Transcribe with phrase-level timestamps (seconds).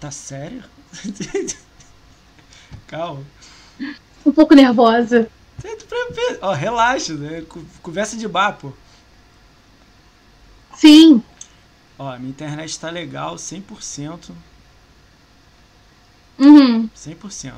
[0.00, 0.64] Tá sério?
[2.88, 3.22] Calma.
[4.24, 5.30] Um pouco nervosa.
[6.40, 7.44] Ó, relaxa, né?
[7.82, 8.72] Conversa de bar, pô.
[10.74, 11.22] Sim.
[11.98, 14.30] Ó, minha internet tá legal, 100%.
[16.38, 16.88] Uhum.
[16.96, 17.52] 100%.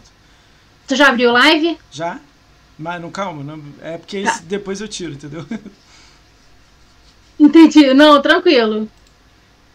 [0.85, 1.79] Você já abriu live?
[1.93, 2.19] Já?
[2.77, 4.41] Mas não, calma, não, é porque tá.
[4.43, 5.47] depois eu tiro, entendeu?
[7.39, 7.95] Entendi.
[7.95, 8.89] Não, tranquilo.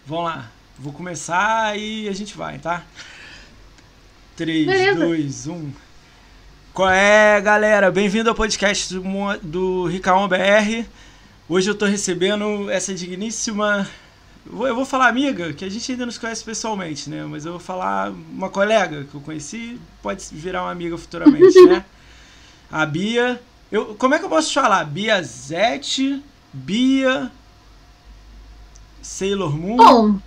[0.06, 0.52] Vamos lá.
[0.80, 2.84] Vou começar e a gente vai, tá?
[4.36, 5.72] 3, 2, 1.
[6.72, 7.90] Qual é, galera?
[7.90, 9.04] Bem-vindo ao podcast do,
[9.42, 10.86] do Ricaon BR.
[11.50, 13.90] Hoje eu tô recebendo essa digníssima.
[14.46, 17.24] Eu vou falar amiga, que a gente ainda não se conhece pessoalmente, né?
[17.24, 21.84] Mas eu vou falar uma colega que eu conheci, pode virar uma amiga futuramente, né?
[22.72, 23.42] A Bia.
[23.72, 24.86] Eu, como é que eu posso te falar?
[24.86, 26.22] Bia Zete,
[26.54, 27.32] Bia.
[29.02, 29.78] Sailor Moon.
[29.78, 30.20] Bom,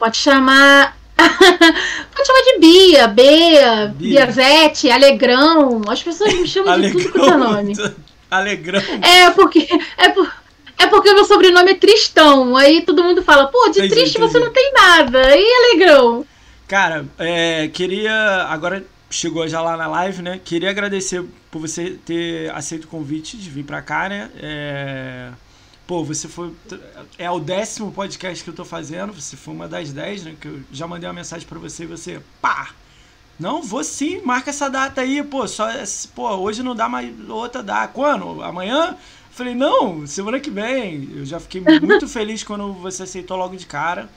[0.00, 0.96] pode chamar.
[1.16, 4.26] pode chamar de Bia, Bea, Bia.
[4.26, 5.82] Biazete, Alegrão.
[5.86, 7.74] As pessoas me chamam de tudo com é nome.
[8.30, 8.80] Alegrão.
[9.02, 9.68] É porque.
[9.98, 10.40] É por...
[10.78, 12.56] É porque meu sobrenome é Tristão.
[12.56, 14.32] Aí todo mundo fala, pô, de entendi, triste entendi.
[14.32, 15.36] você não tem nada.
[15.36, 16.24] E Alegrão?
[16.66, 18.46] Cara, é, queria.
[18.48, 20.40] Agora chegou já lá na live, né?
[20.42, 24.30] Queria agradecer por você ter aceito o convite de vir pra cá, né?
[24.40, 25.28] É
[25.90, 26.54] Pô, você foi.
[27.18, 29.12] É o décimo podcast que eu tô fazendo.
[29.12, 30.36] Você foi uma das dez, né?
[30.40, 32.20] Que eu já mandei uma mensagem para você e você.
[32.40, 32.70] Pá!
[33.36, 35.48] Não, vou sim, marca essa data aí, pô.
[35.48, 35.66] Só,
[36.14, 37.92] pô, hoje não dá mais outra data.
[37.92, 38.40] Quando?
[38.40, 38.96] Amanhã?
[39.32, 41.10] Falei, não, semana que vem.
[41.12, 44.08] Eu já fiquei muito feliz quando você aceitou logo de cara.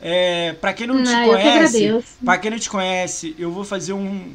[0.00, 3.92] É, para quem não, não te conhece, para quem não te conhece, eu vou fazer
[3.92, 4.32] um.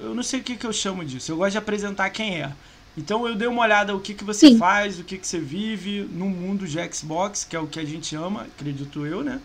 [0.00, 1.30] Eu não sei o que, que eu chamo disso.
[1.30, 2.52] Eu gosto de apresentar quem é.
[2.96, 4.58] Então eu dei uma olhada o que, que você Sim.
[4.58, 7.84] faz, o que, que você vive no mundo de Xbox, que é o que a
[7.84, 9.40] gente ama, acredito eu, né?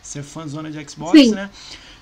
[0.00, 1.30] Você é fãzona de Xbox, Sim.
[1.32, 1.50] né?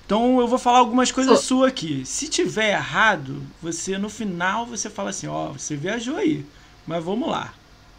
[0.05, 1.41] Então eu vou falar algumas coisas oh.
[1.41, 2.03] suas aqui.
[2.05, 6.45] Se tiver errado, você no final você fala assim, ó, oh, você viajou aí.
[6.85, 7.53] Mas vamos lá.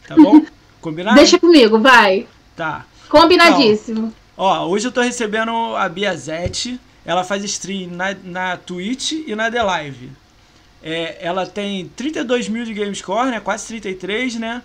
[0.06, 0.44] Tá bom?
[0.80, 1.16] Combinado?
[1.16, 2.26] Deixa comigo, vai.
[2.56, 2.84] Tá.
[3.08, 3.98] Combinadíssimo.
[3.98, 6.78] Então, ó, hoje eu tô recebendo a Biazete.
[7.04, 10.10] Ela faz stream na, na Twitch e na The Live.
[10.82, 13.40] É, ela tem 32 mil de game score, né?
[13.40, 14.62] Quase 33, né?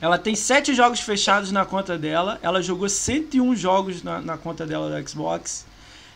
[0.00, 2.38] Ela tem 7 jogos fechados na conta dela.
[2.42, 5.64] Ela jogou 101 jogos na, na conta dela do Xbox.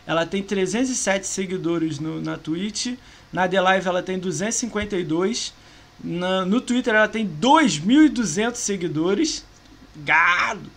[0.05, 2.95] Ela tem 307 seguidores no, na Twitch.
[3.31, 5.53] Na The Live ela tem 252.
[6.03, 9.45] Na, no Twitter ela tem 2.200 seguidores.
[9.95, 10.69] Gado!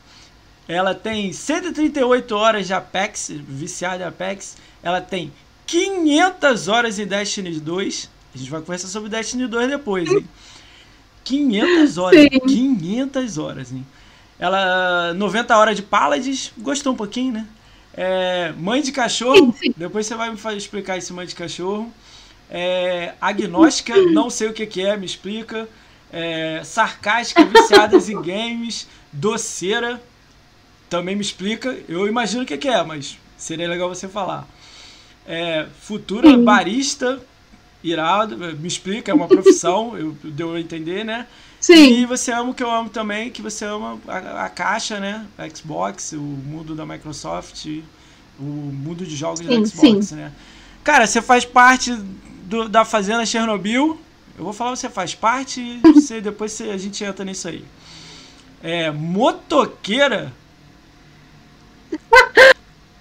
[0.67, 4.57] Ela tem 138 horas de Apex, viciada em Apex.
[4.83, 5.31] Ela tem
[5.67, 8.14] 500 horas em Destiny 2.
[8.35, 10.29] A gente vai conversar sobre Destiny 2 depois, hein?
[11.23, 12.21] 500 horas.
[12.21, 12.41] Sim.
[12.41, 13.87] 500 horas, hein?
[14.39, 17.47] Ela, 90 horas de Paladins, gostou um pouquinho, né?
[17.97, 21.93] É, mãe de cachorro, depois você vai me explicar esse mãe de cachorro.
[22.51, 25.69] É, agnóstica, não sei o que, que é, me explica.
[26.13, 28.89] É, sarcástica, viciadas em games.
[29.13, 30.03] Doceira,
[30.91, 31.77] também me explica.
[31.89, 34.47] Eu imagino o que, que é, mas seria legal você falar.
[35.27, 36.45] É, futura Sim.
[36.45, 37.21] barista,
[37.85, 41.27] irado, me explica, é uma profissão, eu deu a entender, né?
[41.61, 42.01] Sim.
[42.01, 45.25] E você ama o que eu amo também, que você ama a, a caixa, né?
[45.37, 47.67] A Xbox, o mundo da Microsoft,
[48.39, 50.17] o mundo de jogos sim, da Xbox, sim.
[50.17, 50.33] né?
[50.83, 51.95] Cara, você faz parte
[52.45, 53.99] do, da Fazenda Chernobyl.
[54.37, 57.65] Eu vou falar, você faz parte, você, depois você, a gente entra nisso aí.
[58.63, 60.33] É, motoqueira.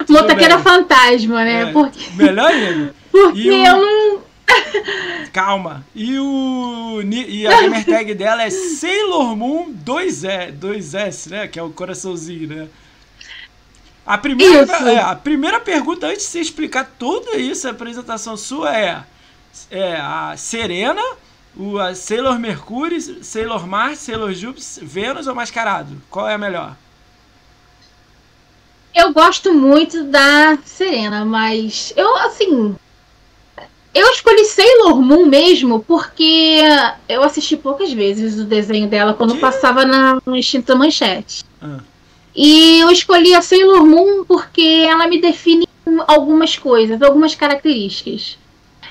[0.08, 1.62] motoqueira fantasma, né?
[1.62, 2.10] É, Porque...
[2.14, 2.94] Melhor ainda.
[3.10, 3.66] Porque o...
[3.66, 4.23] eu não
[5.32, 5.84] Calma.
[5.94, 11.48] E, o, e a gamer tag dela é Sailor Moon 2E, 2S, né?
[11.48, 12.68] Que é o coraçãozinho, né?
[14.06, 18.76] A primeira, é, a primeira pergunta, antes de você explicar tudo isso, a apresentação sua
[18.76, 19.02] é,
[19.70, 21.02] é a Serena,
[21.56, 26.02] o a Sailor Mercúrio, Sailor Mars, Sailor Júpiter, Vênus ou Mascarado?
[26.10, 26.76] Qual é a melhor?
[28.94, 32.76] Eu gosto muito da Serena, mas eu, assim,
[33.94, 36.60] eu escolhi Sailor Moon mesmo porque
[37.08, 41.44] eu assisti poucas vezes o desenho dela quando passava na, no Instinto Manchete.
[41.62, 41.78] Ah.
[42.34, 45.68] E eu escolhi a Sailor Moon porque ela me define
[46.08, 48.36] algumas coisas, algumas características.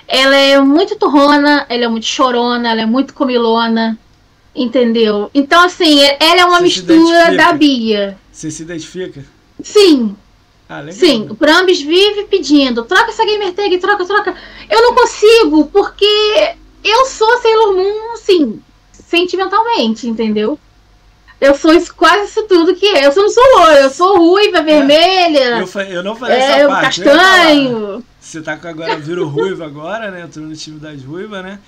[0.07, 3.97] Ela é muito turrona, ela é muito chorona, ela é muito comilona,
[4.56, 5.29] entendeu?
[5.33, 8.17] Então, assim, ela é uma Você mistura da Bia.
[8.31, 9.25] Você se identifica?
[9.61, 10.15] Sim,
[10.69, 14.36] ah, Sim, o Prambis vive pedindo, troca essa gamer tag, troca, troca.
[14.69, 18.62] Eu não consigo, porque eu sou Sailor Moon, sim,
[18.92, 20.57] sentimentalmente, entendeu?
[21.39, 23.06] Eu sou isso, quase isso tudo que é.
[23.06, 25.60] Eu não sou loira, eu sou ruiva, vermelha.
[25.60, 27.01] Eu, eu não falei é, essa parte.
[27.04, 28.04] castanho.
[28.18, 30.21] Você tá com agora, virou ruiva agora, né?
[30.21, 31.59] Entrou no time das ruivas, né?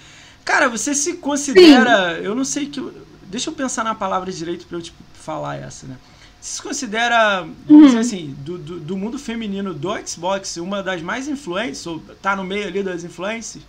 [0.46, 2.18] Cara, você se considera.
[2.24, 2.82] Eu não sei que.
[3.24, 5.98] Deixa eu pensar na palavra direito pra eu tipo, falar essa, né?
[6.46, 7.86] Você se considera, vamos Uhum.
[7.88, 12.36] dizer assim, do, do, do mundo feminino do Xbox, uma das mais influentes, ou tá
[12.36, 13.64] no meio ali das influências?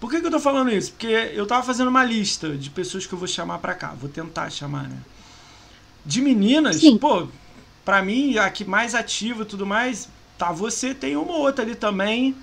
[0.00, 0.90] Por que, que eu tô falando isso?
[0.92, 4.10] Porque eu tava fazendo uma lista de pessoas que eu vou chamar pra cá, vou
[4.10, 4.98] tentar chamar, né?
[6.04, 6.98] De meninas, Sim.
[6.98, 7.28] pô,
[7.84, 10.08] pra mim, a que mais ativa e tudo mais,
[10.38, 12.34] tá, você tem uma ou outra ali também,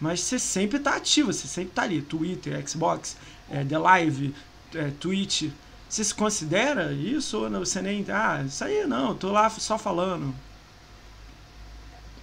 [0.00, 2.02] mas você sempre tá ativa, você sempre tá ali.
[2.02, 3.16] Twitter, Xbox,
[3.50, 4.34] é, The Live,
[4.74, 5.50] é, Twitch.
[5.90, 7.64] Você se considera isso ou não?
[7.64, 8.06] Você nem.
[8.08, 10.32] Ah, isso aí não, tô lá só falando.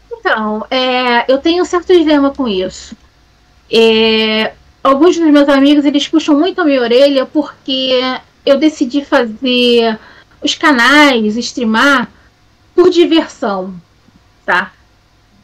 [0.09, 2.95] Então, é, eu tenho um certo dilema com isso.
[3.69, 7.99] É, alguns dos meus amigos, eles puxam muito a minha orelha porque
[8.45, 9.99] eu decidi fazer
[10.41, 12.09] os canais, streamar,
[12.73, 13.75] por diversão,
[14.45, 14.71] tá?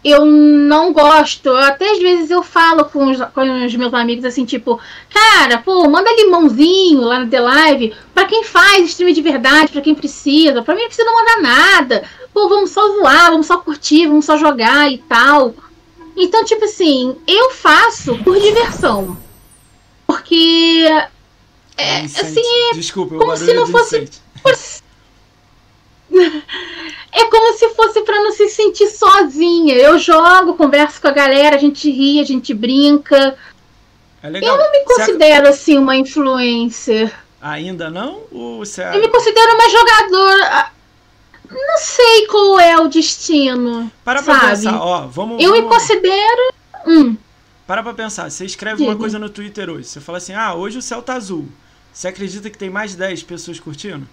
[0.04, 4.44] Eu não gosto, até às vezes eu falo com os, com os meus amigos assim,
[4.44, 4.78] tipo,
[5.10, 9.82] cara, pô, manda limãozinho lá no The Live pra quem faz stream de verdade, pra
[9.82, 10.62] quem precisa.
[10.62, 12.04] Pra mim não precisa mandar nada
[12.34, 15.54] pô, vamos só zoar, vamos só curtir, vamos só jogar e tal.
[16.18, 19.18] Então, tipo assim, eu faço por diversão.
[20.06, 20.86] Porque.
[21.78, 22.26] É, Vicente.
[22.26, 24.10] assim, Desculpa, o como se não é do fosse-.
[27.12, 29.75] É como se fosse pra não se sentir sozinha.
[29.75, 33.38] Eu jogo, converso com a galera, a gente ri, a gente brinca.
[34.21, 34.27] É.
[34.27, 37.13] Eu não me considero, assim, uma influencer.
[37.42, 38.21] Ainda não?
[38.31, 38.83] Ou você.
[38.83, 40.71] Eu me considero uma jogadora.
[41.51, 43.92] Não sei qual é o destino.
[44.04, 44.48] Para pra sabe?
[44.50, 45.44] pensar, ó, vamos.
[45.44, 46.54] Eu me vamos- considero.
[46.88, 47.18] Hum.
[47.68, 50.77] Para pra pensar, você escreve uma coisa no Twitter hoje, você fala assim, ah, hoje
[50.77, 51.48] o céu tá azul.
[51.94, 54.07] Você acredita que tem mais de 10 pessoas curtindo?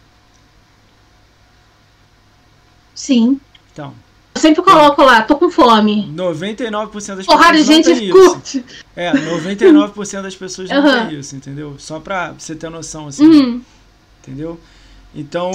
[3.00, 3.40] Sim.
[3.72, 3.94] Então,
[4.34, 6.12] Eu sempre coloco lá, tô com fome.
[6.14, 8.30] 99% das Porrada de pessoas não gente isso.
[8.32, 8.64] curte.
[8.94, 11.06] É, 99% das pessoas não Aham.
[11.08, 11.76] tem isso, entendeu?
[11.78, 13.62] Só pra você ter noção, assim, Uhum.
[14.22, 14.60] entendeu?
[15.14, 15.50] Então,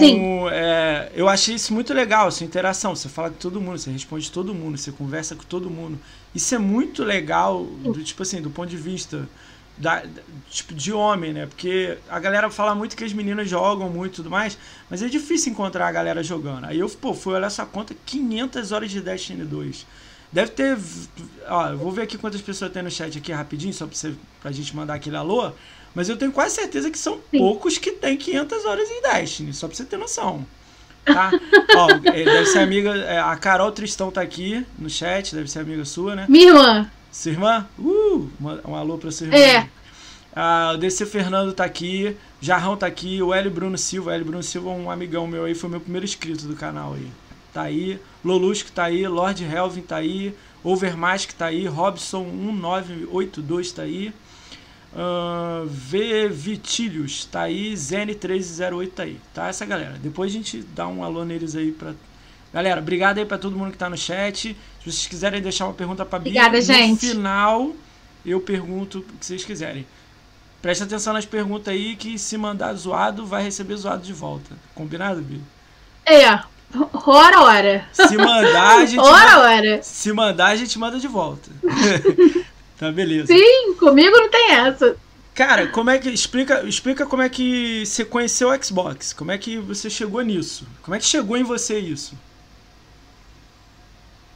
[0.52, 2.96] é, eu achei isso muito legal, essa interação.
[2.96, 5.98] Você fala com todo mundo, você responde todo mundo, você conversa com todo mundo.
[6.34, 9.30] Isso é muito legal, do, tipo assim, do ponto de vista
[9.78, 10.04] da,
[10.50, 11.46] tipo, de homem, né?
[11.46, 14.58] Porque a galera fala muito que as meninas jogam muito e tudo mais,
[14.90, 16.66] mas é difícil encontrar a galera jogando.
[16.66, 19.86] Aí eu, pô, fui olhar essa conta, 500 horas de Destiny 2.
[20.32, 20.78] Deve ter.
[21.48, 24.14] Ó, eu vou ver aqui quantas pessoas tem no chat aqui rapidinho, só pra, você,
[24.42, 25.52] pra gente mandar aquele alô.
[25.94, 27.38] Mas eu tenho quase certeza que são Sim.
[27.38, 30.46] poucos que tem 500 horas em Destiny, só pra você ter noção.
[31.06, 31.32] Tá?
[31.76, 32.96] Ó, é, deve ser amiga.
[32.98, 36.26] é, a Carol Tristão tá aqui no chat, deve ser amiga sua, né?
[36.28, 36.92] Minha irmã.
[37.16, 37.68] Sua irmã?
[37.80, 38.30] Uh!
[38.68, 39.38] Um alô pra sua irmã.
[39.38, 39.70] É.
[40.36, 44.12] Ah, o DC Fernando tá aqui, Jarrão tá aqui, o Hélio Bruno Silva.
[44.12, 46.94] O Hélio Bruno Silva é um amigão meu aí, foi meu primeiro inscrito do canal
[46.94, 47.10] aí.
[47.54, 48.02] Tá aí.
[48.24, 54.14] Lolusco tá aí, Lord Helvin tá aí, Overmask tá aí, Robson1982 tá aí.
[54.94, 59.48] Uh, v Vitílios tá aí, Zen1308 tá aí, tá?
[59.48, 59.98] Essa galera.
[60.04, 61.94] Depois a gente dá um alô neles aí pra.
[62.56, 64.56] Galera, obrigado aí pra todo mundo que tá no chat.
[64.80, 67.10] Se vocês quiserem deixar uma pergunta pra Bia, Obrigada, no gente.
[67.10, 67.76] final
[68.26, 69.86] eu pergunto o que vocês quiserem.
[70.62, 74.56] Preste atenção nas perguntas aí que se mandar zoado, vai receber zoado de volta.
[74.74, 75.42] Combinado, Bia?
[76.06, 76.40] É.
[77.06, 77.90] Hora, hora.
[77.92, 79.84] Se mandar, a gente Hora, manda, hora.
[79.84, 81.52] se mandar, a gente manda de volta.
[82.80, 83.28] tá beleza.
[83.28, 84.96] Sim, comigo não tem essa.
[85.34, 89.12] Cara, como é que explica, explica como é que você conheceu o Xbox?
[89.12, 90.66] Como é que você chegou nisso?
[90.82, 92.18] Como é que chegou em você isso?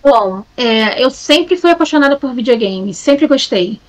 [0.01, 3.79] Bom, é, eu sempre fui apaixonada por videogames, sempre gostei.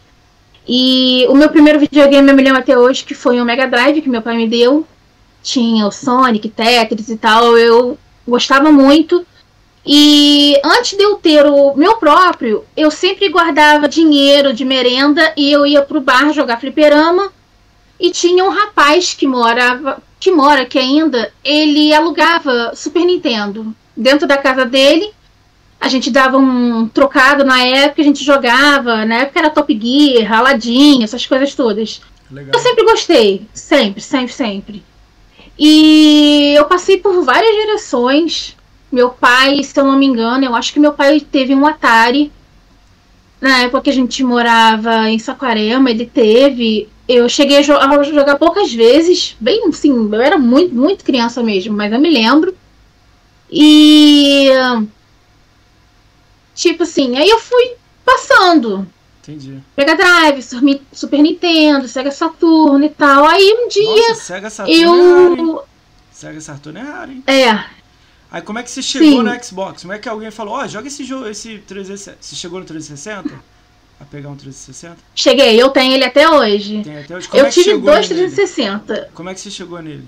[0.66, 4.02] E o meu primeiro videogame eu me lembro até hoje que foi um Mega Drive
[4.02, 4.86] que meu pai me deu.
[5.42, 7.56] Tinha o Sonic, Tetris e tal.
[7.56, 9.26] Eu gostava muito.
[9.84, 15.50] E antes de eu ter o meu próprio, eu sempre guardava dinheiro de merenda e
[15.50, 17.32] eu ia pro bar jogar fliperama.
[17.98, 24.26] E tinha um rapaz que morava, que mora aqui ainda, ele alugava Super Nintendo dentro
[24.26, 25.12] da casa dele.
[25.80, 29.04] A gente dava um trocado na época, a gente jogava.
[29.06, 32.02] Na época era Top Gear, Aladdin, essas coisas todas.
[32.30, 32.52] Legal.
[32.54, 34.84] Eu sempre gostei, sempre, sempre, sempre.
[35.58, 38.56] E eu passei por várias gerações.
[38.92, 42.30] Meu pai, se eu não me engano, eu acho que meu pai teve um Atari.
[43.40, 46.88] Na época que a gente morava em Saquarema, ele teve.
[47.08, 51.42] Eu cheguei a, jo- a jogar poucas vezes, bem assim, eu era muito, muito criança
[51.42, 52.54] mesmo, mas eu me lembro.
[53.50, 54.50] E.
[56.60, 57.72] Tipo assim, aí eu fui
[58.04, 58.86] passando.
[59.22, 59.58] Entendi.
[59.76, 60.42] Mega Drive,
[60.92, 63.24] Super Nintendo, Sega Saturno e tal.
[63.24, 64.78] Aí um dia Nossa, Sega Saturn.
[64.82, 64.90] era-
[65.40, 65.64] eu.
[66.12, 67.24] Sega Saturn é raro, hein?
[67.26, 67.64] É.
[68.30, 69.22] Aí como é que você chegou Sim.
[69.22, 69.80] no Xbox?
[69.80, 72.18] Como é que alguém falou, ó, joga esse jogo, esse 360.
[72.20, 73.30] Você chegou no 360?
[73.98, 74.98] A pegar um 360?
[75.14, 76.82] Cheguei, eu tenho ele até hoje.
[76.84, 77.26] Tem até hoje.
[77.28, 78.20] Como Eu é tive dois nele?
[78.30, 79.10] 360.
[79.14, 80.06] Como é que você chegou nele?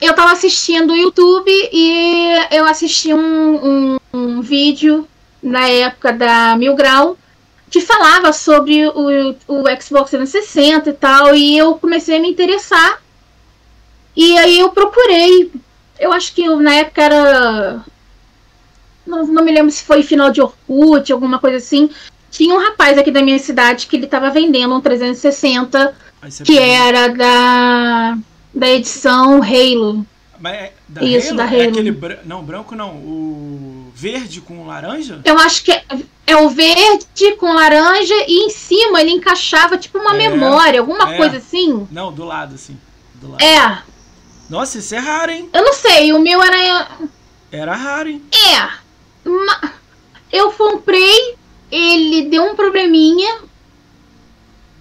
[0.00, 5.08] Eu tava assistindo o YouTube e eu assisti um, um, um vídeo
[5.42, 7.16] na época da Mil Grau
[7.74, 13.02] que falava sobre o, o Xbox 360 e tal, e eu comecei a me interessar.
[14.16, 15.50] E aí eu procurei.
[15.98, 17.84] Eu acho que na época era.
[19.04, 21.90] Não, não me lembro se foi final de Orkut, alguma coisa assim.
[22.30, 26.44] Tinha um rapaz aqui da minha cidade que ele tava vendendo um 360 Aí você
[26.44, 26.64] que pegou.
[26.64, 28.18] era da,
[28.54, 30.06] da edição Halo.
[30.44, 31.36] É da Isso, Halo?
[31.38, 31.70] da É Halo.
[31.70, 35.20] aquele bran- não, branco não, o verde com laranja?
[35.24, 35.84] Eu acho que é,
[36.26, 41.14] é o verde com laranja e em cima ele encaixava tipo uma É, memória, alguma
[41.14, 41.16] é.
[41.16, 41.86] coisa assim.
[41.90, 42.78] Não, do lado assim,
[43.14, 43.42] do lado.
[43.42, 43.82] É,
[44.50, 45.48] Nossa, isso é raro, hein?
[45.52, 46.88] eu não sei, o meu era.
[47.50, 48.22] Era raro, hein?
[48.32, 48.84] É.
[50.30, 51.36] Eu comprei,
[51.70, 53.38] ele deu um probleminha.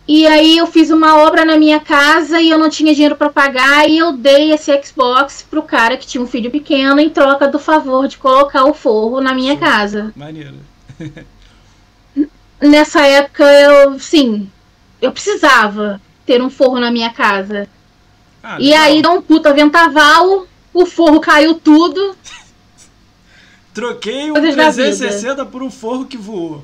[0.07, 3.29] E aí eu fiz uma obra na minha casa e eu não tinha dinheiro pra
[3.29, 7.47] pagar e eu dei esse Xbox pro cara que tinha um filho pequeno em troca
[7.47, 10.11] do favor de colocar o forro na minha casa.
[10.15, 10.57] Maneiro.
[12.61, 14.49] nessa época eu, sim,
[15.01, 17.67] eu precisava ter um forro na minha casa.
[18.41, 18.81] Ah, E legal.
[18.83, 22.15] aí deu um puta ventaval, o forro caiu tudo.
[23.73, 26.63] Troquei um Coisas da 360 por um forro que voou.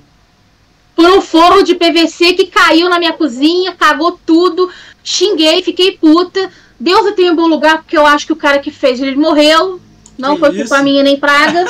[0.99, 4.69] Por um forro de PVC que caiu na minha cozinha, cagou tudo.
[5.01, 6.51] Xinguei, fiquei puta.
[6.77, 9.15] Deus eu tenho um bom lugar, porque eu acho que o cara que fez ele
[9.15, 9.79] morreu.
[10.17, 10.83] Não Que foi culpa isso?
[10.83, 11.63] minha nem praga.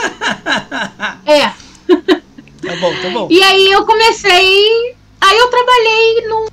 [1.27, 1.41] é.
[1.47, 3.27] Tá bom, tá bom.
[3.29, 4.95] E aí eu comecei.
[5.21, 6.47] Aí eu trabalhei num,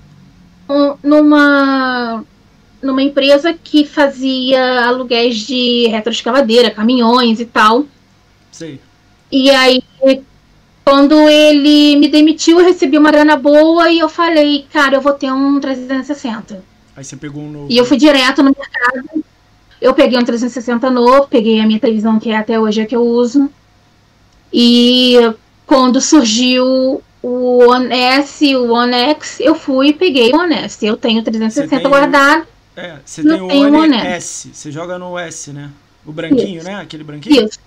[0.68, 2.24] um- numa,
[2.82, 7.86] numa empresa que fazia aluguéis de retroescavadeira, caminhões e tal.
[8.52, 8.78] Sei.
[9.32, 9.82] E aí,
[10.86, 15.12] quando ele me demitiu, eu recebi uma grana boa e eu falei, cara, eu vou
[15.14, 16.62] ter um 360.
[16.96, 17.66] Aí você pegou um novo.
[17.68, 19.24] E eu fui direto no mercado.
[19.80, 22.94] Eu peguei um 360 novo, peguei a minha televisão, que é até hoje a que
[22.94, 23.50] eu uso.
[24.52, 25.16] E
[25.66, 30.86] quando surgiu o One S o One X, eu fui e peguei o One S.
[30.86, 32.46] Eu tenho o 360 Você tem o- guardado.
[32.76, 34.50] É, você tem o o One One S.
[34.52, 35.68] Você joga no S, né?
[36.06, 36.66] O branquinho, Isso.
[36.68, 36.76] né?
[36.76, 37.44] Aquele branquinho.
[37.44, 37.58] Isso.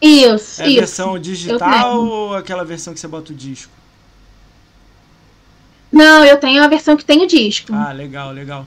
[0.00, 0.76] Isso, É a isso.
[0.80, 3.72] versão digital ou aquela versão que você bota o disco?
[5.90, 7.72] Não, eu tenho a versão que tem o disco.
[7.72, 8.66] Ah, legal, legal.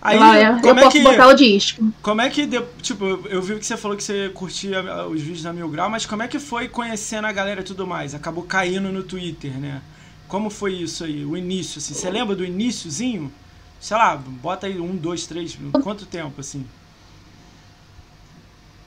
[0.00, 1.92] Aí, eu como, é posso que, botar o disco.
[2.00, 2.48] como é que,
[2.80, 5.90] tipo, eu- eu vi que você falou que você curtia os vídeos da Mil Grau,
[5.90, 8.14] mas como é que foi conhecendo a galera e tudo mais?
[8.14, 9.82] Acabou caindo no Twitter, né?
[10.26, 11.92] Como foi isso aí, o início, assim?
[11.92, 13.30] Você lembra do iníciozinho?
[13.78, 16.64] Sei lá, bota aí um, dois, três, quanto tempo, assim?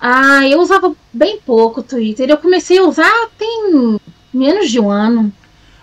[0.06, 2.30] Ah, eu usava bem pouco o Twitter.
[2.30, 3.98] Eu comecei a usar tem
[4.34, 5.32] menos de um ano.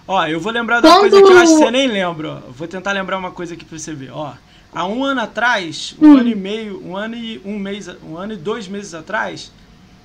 [0.06, 2.42] Ó, eu vou lembrar da Quando- coisa que eu acho que você nem lembra.
[2.50, 4.10] Vou tentar lembrar uma coisa aqui pra você ver.
[4.12, 4.32] Ó,
[4.74, 6.16] há um ano atrás, um Hum.
[6.18, 9.50] ano e meio, um ano e um mês, um ano e dois meses atrás,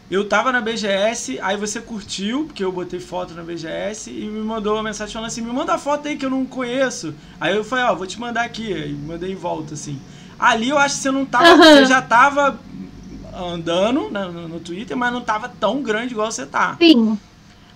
[0.10, 4.40] eu tava na BGS, aí você curtiu, porque eu botei foto na BGS e me
[4.46, 7.14] mandou uma mensagem falando assim, me manda a foto aí que eu não conheço.
[7.42, 10.00] Aí eu falei, ó, vou te mandar aqui, e mandei em volta, assim.
[10.40, 11.64] Ali eu acho que você não tava, Aham.
[11.64, 12.58] você já tava
[13.38, 16.76] andando né, no, no Twitter, mas não tava tão grande igual você tá.
[16.80, 17.18] Sim.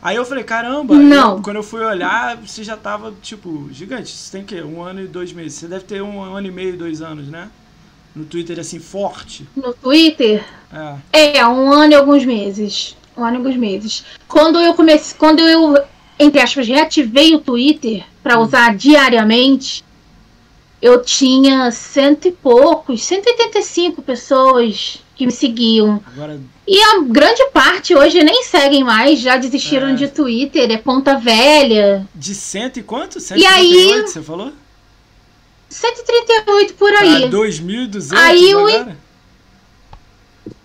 [0.01, 1.37] Aí eu falei, caramba, Não.
[1.37, 4.09] eu- quando eu fui olhar, você já tava, tipo, gigante.
[4.09, 4.61] Você tem o quê?
[4.61, 5.53] Um ano e dois meses.
[5.59, 7.49] Você deve ter um ano e meio, dois anos, né?
[8.15, 9.45] No Twitter, assim, forte.
[9.55, 10.43] No Twitter,
[11.11, 11.37] É.
[11.39, 12.95] é, um ano e alguns meses.
[13.17, 14.05] Um ano e alguns meses.
[14.27, 15.77] Quando eu comecei, quando eu,
[16.17, 19.83] entre aspas, reativei o Twitter para usar diariamente,
[20.81, 26.01] eu tinha cento e poucos, 185 pessoas que me seguiam.
[26.07, 29.93] Agora, E a grande parte hoje nem seguem mais, já desistiram É.
[29.93, 32.07] de Twitter, é ponta velha.
[32.15, 33.17] de cento e quanto?
[33.17, 34.53] E 138, aí- você falou?
[35.67, 37.27] 138 por aí.
[37.29, 38.97] 2.200 Aí agora?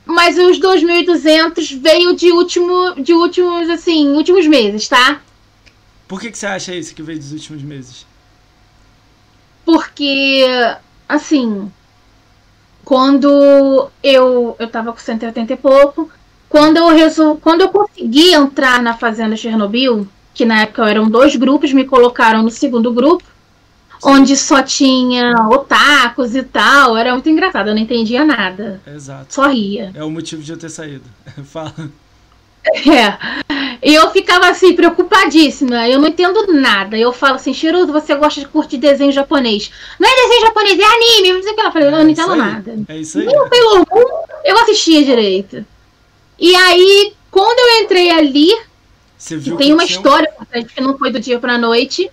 [0.07, 5.21] Mas os 2.200 veio de último, de últimos, assim, últimos meses, tá?
[6.07, 8.07] Por que, que você acha isso que veio dos últimos meses?
[9.65, 10.45] Porque,
[11.09, 11.73] assim,
[12.85, 16.11] quando eu, eu tava com 180 e pouco,
[16.49, 17.37] quando eu, resol...
[17.37, 22.43] quando eu consegui entrar na Fazenda Chernobyl, que na época eram dois grupos, me colocaram
[22.43, 23.25] no segundo grupo,
[24.03, 29.33] onde só tinha otakus e tal, era muito engraçado, eu não entendia nada, Exato.
[29.33, 29.91] só ria.
[29.95, 31.05] É o motivo de eu ter saído.
[31.45, 31.75] Fala.
[32.91, 33.19] É.
[33.83, 35.87] E eu ficava assim, preocupadíssima.
[35.89, 36.97] Eu não entendo nada.
[36.97, 39.71] Eu falo assim, Shirudo, você gosta de curtir desenho japonês.
[40.01, 41.33] Não é desenho japonês, é anime.
[41.35, 42.75] Não sei o que ela falou, eu não entendo nada.
[42.89, 43.27] É isso aí.
[43.27, 45.65] Nem o Sailor Moon eu assistia direito.
[46.39, 48.49] E aí, quando eu entrei ali,
[49.19, 50.33] Você viu tem que uma um- história
[50.75, 52.11] que não foi do dia pra noite.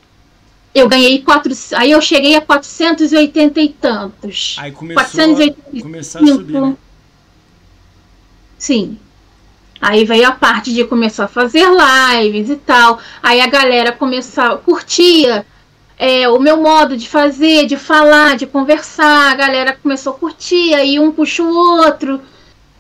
[0.76, 1.54] Eu ganhei quatro.
[1.76, 4.56] Aí eu cheguei a 480 e tantos.
[4.60, 5.78] Aí começou, 485.
[5.78, 6.76] a, começar a subir, né?
[8.58, 9.00] Sim.
[9.82, 13.00] Aí veio a parte de começar a fazer lives e tal.
[13.22, 15.46] Aí a galera começava, curtia
[15.98, 19.32] é, o meu modo de fazer, de falar, de conversar.
[19.32, 22.22] A galera começou a curtir, aí um puxa o outro.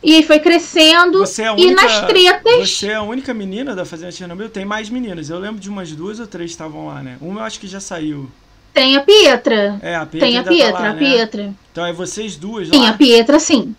[0.03, 1.19] E aí foi crescendo.
[1.19, 2.69] Você é a e única, nas tretas.
[2.69, 4.49] Você é a única menina da Fazenda Chernobyl?
[4.49, 5.29] Tem mais meninas.
[5.29, 7.17] Eu lembro de umas duas ou três que estavam lá, né?
[7.21, 8.29] Uma eu acho que já saiu.
[8.73, 9.79] Tem a Pietra.
[9.81, 10.99] É, a Pietra Tem a ainda tá Pietra, lá, a né?
[10.99, 11.53] Pietra.
[11.71, 12.89] Então é vocês duas lá?
[12.89, 13.75] a Pietra, sim.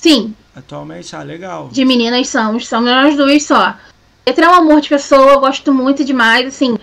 [0.00, 1.68] Sim, Atualmente, ah, legal.
[1.70, 3.74] de meninas somos, somos nós duas só.
[4.24, 6.76] Pietra é um amor de pessoa, eu gosto muito demais, assim.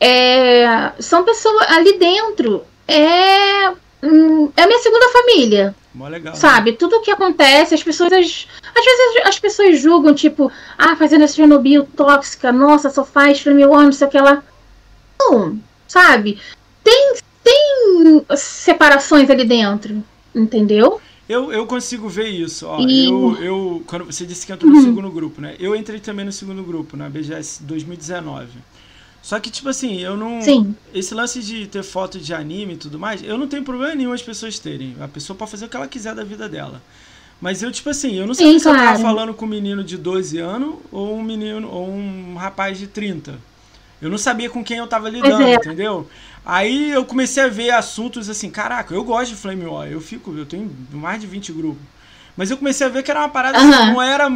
[0.00, 2.64] É, são pessoas ali dentro.
[2.88, 3.70] É,
[4.02, 6.34] hum, é a minha segunda família, Mó legal.
[6.34, 6.38] né?
[6.38, 6.72] sabe?
[6.72, 8.12] Tudo que acontece, as pessoas.
[8.12, 13.64] Às vezes as pessoas julgam, tipo, ah, fazendo essa Chernobyl tóxica, nossa, só faz Flame
[13.66, 14.42] War, não sei o que lá.
[15.20, 15.58] Não,
[15.88, 16.40] sabe?
[16.84, 20.02] Tem, tem separações ali dentro,
[20.34, 21.00] entendeu?
[21.28, 22.86] Eu, eu consigo ver isso, ó.
[22.86, 24.84] E- Eu, eu, quando você disse que entrou no Uhum.
[24.84, 25.56] segundo grupo, né?
[25.58, 28.48] Eu entrei também no segundo grupo, na BGS 2019.
[29.22, 30.40] Só que, tipo assim, eu não.
[30.40, 30.74] Sim.
[30.94, 34.12] Esse lance de ter foto de anime e tudo mais, eu não tenho problema nenhum
[34.12, 34.94] as pessoas terem.
[35.00, 36.80] A pessoa pode fazer o que ela quiser da vida dela.
[37.40, 39.02] Mas eu, tipo assim, eu não sei Sim, se eu tava claro.
[39.02, 43.34] falando com um menino de 12 anos ou um menino, ou um rapaz de 30.
[44.00, 45.54] Eu não sabia com quem eu tava lidando, é.
[45.54, 46.08] entendeu?
[46.44, 50.32] Aí eu comecei a ver assuntos assim, caraca, eu gosto de Flame War, eu fico,
[50.36, 51.82] eu tenho mais de 20 grupos.
[52.36, 53.92] Mas eu comecei a ver que era uma parada assim, Aham.
[53.92, 54.28] não era,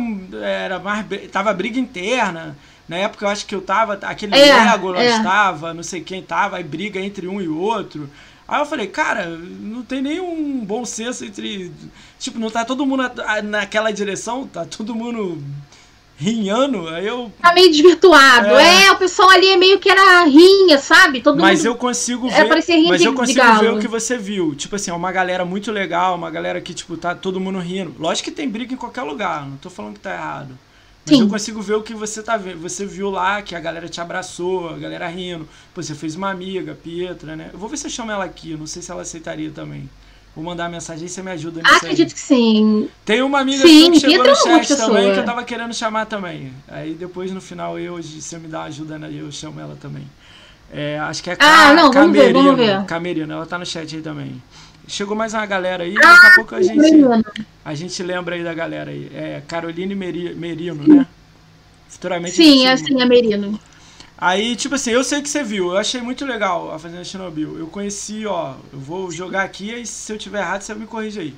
[0.42, 2.56] era mais, tava briga interna.
[2.88, 5.22] Na época eu acho que eu tava, aquele É, Legolas é.
[5.22, 8.08] tava, não sei quem tava, aí briga entre um e outro.
[8.48, 11.70] Aí eu falei, cara, não tem nenhum bom senso entre.
[12.18, 15.40] Tipo, não tá todo mundo na- naquela direção, tá todo mundo
[16.20, 16.86] rinhando.
[16.88, 17.32] Aí eu.
[17.40, 18.48] Tá meio desvirtuado.
[18.48, 18.84] É.
[18.86, 18.92] É.
[18.92, 21.20] o pessoal ali é meio que era rinha, sabe?
[21.22, 21.66] Todo Mas mundo.
[21.68, 22.48] eu consigo É, ver.
[22.48, 23.60] parecia rinha mas de- eu de consigo galo.
[23.60, 24.54] ver o que você viu.
[24.54, 27.94] Tipo assim, é uma galera muito legal, uma galera que, tipo, tá todo mundo rindo.
[27.98, 30.58] Lógico que tem briga em qualquer lugar, não tô falando que tá errado.
[31.06, 31.22] Mas Sim.
[31.24, 32.60] eu consigo ver o que você tá vendo.
[32.60, 35.48] Você viu lá que a galera te abraçou, a galera rindo.
[35.74, 37.48] Pô, você fez uma amiga, Pietra, né?
[37.52, 39.88] Eu vou ver se eu chamo ela aqui, não sei se ela aceitaria também.
[40.34, 41.78] Vou mandar uma mensagem aí, você me ajuda nisso aí.
[41.78, 42.88] Acredito que sim.
[43.04, 46.06] Tem uma amiga Sim, sua que chegou no chat também que eu tava querendo chamar
[46.06, 46.52] também.
[46.68, 49.76] Aí depois no final eu, se você me dá uma ajuda, né, eu chamo ela
[49.80, 50.06] também.
[50.72, 52.42] É, acho que é Ah, não, vamos ver, Camerino.
[52.44, 52.84] vamos ver.
[52.84, 54.40] Camerino, ela tá no chat aí também.
[54.86, 57.22] Chegou mais uma galera aí, daqui a pouco a gente, Menina.
[57.64, 59.10] a gente lembra aí da galera aí.
[59.14, 61.06] É Caroline Meri- Merino, né?
[61.88, 63.58] Futuramente Sim, é assim, é Merino.
[64.20, 67.58] Aí, tipo assim, eu sei que você viu, eu achei muito legal a Fazenda Chernobyl.
[67.58, 71.20] Eu conheci, ó, eu vou jogar aqui e se eu tiver errado você me corrige
[71.20, 71.34] aí.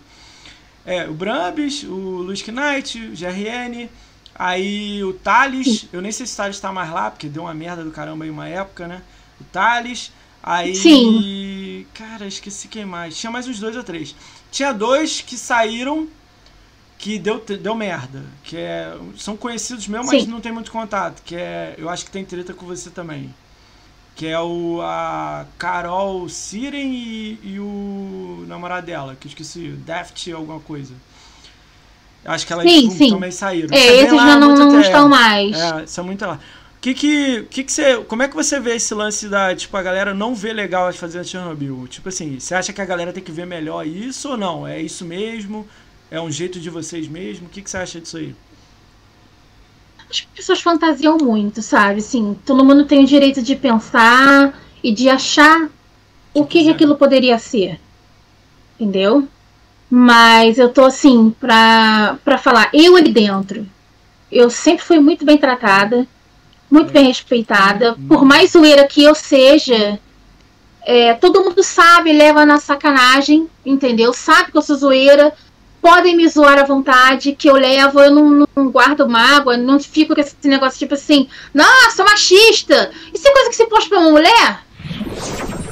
[0.84, 3.88] É, o Brambis, o Luiz Knight, o GRN,
[4.34, 7.54] aí o Thales, eu nem sei se o Thales tá mais lá, porque deu uma
[7.54, 9.00] merda do caramba aí uma época, né?
[9.40, 10.10] O Thales,
[10.42, 10.74] aí.
[10.74, 11.86] Sim.
[11.94, 13.16] Cara, esqueci quem mais.
[13.16, 14.12] Tinha mais uns dois ou três.
[14.50, 16.08] Tinha dois que saíram
[17.02, 18.22] que deu, deu merda.
[18.44, 21.20] Que é, são conhecidos mesmo, mas não tem muito contato.
[21.24, 21.74] Que é.
[21.76, 23.34] Eu acho que tem treta com você também.
[24.14, 30.30] Que é o a Carol Siren e, e o namorado dela, que eu esqueci, Daft
[30.30, 30.94] alguma coisa.
[32.24, 33.10] Acho que elas Sim, sim.
[33.10, 33.76] também saíram.
[33.76, 35.56] É, bem esses lá, já não, não estão mais.
[35.56, 36.38] É, são muito lá.
[36.80, 39.82] Que que, que que você, como é que você vê esse lance da, tipo, a
[39.82, 41.88] galera não vê legal as fazendas de Chernobyl?
[41.88, 44.66] Tipo assim, você acha que a galera tem que ver melhor isso ou não?
[44.66, 45.66] É isso mesmo?
[46.12, 47.46] É um jeito de vocês mesmo?
[47.46, 48.34] O que, que você acha disso aí?
[50.10, 52.00] As pessoas fantasiam muito, sabe?
[52.00, 54.52] Assim, todo mundo tem o direito de pensar
[54.84, 55.70] e de achar
[56.34, 56.70] o que, que quiser.
[56.72, 57.80] aquilo poderia ser.
[58.78, 59.26] Entendeu?
[59.88, 63.66] Mas eu tô assim, pra, pra falar, eu ali dentro,
[64.30, 66.06] eu sempre fui muito bem tratada,
[66.70, 67.96] muito bem respeitada.
[68.06, 69.98] Por mais zoeira que eu seja,
[70.82, 74.12] é, todo mundo sabe, leva na sacanagem, entendeu?
[74.12, 75.32] Sabe que eu sou zoeira,
[75.82, 80.14] podem me zoar à vontade, que eu levo, eu não, não guardo mágoa, não fico
[80.14, 82.92] com esse negócio tipo assim, nossa, machista!
[83.12, 84.64] Isso é coisa que se posta pra uma mulher?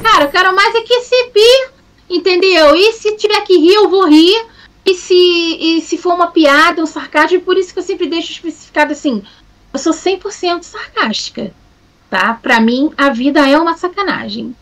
[0.02, 1.70] Cara, eu quero mais é que rir,
[2.10, 2.74] entendeu?
[2.74, 4.46] E se tiver que rir, eu vou rir.
[4.84, 8.32] E se, e se for uma piada, um sarcasmo, por isso que eu sempre deixo
[8.32, 9.22] especificado assim,
[9.72, 11.54] eu sou 100% sarcástica,
[12.08, 12.34] tá?
[12.34, 14.56] Pra mim, a vida é uma sacanagem.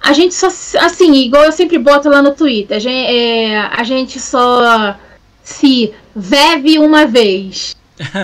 [0.00, 3.82] A gente só, assim, igual eu sempre boto lá no Twitter, a gente, é, a
[3.82, 4.96] gente só
[5.42, 7.76] se vive uma vez.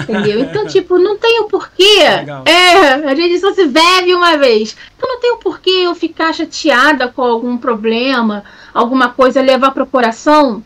[0.03, 0.41] Entendeu?
[0.41, 1.99] Então, tipo, não tem o porquê.
[1.99, 2.45] Legal.
[2.47, 4.77] É, a gente só se vive uma vez.
[4.97, 9.87] Então não tem o porquê eu ficar chateada com algum problema, alguma coisa levar pro
[9.87, 10.63] coração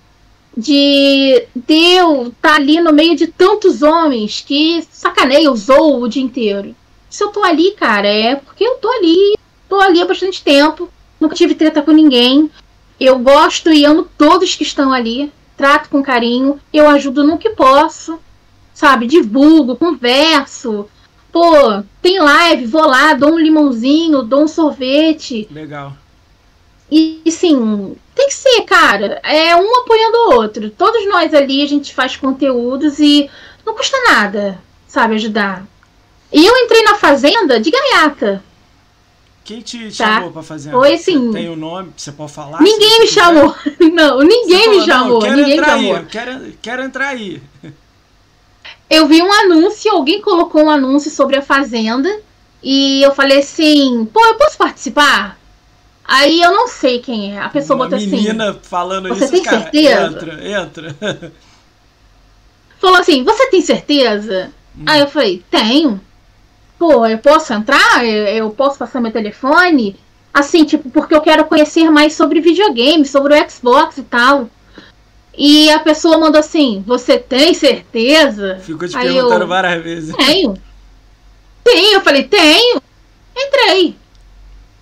[0.56, 6.08] de, de eu estar tá ali no meio de tantos homens que sacaneiam, zoam o
[6.08, 6.74] dia inteiro.
[7.08, 10.90] Se eu tô ali, cara, é porque eu tô ali, tô ali há bastante tempo,
[11.20, 12.50] nunca tive treta com ninguém.
[12.98, 17.50] Eu gosto e amo todos que estão ali, trato com carinho, eu ajudo no que
[17.50, 18.18] posso
[18.78, 19.08] sabe?
[19.08, 20.88] Divulgo, converso.
[21.32, 25.48] Pô, tem live, vou lá, dou um limãozinho, dou um sorvete.
[25.50, 25.94] Legal.
[26.88, 29.20] E, sim, tem que ser, cara.
[29.24, 30.70] É um apoiando o outro.
[30.70, 33.28] Todos nós ali, a gente faz conteúdos e
[33.66, 35.66] não custa nada, sabe, ajudar.
[36.32, 38.44] E eu entrei na Fazenda de gaiata.
[39.48, 40.16] Quem te tá?
[40.16, 40.76] chamou pra Fazenda?
[40.76, 41.32] Foi assim.
[41.32, 42.60] Tem o um nome, você pode falar?
[42.60, 43.56] Ninguém me chamou.
[43.80, 45.22] Não, ninguém falou, me chamou.
[45.22, 45.96] Não, ninguém chamou.
[45.96, 47.40] Aí, quero, quero entrar aí.
[48.90, 52.14] eu vi um anúncio, alguém colocou um anúncio sobre a Fazenda.
[52.62, 55.38] E eu falei assim, pô, eu posso participar?
[56.04, 57.38] Aí eu não sei quem é.
[57.38, 58.10] A pessoa Uma botou assim.
[58.10, 60.06] menina falando você isso, tem cara, certeza?
[60.08, 61.32] Entra, entra.
[62.78, 64.52] Falou assim, você tem certeza?
[64.78, 64.84] Hum.
[64.86, 65.98] Aí eu falei, tenho.
[66.78, 68.04] Pô, eu posso entrar?
[68.04, 69.96] Eu, eu posso passar meu telefone?
[70.32, 74.48] Assim, tipo, porque eu quero conhecer mais sobre videogame, sobre o Xbox e tal.
[75.36, 78.58] E a pessoa mandou assim: Você tem certeza?
[78.60, 80.14] Ficou te Aí perguntando eu, várias vezes.
[80.16, 80.54] Tenho.
[81.64, 81.94] Tenho.
[81.94, 82.80] Eu falei: Tenho.
[83.36, 83.96] Entrei.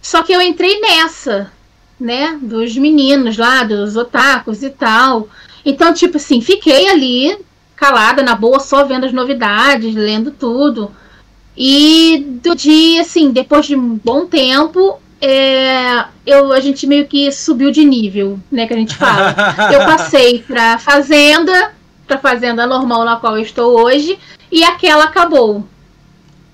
[0.00, 1.52] Só que eu entrei nessa,
[1.98, 2.38] né?
[2.40, 5.28] Dos meninos lá, dos otakus e tal.
[5.64, 7.37] Então, tipo assim, fiquei ali,
[7.74, 10.90] calada, na boa, só vendo as novidades, lendo tudo.
[11.56, 17.32] E do dia, assim, depois de um bom tempo, é, eu, a gente meio que
[17.32, 18.66] subiu de nível, né?
[18.66, 19.34] Que a gente fala.
[19.72, 21.72] eu passei pra fazenda,
[22.06, 24.18] pra fazenda normal na qual eu estou hoje,
[24.52, 25.64] e aquela acabou.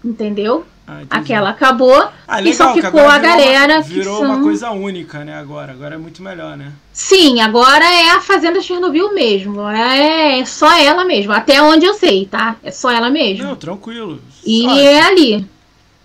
[0.04, 0.64] Entendeu?
[1.10, 3.74] Ah, aquela acabou ah, legal, e só ficou a galera.
[3.76, 4.26] Uma, virou são...
[4.26, 5.38] uma coisa única, né?
[5.38, 5.72] Agora.
[5.72, 6.72] Agora é muito melhor, né?
[6.92, 9.68] Sim, agora é a Fazenda Chernobyl mesmo.
[9.68, 11.32] É, é só ela mesmo.
[11.32, 12.56] Até onde eu sei, tá?
[12.62, 13.44] É só ela mesmo.
[13.44, 14.20] Não, tranquilo.
[14.44, 15.46] E é ali.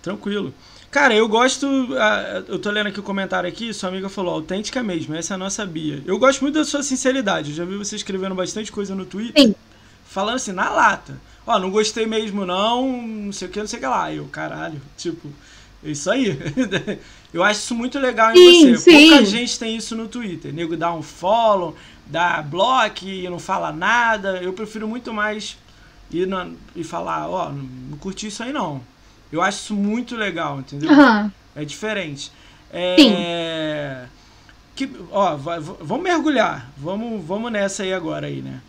[0.02, 0.54] Tranquilo.
[0.90, 1.68] Cara, eu gosto.
[2.48, 5.38] Eu tô lendo aqui o comentário aqui, sua amiga falou, autêntica mesmo, essa é a
[5.38, 6.02] nossa Bia.
[6.06, 7.52] Eu gosto muito da sua sinceridade.
[7.52, 9.44] Eu já vi você escrevendo bastante coisa no Twitter.
[9.44, 9.56] Sim.
[10.06, 11.20] Falando assim, na lata.
[11.48, 14.14] Ó, não gostei mesmo, não, não sei o que, não sei o que lá.
[14.14, 15.30] Eu, caralho, tipo,
[15.82, 16.38] é isso aí.
[17.34, 18.92] eu acho isso muito legal em sim, você.
[18.92, 19.10] Sim.
[19.10, 20.54] Pouca gente tem isso no Twitter.
[20.54, 21.74] Nego dá um follow,
[22.06, 24.44] dá bloco e não fala nada.
[24.44, 25.58] Eu prefiro muito mais
[26.12, 28.82] ir na, e falar, ó, não, não curti isso aí não.
[29.32, 30.92] Eu acho isso muito legal, entendeu?
[30.92, 31.32] Uhum.
[31.56, 32.30] É diferente.
[32.72, 32.96] É...
[33.00, 34.18] Sim.
[34.76, 36.70] Que, ó, vamos mergulhar.
[36.78, 38.62] Vamos, vamos nessa aí agora aí, né?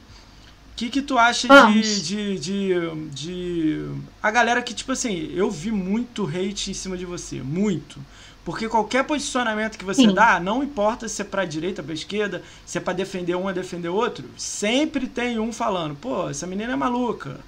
[0.79, 2.73] O que, que tu acha de, de, de,
[3.11, 3.89] de.
[4.23, 7.43] A galera que, tipo assim, eu vi muito hate em cima de você.
[7.43, 7.99] Muito.
[8.45, 10.15] Porque qualquer posicionamento que você Sim.
[10.15, 13.53] dá, não importa se é pra direita, pra esquerda, se é pra defender um ou
[13.53, 17.41] defender outro, sempre tem um falando, pô, essa menina é maluca.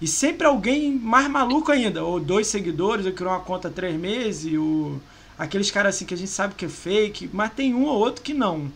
[0.00, 3.98] E sempre alguém mais maluco ainda, ou dois seguidores, ou criou uma conta há três
[3.98, 5.00] meses, ou
[5.36, 8.22] aqueles caras assim que a gente sabe que é fake, mas tem um ou outro
[8.22, 8.70] que não.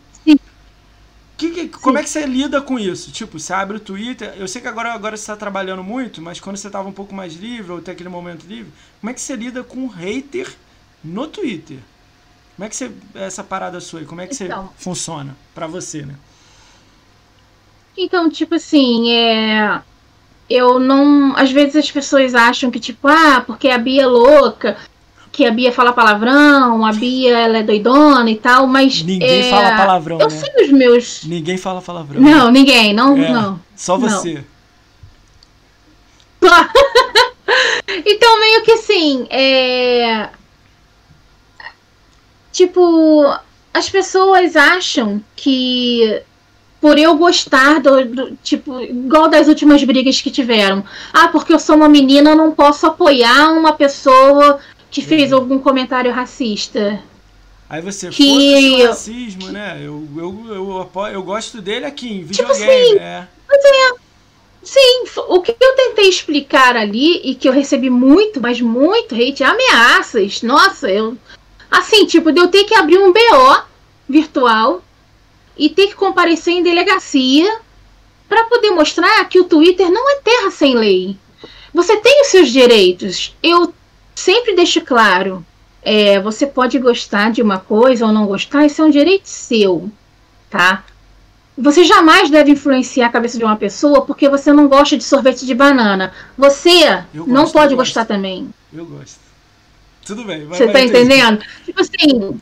[1.41, 3.11] Que, que, como é que você lida com isso?
[3.11, 6.39] Tipo, você abre o Twitter, eu sei que agora, agora você está trabalhando muito, mas
[6.39, 9.19] quando você estava um pouco mais livre, ou tem aquele momento livre, como é que
[9.21, 10.53] você lida com um hater
[11.03, 11.79] no Twitter?
[12.55, 15.65] Como é que você, essa parada sua aí, como é que então, você funciona para
[15.65, 16.13] você, né?
[17.97, 19.81] Então, tipo assim, é
[20.51, 21.33] eu não.
[21.37, 24.77] Às vezes as pessoas acham que, tipo, ah, porque a Bia é louca,
[25.31, 29.01] que a Bia fala palavrão, a Bia ela é doidona e tal, mas.
[29.01, 30.19] Ninguém é, fala palavrão.
[30.19, 30.35] Eu né?
[30.35, 31.23] sei os meus.
[31.23, 32.21] Ninguém fala palavrão.
[32.21, 33.59] Não, ninguém, não, é, não.
[33.75, 34.43] Só você.
[36.41, 36.51] Não.
[38.05, 40.29] então, meio que assim, é.
[42.51, 43.33] Tipo,
[43.73, 46.21] as pessoas acham que
[46.81, 50.83] por eu gostar do, do, tipo, igual das últimas brigas que tiveram.
[51.13, 54.59] Ah, porque eu sou uma menina, eu não posso apoiar uma pessoa
[54.91, 55.39] que fez uhum.
[55.39, 57.01] algum comentário racista.
[57.69, 58.83] Aí você, que...
[58.83, 59.79] o racismo, né?
[59.79, 62.85] Eu, eu, eu, eu, eu gosto dele aqui em tipo videogame.
[62.85, 63.27] Tipo assim, é.
[63.49, 63.93] É.
[64.61, 69.43] Sim, o que eu tentei explicar ali e que eu recebi muito, mas muito hate,
[69.43, 70.41] ameaças.
[70.43, 71.17] Nossa, eu.
[71.69, 73.63] Assim, tipo, de eu ter que abrir um BO
[74.07, 74.83] virtual
[75.57, 77.59] e ter que comparecer em delegacia
[78.27, 81.17] para poder mostrar que o Twitter não é terra sem lei.
[81.73, 83.35] Você tem os seus direitos.
[83.41, 83.73] Eu
[84.21, 85.45] sempre deixo claro.
[85.83, 89.89] É, você pode gostar de uma coisa ou não gostar, isso é um direito seu,
[90.49, 90.83] tá?
[91.57, 95.45] você jamais deve influenciar a cabeça de uma pessoa porque você não gosta de sorvete
[95.45, 96.11] de banana.
[96.37, 98.07] Você Eu não gosto, pode gostar gosto.
[98.13, 98.49] também.
[98.73, 99.19] Eu gosto.
[100.05, 101.43] Tudo bem, vai Você vai, tá entendendo?
[101.65, 102.39] Tipo assim,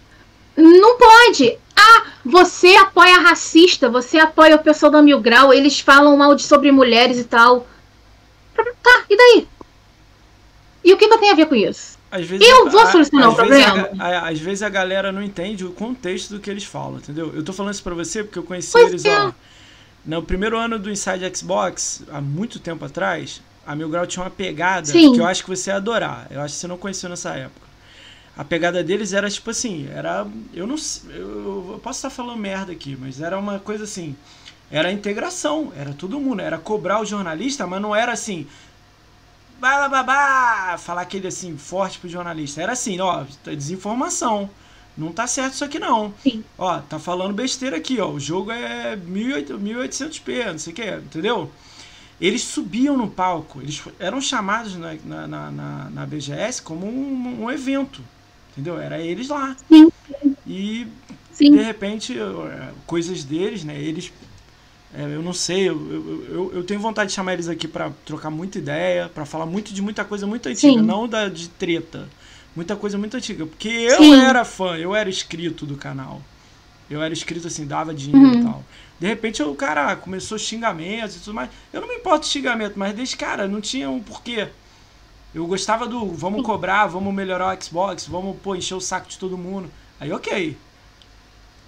[0.56, 1.58] não pode.
[1.76, 6.44] Ah, você apoia racista, você apoia o pessoal da Mil Grau, eles falam mal de
[6.44, 7.68] sobre mulheres e tal.
[8.56, 9.48] Tá, e daí?
[10.84, 11.98] E o que, que eu tenho a ver com isso?
[12.12, 13.89] Eu a- vou solucionar o problema.
[14.00, 17.32] a- às vezes a galera não entende o contexto do que eles falam, entendeu?
[17.36, 19.20] Eu tô falando isso pra você porque eu conheci Pois eles, é.
[19.28, 19.32] ó.
[20.06, 24.32] No primeiro ano do Inside Xbox, há muito tempo atrás, a Mil Grau tinha uma
[24.32, 25.13] pegada Sim.
[25.13, 26.26] que eu acho que você ia adorar.
[26.32, 27.68] Eu acho que você não conheceu nessa época.
[28.36, 30.26] A pegada deles era tipo assim, era.
[30.54, 30.76] Eu não.
[31.10, 34.15] Eu, eu posso estar falando merda aqui, mas era uma coisa assim.
[34.72, 38.48] Era a integração, era todo mundo, era cobrar o jornalista, mas não era assim.
[39.60, 42.62] Bá, bá, bá, falar aquele assim, forte pro jornalista.
[42.62, 44.50] Era assim, ó, tá desinformação.
[44.98, 46.13] Não tá certo isso aqui não.
[46.22, 46.43] Sim.
[46.58, 48.10] Ó, tá falando besteira aqui, ó.
[48.10, 51.52] O jogo é 1800 1800p, não sei o que, entendeu?
[52.19, 57.52] Eles subiam no palco, eles eram chamados na, na, na, na- BGS como um, um
[57.52, 58.02] evento,
[58.52, 58.78] entendeu?
[58.80, 59.56] Era eles lá.
[59.69, 59.89] Sim.
[60.45, 60.86] E
[61.32, 61.52] Sim.
[61.52, 62.17] de repente,
[62.86, 63.80] coisas deles, né?
[63.80, 64.12] Eles.
[64.93, 65.75] É, eu não sei, eu,
[66.30, 69.71] eu, eu, tenho vontade de chamar eles aqui pra trocar muita ideia, pra falar muito
[69.73, 70.82] de muita coisa muito antiga, Sim.
[70.82, 72.10] não da de treta.
[72.56, 73.45] Muita coisa muito antiga.
[73.45, 74.21] Porque eu Sim.
[74.21, 76.21] era fã, eu era inscrito do canal.
[76.89, 78.39] Eu era inscrito assim, dava dinheiro Uhum.
[78.39, 78.63] e tal.
[78.99, 81.49] De repente o cara começou xingamentos e tudo mais.
[81.71, 84.47] Eu não me importo de xingamento, mas desde cara, não tinha um porquê.
[85.34, 89.19] Eu gostava do vamos cobrar, vamos melhorar o Xbox, vamos pô, encher o saco de
[89.19, 89.69] todo mundo.
[89.99, 90.58] Aí ok.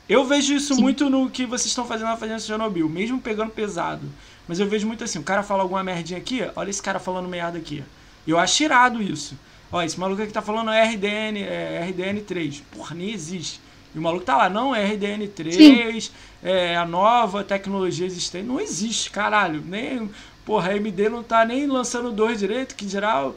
[0.09, 0.81] Eu vejo isso Sim.
[0.81, 4.07] muito no que vocês estão fazendo na Fazenda Chernobyl, mesmo pegando pesado.
[4.47, 7.29] Mas eu vejo muito assim, o cara fala alguma merdinha aqui, olha esse cara falando
[7.29, 7.83] merda aqui.
[8.27, 9.37] Eu acho irado isso.
[9.71, 12.61] Ó, esse maluco aqui tá falando RDN, é, RDN3.
[12.71, 13.61] Porra, nem existe.
[13.95, 16.11] E o maluco tá lá, não, é RDN3,
[16.43, 18.45] é a nova tecnologia existente.
[18.45, 19.61] Não existe, caralho.
[19.65, 20.09] Nem,
[20.45, 23.35] porra, a AMD não tá nem lançando dois direito, que geral.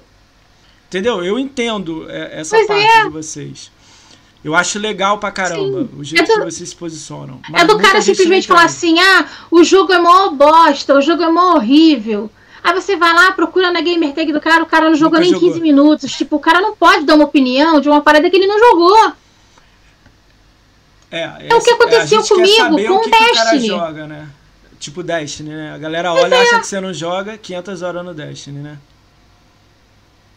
[0.88, 1.24] Entendeu?
[1.24, 3.04] Eu entendo é, essa Pois parte é.
[3.04, 3.70] de vocês.
[4.44, 7.40] Eu acho legal pra caramba o jeito É do- que vocês se posicionam.
[7.54, 11.30] É do cara simplesmente falar assim: ah, o jogo é mó bosta, o jogo é
[11.30, 12.30] mó horrível.
[12.62, 15.22] Aí você vai lá, procura na gamer tag do cara, o cara não jogou Nunca
[15.22, 15.48] nem jogou.
[15.48, 16.12] 15 minutos.
[16.12, 19.12] Tipo, o cara não pode dar uma opinião de uma parada que ele não jogou.
[21.10, 23.50] É, É o que aconteceu a gente quer comigo com o que, que o cara
[23.50, 23.66] Destiny.
[23.66, 24.28] joga, né?
[24.80, 25.72] Tipo Destiny, né?
[25.74, 28.78] A galera olha e acha que você não joga 500 horas no Destiny, né?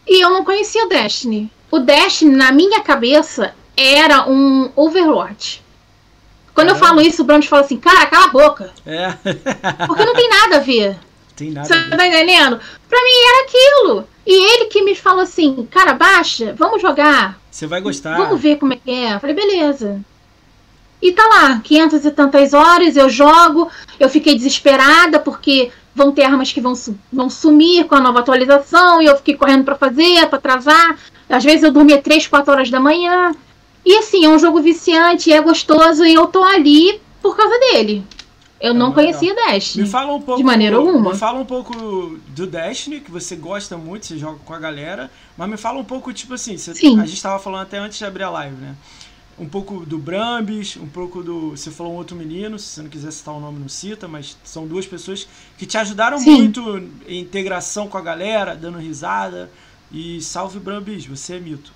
[0.08, 1.52] E eu não conhecia o Destiny.
[1.72, 5.64] O Destiny, na minha cabeça, era um Overwatch.
[6.54, 6.96] Quando eu Caramba.
[6.96, 8.72] falo isso, o Brams fala assim, cara, cala a boca.
[8.84, 9.12] É.
[9.86, 10.98] Porque não tem nada a ver.
[11.36, 11.68] Tem nada.
[11.68, 11.98] Você a ver.
[11.98, 12.60] tá entendendo?
[12.90, 14.08] Pra mim era aquilo.
[14.26, 17.40] E ele que me falou assim, cara, baixa, vamos jogar.
[17.52, 18.18] Você vai gostar.
[18.18, 19.14] Vamos ver como é que é.
[19.14, 20.02] Eu falei, beleza.
[21.00, 23.70] E tá lá, 500 e tantas horas, eu jogo.
[24.00, 26.74] Eu fiquei desesperada porque vão ter armas que vão,
[27.14, 29.00] vão sumir com a nova atualização.
[29.00, 30.98] E eu fiquei correndo pra fazer, pra atrasar.
[31.30, 33.32] Às vezes eu dormia 3, 4 horas da manhã.
[33.88, 36.04] E assim, é um jogo viciante, é gostoso.
[36.04, 38.04] E eu tô ali por causa dele.
[38.60, 38.96] Eu não legal.
[38.96, 39.86] conhecia Destiny.
[39.86, 40.42] Me fala um pouco.
[40.42, 41.14] De maneira alguma.
[41.14, 41.74] Me fala um pouco
[42.36, 45.10] do Destiny, que você gosta muito, você joga com a galera.
[45.38, 48.04] Mas me fala um pouco, tipo assim, você- a gente tava falando até antes de
[48.04, 48.76] abrir a live, né?
[49.40, 51.52] Um pouco do Brambis, um pouco do.
[51.52, 54.36] Você falou um outro menino, se você não quiser citar o nome, não cita, mas
[54.44, 55.26] são duas pessoas
[55.58, 56.38] que te ajudaram Sim.
[56.38, 59.50] muito em integração com a galera, dando risada.
[59.92, 61.72] E salve Brambis, você é mito.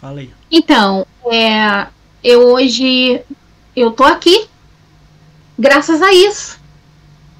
[0.00, 0.30] Fala aí.
[0.50, 1.86] Então, é,
[2.24, 3.20] eu hoje
[3.76, 4.48] eu tô aqui
[5.58, 6.58] graças a isso.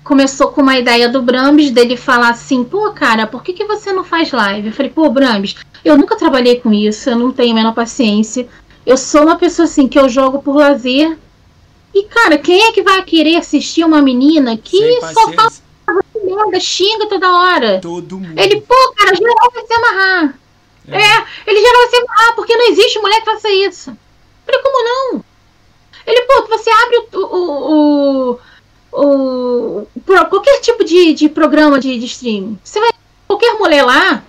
[0.05, 3.93] Começou com uma ideia do Brambis dele falar assim, pô, cara, por que, que você
[3.93, 4.69] não faz live?
[4.69, 8.47] Eu falei, pô, Brambis, eu nunca trabalhei com isso, eu não tenho a menor paciência.
[8.85, 11.17] Eu sou uma pessoa assim que eu jogo por lazer.
[11.95, 15.51] E, cara, quem é que vai querer assistir uma menina que só fala
[16.25, 17.81] merda, xinga toda hora?
[17.81, 18.39] Todo mundo.
[18.39, 20.35] Ele, pô, cara, geral vai se amarrar.
[20.89, 20.97] É.
[20.97, 23.97] É, ele geral vai se amarrar, porque não existe mulher que faça isso.
[24.47, 25.25] Falei, como não?
[26.07, 27.19] Ele, pô, você abre o.
[27.19, 28.41] o,
[28.93, 29.87] o, o-
[30.29, 32.59] qualquer tipo de, de programa de, de streaming.
[32.65, 32.91] Você vai
[33.27, 34.23] qualquer mulher lá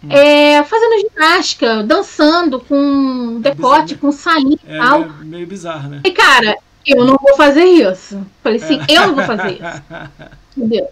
[0.00, 0.10] Hum.
[0.12, 4.00] é, fazendo ginástica, dançando com decote, bizarro.
[4.00, 5.00] com sainha e É tal.
[5.00, 6.00] meio, meio bizarro, né?
[6.04, 6.56] E, cara,
[6.86, 8.24] eu não vou fazer isso.
[8.40, 9.82] Falei assim, eu não vou fazer isso.
[10.56, 10.86] Entendeu?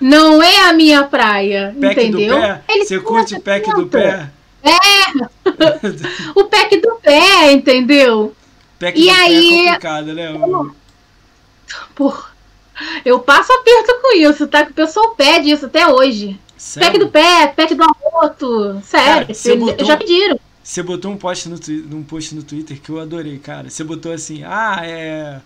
[0.00, 2.36] Não é a minha praia, Pack entendeu?
[2.36, 2.62] do pé?
[2.70, 4.32] Ele Você curte essa pack do tenta.
[4.62, 4.78] Pé?
[6.34, 8.34] O pack do pé, entendeu?
[8.78, 10.32] Pack E do pé aí- é complicado, né?
[10.32, 10.70] O-
[11.94, 12.14] Pô,
[13.04, 14.64] eu passo aperto com isso, tá?
[14.64, 16.38] Que o pessoal pede isso até hoje.
[16.56, 16.86] Sério?
[16.88, 18.80] Pack do pé, pack do arroto.
[18.84, 20.38] Sério, Cara, botou- já pediram.
[20.62, 21.58] Você botou um post no,
[21.96, 23.70] um post no Twitter que eu adorei, cara.
[23.70, 25.40] Você botou assim, ah, é.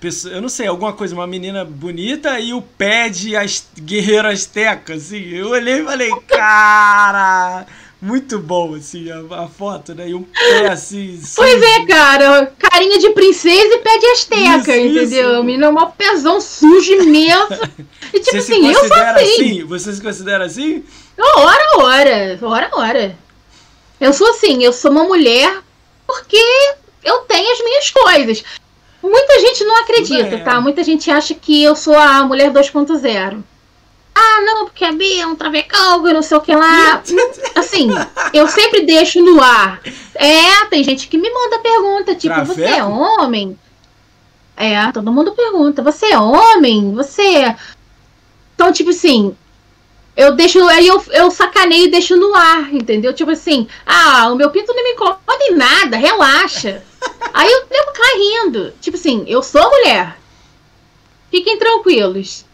[0.00, 4.28] Pessoa, eu não sei, alguma coisa, uma menina bonita e o pé de as, guerreiro
[4.28, 5.22] asteca, assim.
[5.30, 7.66] Eu olhei e falei, cara,
[8.00, 10.08] muito bom, assim, a, a, foto, né?
[10.08, 11.20] E um pé assim.
[11.34, 15.32] Pois é, cara, carinha de princesa e pé de asteca, isso, entendeu?
[15.32, 15.42] Isso.
[15.42, 17.58] Menina, um pezão sujo imenso.
[18.10, 19.22] E tipo você assim, eu sou assim.
[19.22, 19.64] assim.
[19.64, 20.82] Você se considera assim?
[21.18, 23.16] Ora, ora, ora, ora.
[24.00, 25.62] Eu sou assim, eu sou uma mulher
[26.06, 26.42] porque
[27.04, 28.44] eu tenho as minhas coisas.
[29.02, 30.38] Muita gente não acredita, é.
[30.38, 30.58] tá?
[30.58, 33.42] Muita gente acha que eu sou a mulher 2.0.
[34.20, 37.00] Ah, não, porque a Bia é um travecão e não sei o que lá.
[37.54, 37.88] Assim,
[38.32, 39.80] eu sempre deixo no ar.
[40.16, 42.54] É, tem gente que me manda pergunta, tipo, Traveco?
[42.54, 43.56] você é homem?
[44.56, 46.92] É, todo mundo pergunta, você é homem?
[46.94, 47.22] Você.
[47.22, 47.56] É?
[48.56, 49.36] Então, tipo assim,
[50.16, 53.12] eu deixo, aí eu, eu sacaneio e deixo no ar, entendeu?
[53.14, 56.82] Tipo assim, ah, o meu pinto não me incomoda em nada, relaxa.
[57.32, 58.72] aí eu devo cair rindo.
[58.80, 60.18] Tipo assim, eu sou mulher.
[61.30, 62.47] Fiquem tranquilos.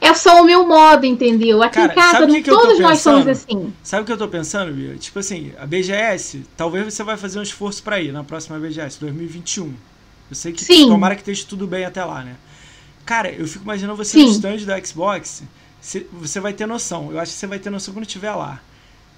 [0.00, 1.62] É só o meu modo, entendeu?
[1.62, 3.72] Aqui Cara, em casa, não, que todos nós somos assim.
[3.82, 4.96] Sabe o que eu tô pensando, Bia?
[4.96, 8.98] Tipo assim, a BGS, talvez você vai fazer um esforço para ir na próxima BGS,
[8.98, 9.74] 2021.
[10.30, 10.88] Eu sei que Sim.
[10.88, 12.36] tomara que esteja tudo bem até lá, né?
[13.04, 14.24] Cara, eu fico imaginando você Sim.
[14.24, 15.42] no stand da Xbox
[16.12, 17.10] você vai ter noção.
[17.10, 18.60] Eu acho que você vai ter noção quando estiver lá.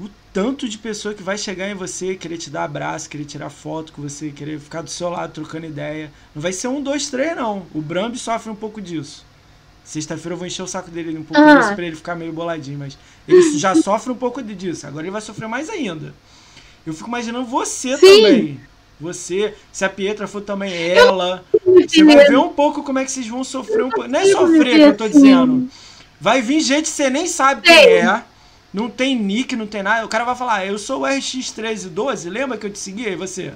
[0.01, 3.51] O tanto de pessoa que vai chegar em você, querer te dar abraço, querer tirar
[3.51, 6.11] foto com você, querer ficar do seu lado trocando ideia.
[6.35, 7.67] Não vai ser um, dois, três, não.
[7.75, 9.25] O Brambi sofre um pouco disso.
[9.85, 11.57] Sexta-feira eu vou encher o saco dele um pouco ah.
[11.57, 14.87] disso pra ele ficar meio boladinho, mas ele já sofre um pouco disso.
[14.87, 16.15] Agora ele vai sofrer mais ainda.
[16.87, 18.01] Eu fico imaginando você Sim.
[18.01, 18.61] também.
[19.01, 21.45] Você, se a Pietra for também ela.
[21.65, 24.09] Você vai ver um pouco como é que vocês vão sofrer um pouco.
[24.09, 25.69] Não é sofrer que eu tô dizendo
[26.21, 28.23] Vai vir gente que você nem sabe quem é.
[28.73, 30.05] Não tem nick, não tem nada.
[30.07, 33.09] O cara vai falar, eu sou o RX1312, lembra que eu te segui?
[33.09, 33.53] E você?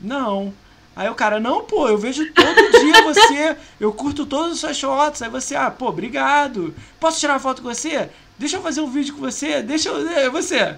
[0.00, 0.52] Não.
[0.96, 4.80] Aí o cara, não, pô, eu vejo todo dia você, eu curto todas as suas
[4.80, 5.20] fotos.
[5.20, 6.74] Aí você, ah, pô, obrigado.
[6.98, 8.08] Posso tirar uma foto com você?
[8.38, 9.62] Deixa eu fazer um vídeo com você?
[9.62, 10.08] Deixa eu.
[10.08, 10.74] É, você.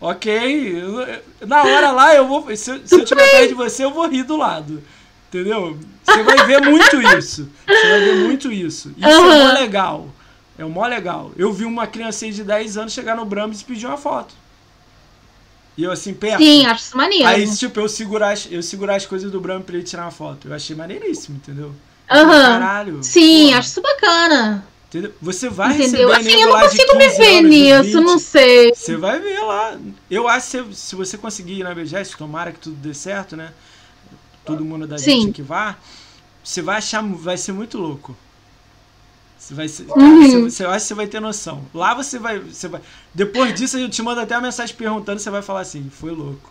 [0.00, 0.82] Ok.
[1.46, 2.48] Na hora lá, eu vou.
[2.56, 4.82] Se, se eu tiver perto de você, eu vou rir do lado.
[5.28, 5.78] Entendeu?
[6.02, 7.48] Você vai ver muito isso.
[7.66, 8.94] Você vai ver muito isso.
[8.96, 9.32] Isso uhum.
[9.32, 10.08] é legal.
[10.58, 11.30] É o mó legal.
[11.36, 14.34] Eu vi uma criança de 10 anos chegar no Brahms e pedir uma foto.
[15.76, 16.42] E eu assim, perto.
[16.42, 17.26] Sim, acho isso maneiro.
[17.26, 20.10] Aí, tipo, eu segurar, as, eu segurar as coisas do Brahms pra ele tirar uma
[20.10, 20.48] foto.
[20.48, 21.74] Eu achei maneiríssimo, entendeu?
[22.10, 22.26] Aham.
[22.26, 22.42] Uhum.
[22.42, 23.02] Caralho.
[23.02, 23.58] Sim, pô.
[23.58, 24.66] acho isso bacana.
[24.88, 25.14] Entendeu?
[25.22, 26.10] Você vai entendeu?
[26.10, 28.74] receber assim, eu não consigo me ver nisso, não sei.
[28.74, 29.78] Você vai ver lá.
[30.10, 33.52] Eu acho que se você conseguir ir na BGS, tomara que tudo dê certo, né?
[34.44, 35.22] Todo mundo da Sim.
[35.22, 35.76] gente que vá,
[36.44, 38.14] você vai achar, vai ser muito louco.
[39.42, 40.22] Você vai ser, uhum.
[40.22, 41.64] você, você, acha que você vai ter noção.
[41.74, 42.80] Lá você vai, você vai.
[43.12, 46.48] Depois disso, eu te mando até uma mensagem perguntando, você vai falar assim, foi louco.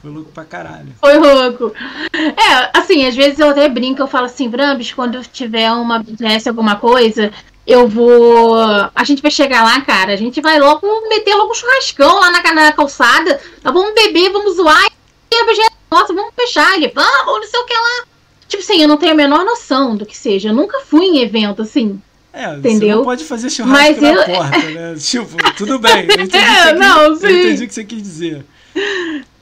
[0.00, 0.94] Foi louco pra caralho.
[1.00, 1.74] Foi louco.
[2.14, 6.48] É, assim, às vezes eu até brinco, eu falo assim, Brambis, quando tiver uma BGS,
[6.48, 7.32] alguma coisa,
[7.66, 8.54] eu vou.
[8.54, 10.12] A gente vai chegar lá, cara.
[10.12, 13.40] A gente vai logo meter logo um churrascão lá na, na calçada.
[13.60, 14.86] Tá, vamos beber, vamos zoar.
[15.32, 16.76] E a BGS, nossa, vamos fechar.
[16.76, 18.06] Ele, vamos, não sei o que lá.
[18.46, 20.50] Tipo assim, eu não tenho a menor noção do que seja.
[20.50, 22.00] Eu nunca fui em evento assim.
[22.38, 22.78] É, Entendeu?
[22.78, 24.24] você não pode fazer churrasco Mas na eu...
[24.24, 24.94] porta, né?
[25.02, 26.04] tipo, tudo bem.
[26.04, 28.44] Eu entendi, é, não, eu entendi o que você quis dizer.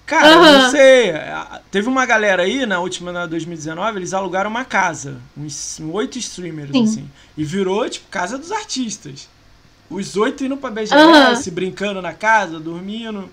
[0.07, 0.63] Cara, uhum.
[0.63, 1.13] não sei.
[1.71, 5.19] Teve uma galera aí, na última, na 2019, eles alugaram uma casa.
[5.37, 6.85] Uns oito streamers, sim.
[6.85, 7.11] assim.
[7.37, 9.29] E virou, tipo, casa dos artistas.
[9.91, 11.55] Os oito indo pra BGS, uhum.
[11.55, 13.29] brincando na casa, dormindo.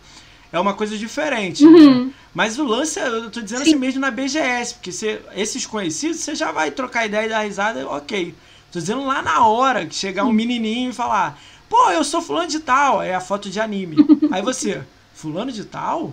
[0.52, 1.64] É uma coisa diferente.
[1.64, 2.06] Uhum.
[2.08, 2.12] Né?
[2.34, 3.72] Mas o lance, eu tô dizendo Sim.
[3.72, 7.42] assim mesmo na BGS, porque você, esses conhecidos, você já vai trocar ideia e dar
[7.44, 8.36] risada, ok.
[8.74, 12.48] Tô dizendo lá na hora que chegar um menininho e falar: pô, eu sou fulano
[12.48, 13.04] de tal.
[13.04, 13.98] É a foto de anime.
[14.32, 14.82] Aí você,
[15.14, 16.12] fulano de tal?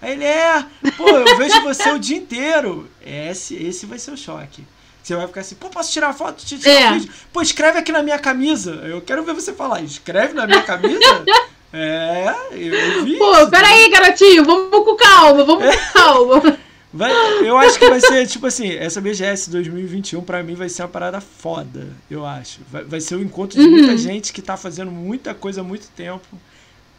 [0.00, 0.64] Aí ele é,
[0.96, 2.88] pô, eu vejo você o dia inteiro.
[3.04, 4.64] Esse, esse vai ser o choque.
[5.02, 6.44] Você vai ficar assim, pô, posso tirar foto?
[6.44, 6.92] Tirar é.
[6.92, 7.12] vídeo?
[7.32, 8.70] Pô, escreve aqui na minha camisa.
[8.84, 11.24] Eu quero ver você falar, escreve na minha camisa?
[11.72, 13.18] é, eu vi.
[13.18, 16.58] Pô, peraí, garotinho, vamos com calma, vamos com calma.
[16.92, 17.10] Vai,
[17.42, 20.88] eu acho que vai ser, tipo assim, essa BGS 2021 para mim vai ser uma
[20.88, 22.60] parada foda, eu acho.
[22.70, 23.98] Vai, vai ser o um encontro de muita uhum.
[23.98, 26.26] gente que tá fazendo muita coisa há muito tempo.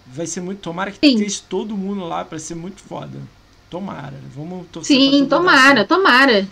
[0.07, 0.59] Vai ser muito.
[0.59, 1.15] Tomara que Sim.
[1.15, 3.19] esteja todo mundo lá para ser muito foda.
[3.69, 4.19] Tomara.
[4.35, 6.47] Vamos torcer Sim, tomara, tomara.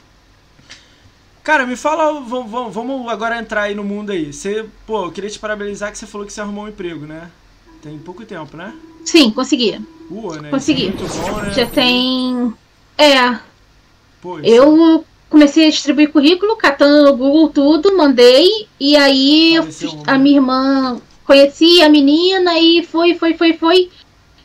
[1.44, 4.32] Cara, me fala, vamos, vamos agora entrar aí no mundo aí.
[4.32, 7.30] Você, pô, eu queria te parabenizar que você falou que você arrumou um emprego, né?
[7.82, 8.74] Tem pouco tempo, né?
[9.04, 9.82] Sim, consegui.
[10.08, 10.52] Boa, né?
[10.52, 10.92] Consegui.
[10.92, 11.52] Bom, né?
[11.54, 12.54] Já tem
[13.04, 13.39] é.
[14.22, 14.45] Pois.
[14.45, 19.56] Eu comecei a distribuir currículo, catando no Google tudo, mandei, e aí
[20.06, 23.89] a minha irmã conhecia a menina e foi, foi, foi, foi.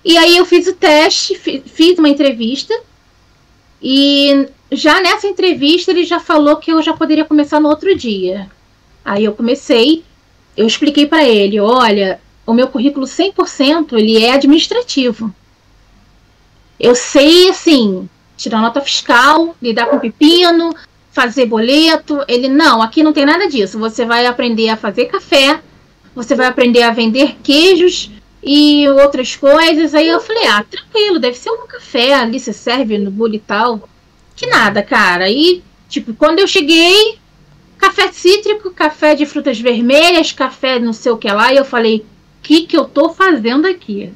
[0.05, 2.73] E aí eu fiz o teste, fiz uma entrevista.
[3.83, 8.49] E já nessa entrevista ele já falou que eu já poderia começar no outro dia.
[9.05, 10.05] Aí eu comecei,
[10.57, 15.35] eu expliquei para ele, olha, o meu currículo 100% ele é administrativo.
[16.79, 20.75] Eu sei, assim, tirar nota fiscal, lidar com pepino,
[21.11, 22.23] fazer boleto.
[22.29, 23.79] Ele, não, aqui não tem nada disso.
[23.79, 25.61] Você vai aprender a fazer café,
[26.15, 28.11] você vai aprender a vender queijos
[28.43, 29.95] e outras coisas.
[29.95, 33.41] Aí eu falei, ah, tranquilo, deve ser um café ali, se serve no bolo e
[33.41, 33.89] tal.
[34.35, 35.31] Que nada, cara.
[35.31, 37.19] E, tipo, quando eu cheguei,
[37.79, 41.99] café cítrico, café de frutas vermelhas, café não sei o que lá, e eu falei,
[41.99, 44.13] o que que eu tô fazendo aqui?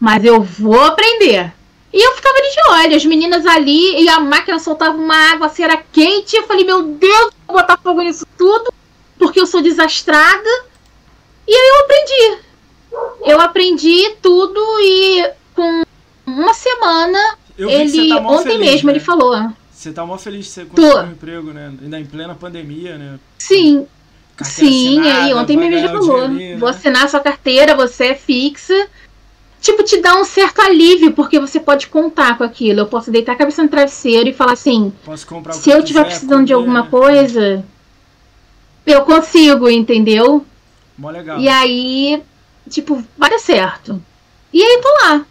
[0.00, 1.52] Mas eu vou aprender.
[1.92, 5.46] E eu ficava ali de olho, as meninas ali, e a máquina soltava uma água,
[5.46, 6.36] assim, era quente.
[6.36, 8.72] Eu falei, meu Deus, vou botar fogo nisso tudo,
[9.18, 10.48] porque eu sou desastrada.
[11.46, 12.38] E aí eu aprendi.
[13.24, 15.82] Eu aprendi tudo e com
[16.26, 17.18] uma semana,
[17.56, 18.92] ele tá ontem feliz, mesmo né?
[18.92, 19.50] ele falou.
[19.72, 21.72] Você tá mó feliz de você conseguir um emprego, né?
[21.82, 23.18] Ainda em plena pandemia, né?
[23.38, 23.86] Sim.
[24.36, 26.28] Carteira Sim, assinada, aí ontem mesmo ele falou.
[26.58, 28.88] Vou assinar sua carteira, você é fixa
[29.60, 32.80] tipo, te dá um certo alívio, porque você pode contar com aquilo.
[32.80, 34.92] Eu posso deitar a cabeça no travesseiro e falar assim:
[35.52, 37.64] se eu estiver precisando de alguma coisa,
[38.86, 40.44] eu consigo, entendeu?
[40.96, 41.38] Mó legal.
[41.38, 42.22] E aí,
[42.68, 44.02] tipo, vai dar certo.
[44.52, 45.26] E aí, tô lá.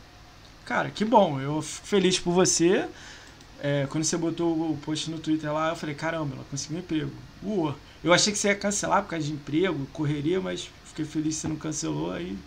[0.66, 1.40] Cara, que bom.
[1.40, 2.86] Eu fico feliz por você.
[3.60, 6.80] É, quando você botou o post no Twitter lá, eu falei: caramba, ela conseguiu um
[6.80, 7.12] emprego.
[7.44, 7.76] Ua.
[8.04, 11.42] Eu achei que você ia cancelar por causa de emprego, correria, mas fiquei feliz que
[11.42, 12.38] você não cancelou aí.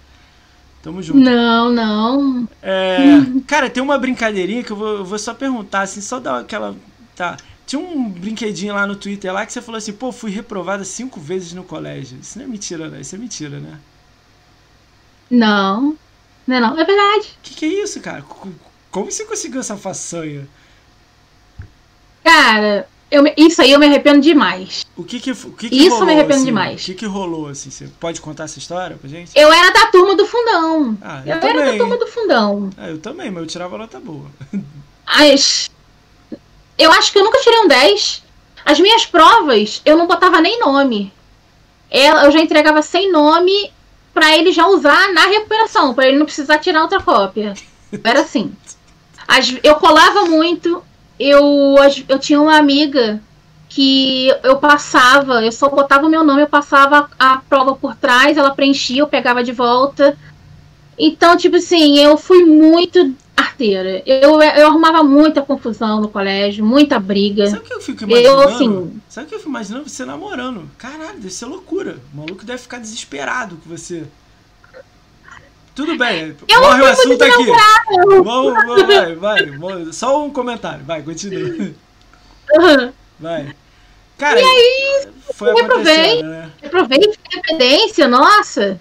[0.83, 1.19] Tamo junto.
[1.19, 2.49] Não, não.
[2.63, 2.99] É,
[3.47, 6.75] cara, tem uma brincadeirinha que eu vou, eu vou só perguntar, assim, só dar aquela.
[7.15, 7.37] Tá.
[7.67, 11.21] Tinha um brinquedinho lá no Twitter lá que você falou assim, pô, fui reprovada cinco
[11.21, 12.19] vezes no colégio.
[12.21, 13.01] Isso não é mentira, né?
[13.01, 13.79] Isso é mentira, né?
[15.31, 15.97] Não.
[16.47, 17.39] Não é não, é verdade.
[17.43, 18.25] Que que é isso, cara?
[18.91, 20.49] Como você conseguiu essa façanha?
[22.25, 24.87] Cara, eu, isso aí eu me arrependo demais.
[24.97, 26.45] O que que, o que, que Isso rolou, me arrependo assim?
[26.45, 26.83] demais.
[26.83, 27.69] O que que rolou, assim?
[27.71, 29.33] Você pode contar essa história pra gente?
[29.35, 30.97] Eu era da turma do fundão.
[31.03, 31.61] Ah, eu, eu também.
[31.63, 32.71] era da turma do fundão.
[32.77, 34.27] Ah, eu também, mas eu tirava nota boa.
[35.05, 35.69] As...
[36.79, 38.23] Eu acho que eu nunca tirei um 10.
[38.65, 41.13] As minhas provas, eu não botava nem nome.
[41.91, 43.73] Eu já entregava sem nome
[44.15, 47.55] para ele já usar na recuperação, para ele não precisar tirar outra cópia.
[48.05, 48.55] Era assim.
[49.27, 49.53] As...
[49.65, 50.85] Eu colava muito,
[51.21, 51.77] eu,
[52.09, 53.21] eu tinha uma amiga
[53.69, 58.37] que eu passava, eu só botava o meu nome, eu passava a prova por trás,
[58.37, 60.17] ela preenchia, eu pegava de volta.
[60.99, 64.03] Então, tipo assim, eu fui muito arteira.
[64.05, 67.47] Eu, eu arrumava muita confusão no colégio, muita briga.
[67.49, 68.43] Sabe o que eu fico imaginando?
[68.43, 69.89] Eu, assim, Sabe o que eu fico imaginando?
[69.89, 70.71] Você namorando.
[70.77, 71.99] Caralho, deve ser loucura.
[72.13, 74.05] O maluco deve ficar desesperado com você.
[75.75, 77.47] Tudo bem, eu morre o assunto aqui.
[78.23, 79.93] Vamos, vamos, vai, vai.
[79.93, 81.75] Só um comentário, vai, continua.
[82.53, 82.93] Uhum.
[83.21, 83.55] Vai.
[84.17, 86.51] Cara, e aí, foi eu reprovei, né?
[86.63, 88.81] reprovei, independência, nossa.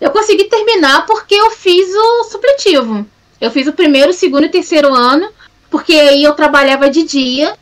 [0.00, 3.06] Eu consegui terminar porque eu fiz o supletivo.
[3.40, 5.28] Eu fiz o primeiro, segundo e terceiro ano,
[5.70, 7.56] porque aí eu trabalhava de dia,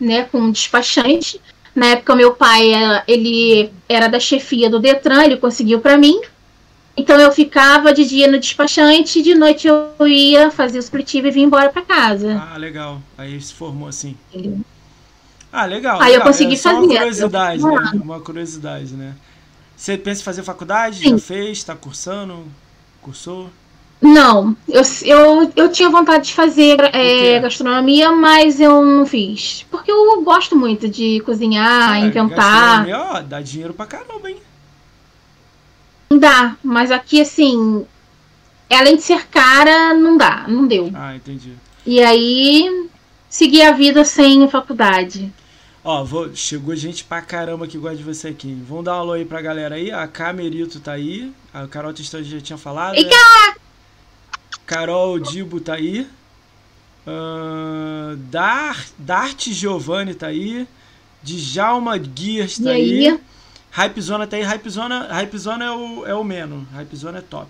[0.00, 1.40] né, com despachante.
[1.74, 2.72] Na época, meu pai,
[3.06, 6.20] ele era da chefia do Detran, ele conseguiu para mim.
[6.98, 11.28] Então eu ficava de dia no despachante e de noite eu ia fazer o supletivo
[11.28, 12.42] e vinha embora para casa.
[12.52, 13.00] Ah, legal.
[13.16, 14.16] Aí se formou assim.
[15.52, 16.00] Ah, legal.
[16.00, 16.20] Aí legal.
[16.20, 16.86] eu consegui é só fazer.
[16.86, 17.90] Uma curiosidade, né?
[17.94, 19.14] Uma curiosidade, né?
[19.76, 20.98] Você pensa em fazer faculdade?
[20.98, 21.10] Sim.
[21.10, 21.58] Já fez?
[21.58, 22.44] Está cursando?
[23.00, 23.48] Cursou?
[24.00, 29.66] Não, eu, eu, eu tinha vontade de fazer é, gastronomia, mas eu não fiz.
[29.70, 32.86] Porque eu gosto muito de cozinhar, Cara, inventar.
[32.86, 34.36] Gastronomia, ó, dá dinheiro pra caramba, hein?
[36.10, 37.86] Dá, mas aqui assim,
[38.70, 40.90] além de ser cara, não dá, não deu.
[40.94, 41.54] Ah, entendi.
[41.86, 42.88] E aí,
[43.28, 45.32] segui a vida sem faculdade.
[45.84, 48.52] Ó, vou, chegou gente pra caramba que gosta de você aqui.
[48.68, 49.90] Vamos dar um alô aí pra galera aí.
[49.90, 51.32] A Camerito tá aí.
[51.52, 52.96] A Carol Testão já tinha falado.
[52.96, 53.10] E né?
[54.66, 56.06] Carol Dibo tá aí.
[57.06, 60.66] Uh, Dar, Dart Giovanni tá aí.
[61.22, 63.08] Djalma Guias tá aí.
[63.08, 63.20] aí.
[63.78, 64.42] Hypezona tá aí.
[64.42, 66.66] Hypezona, Hypezona é o, é o Meno.
[66.72, 67.48] Hypezona é top.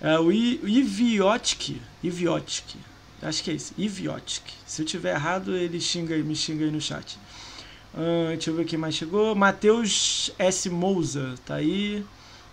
[0.00, 1.82] Uh, o Iviotic.
[2.00, 2.76] Iviotic.
[3.20, 3.74] Acho que é isso.
[3.76, 4.44] Iviotic.
[4.64, 7.18] Se eu tiver errado, ele xinga aí, me xinga aí no chat.
[7.92, 9.34] Uh, deixa eu ver quem mais chegou.
[9.34, 10.70] Matheus S.
[10.70, 12.06] Mouza tá aí.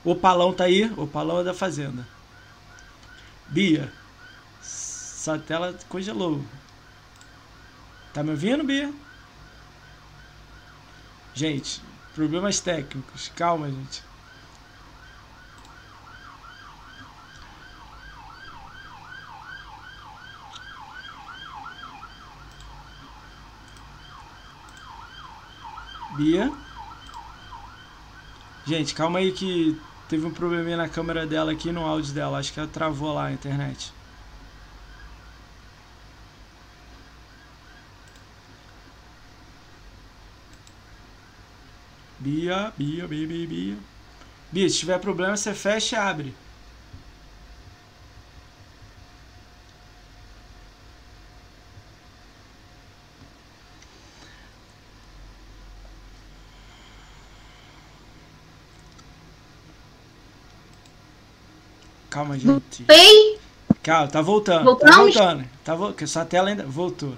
[0.03, 0.91] Opalão tá aí.
[0.97, 2.07] Opalão é da Fazenda.
[3.47, 3.93] Bia.
[4.63, 6.43] Sua tela congelou.
[8.15, 8.91] Tá me ouvindo, Bia?
[11.35, 11.81] Gente,
[12.19, 13.31] Problemas técnicos.
[13.33, 14.03] Calma, gente.
[26.17, 26.51] Bia.
[28.65, 32.37] Gente, calma aí que teve um probleminha na câmera dela aqui no áudio dela.
[32.37, 33.93] Acho que ela travou lá a internet.
[42.19, 43.77] Bia, Bia, Bia, Bia, Bia.
[44.51, 46.35] Bia, se tiver problema, você fecha e abre.
[62.09, 62.83] Calma, gente.
[62.89, 63.39] Ei!
[63.81, 64.65] Calma, tá voltando.
[64.65, 65.13] Voltamos?
[65.13, 65.49] Tá voltando.
[65.63, 66.07] Tá vo...
[66.07, 66.65] Sua tela ainda.
[66.65, 67.15] Voltou.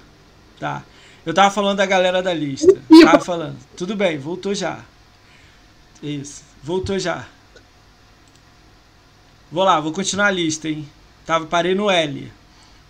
[0.60, 0.84] Tá.
[1.26, 2.80] Eu tava falando da galera da lista.
[3.04, 3.58] Tava falando.
[3.76, 4.84] Tudo bem, voltou já.
[6.02, 6.44] Isso.
[6.64, 7.28] Voltou já.
[9.52, 10.88] Vou lá, vou continuar a lista, hein?
[11.26, 12.32] Tava, parei no L.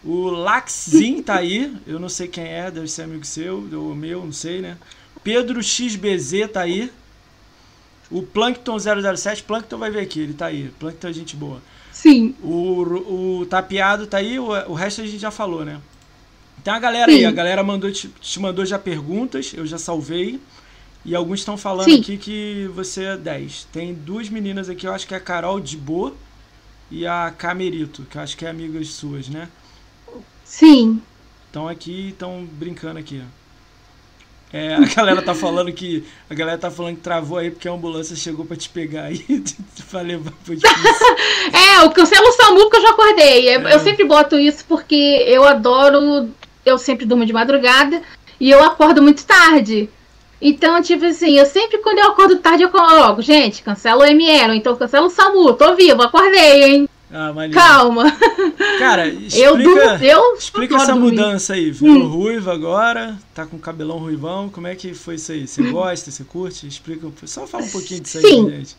[0.04, 1.76] O Laxin tá aí.
[1.86, 4.78] Eu não sei quem é, deve ser amigo seu, ou meu, não sei, né?
[5.24, 6.92] Pedro XBZ tá aí.
[8.10, 10.72] O Plankton 007, Plankton vai vir aqui, ele tá aí.
[10.80, 11.62] Plankton é gente boa.
[11.92, 12.36] Sim.
[12.42, 15.80] O, o Tapeado tá aí, o, o resto a gente já falou, né?
[16.64, 17.26] Tem a galera aí, Sim.
[17.26, 20.40] a galera mandou, te, te mandou já perguntas, eu já salvei.
[21.04, 22.00] E alguns estão falando Sim.
[22.00, 23.68] aqui que você é 10.
[23.72, 26.14] Tem duas meninas aqui, eu acho que é a Carol de Boa
[26.92, 29.48] e a Camerito, que eu acho que é amigas suas, né?
[30.46, 31.02] Sim.
[31.48, 33.22] Estão aqui, estão brincando aqui.
[34.54, 36.04] É, a galera tá falando que.
[36.30, 39.26] A galera tá falando que travou aí porque a ambulância chegou pra te pegar aí
[39.90, 40.54] pra levar pro.
[41.54, 43.56] É, o cancela o SAMU que eu já acordei.
[43.56, 43.74] Eu, É.
[43.76, 44.96] eu sempre boto isso porque
[45.28, 46.30] eu adoro.
[46.66, 48.02] Eu sempre durmo de madrugada
[48.40, 49.90] e eu acordo muito tarde.
[50.42, 54.56] Então, tipo assim, eu sempre quando eu acordo tarde, eu coloco, gente, cancela o ML,
[54.58, 56.90] então cancela o SAMU, tô vivo, acordei, hein?
[57.14, 57.32] Ah.
[57.54, 58.06] Calma.
[58.80, 61.12] Cara, Eu durmo, explica, eu explica adoro essa dormir.
[61.12, 61.70] mudança aí.
[61.70, 64.48] Virou ruiva agora, tá com cabelão ruivão.
[64.50, 65.46] Como é que foi isso aí?
[65.46, 66.66] Você gosta, você curte?
[66.66, 68.50] Explica, um- só fala um pouquinho disso aí, Sim.
[68.50, 68.78] gente.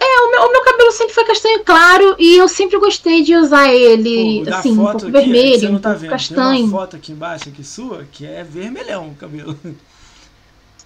[0.00, 3.34] É, o meu, o meu cabelo sempre foi castanho claro e eu sempre gostei de
[3.36, 6.10] usar ele, Pô, assim, um pouco aqui, você vermelho, não um tá pouco vendo.
[6.10, 6.64] Tem castanho.
[6.66, 9.56] uma foto aqui embaixo, aqui sua, que é vermelhão o cabelo.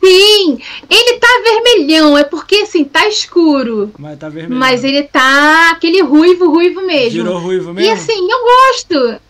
[0.05, 0.59] Sim,
[0.91, 3.93] ele tá vermelhão, é porque assim, tá escuro.
[3.99, 4.59] Mas tá vermelhão.
[4.59, 7.23] Mas ele tá aquele ruivo, ruivo mesmo.
[7.23, 7.93] Virou ruivo E mesmo?
[7.93, 9.21] assim, eu gosto.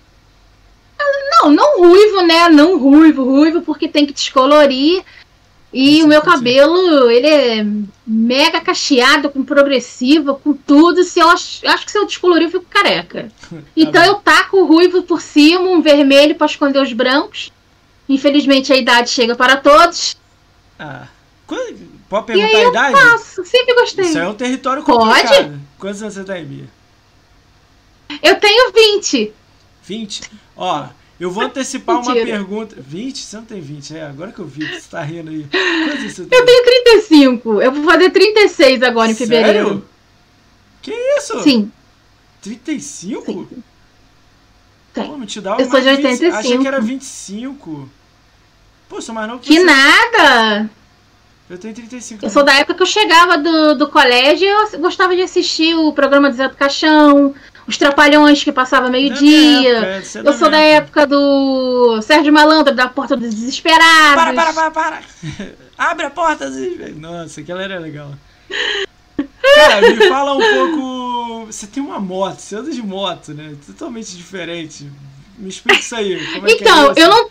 [1.43, 2.49] Não, não ruivo, né?
[2.49, 5.03] Não ruivo, ruivo, porque tem que descolorir.
[5.73, 6.27] E Sim, o meu sim.
[6.27, 7.67] cabelo, ele é
[8.07, 11.03] mega cacheado, com progressiva, com tudo.
[11.03, 13.29] Se eu acho, acho que se eu descolorir, eu fico careca.
[13.77, 14.09] Então bom.
[14.09, 17.51] eu taco o ruivo por cima, um vermelho pra esconder os brancos.
[18.09, 20.17] Infelizmente a idade chega para todos.
[20.79, 21.07] Ah.
[22.09, 23.01] Pode perguntar a eu idade?
[23.01, 24.07] faço, sempre gostei.
[24.07, 24.99] Isso é um território Pode?
[25.23, 25.61] complicado.
[25.79, 26.65] Quantos anos você tem, Bia?
[28.23, 29.33] Eu tenho 20.
[29.85, 30.31] 20?
[30.57, 30.87] Ó,
[31.21, 32.77] eu vou antecipar uma pergunta.
[32.79, 33.19] 20?
[33.19, 34.07] Você não tem 20, é?
[34.07, 35.47] Agora que eu vi que você tá rindo aí.
[35.51, 36.39] Quantos anos você tem?
[36.39, 37.63] Eu tenho 35.
[37.63, 39.69] Eu vou fazer 36 agora em fevereiro.
[39.69, 39.89] Sério?
[40.81, 41.43] Que isso?
[41.43, 41.71] Sim,
[42.41, 43.25] 35?
[43.25, 43.63] Sim.
[44.95, 46.63] Pô, não te dava Eu sou de 20 Achei 85.
[46.63, 47.89] que era 25.
[48.93, 49.65] Pô, sou mais novo que que você.
[49.65, 50.69] nada.
[51.49, 52.23] Eu tenho 35.
[52.23, 55.75] Eu sou da época que eu chegava do, do colégio e eu gostava de assistir
[55.75, 57.35] o programa do Zé do Caixão,
[57.67, 59.79] os Trapalhões que passava meio-dia.
[59.79, 64.15] época, é Eu sou da minha época do Sérgio Malandro, da Porta dos Desesperados.
[64.15, 65.03] Para, para, para, para!
[65.79, 66.93] Abre a porta, Zé.
[66.95, 68.13] Nossa, aquela era legal.
[69.55, 71.47] Cara, me fala um pouco.
[71.47, 73.55] Você tem uma moto, você anda de moto, né?
[73.67, 74.87] Totalmente diferente.
[75.39, 76.13] Me explica isso aí.
[76.13, 77.01] É é Então, isso?
[77.01, 77.31] eu não,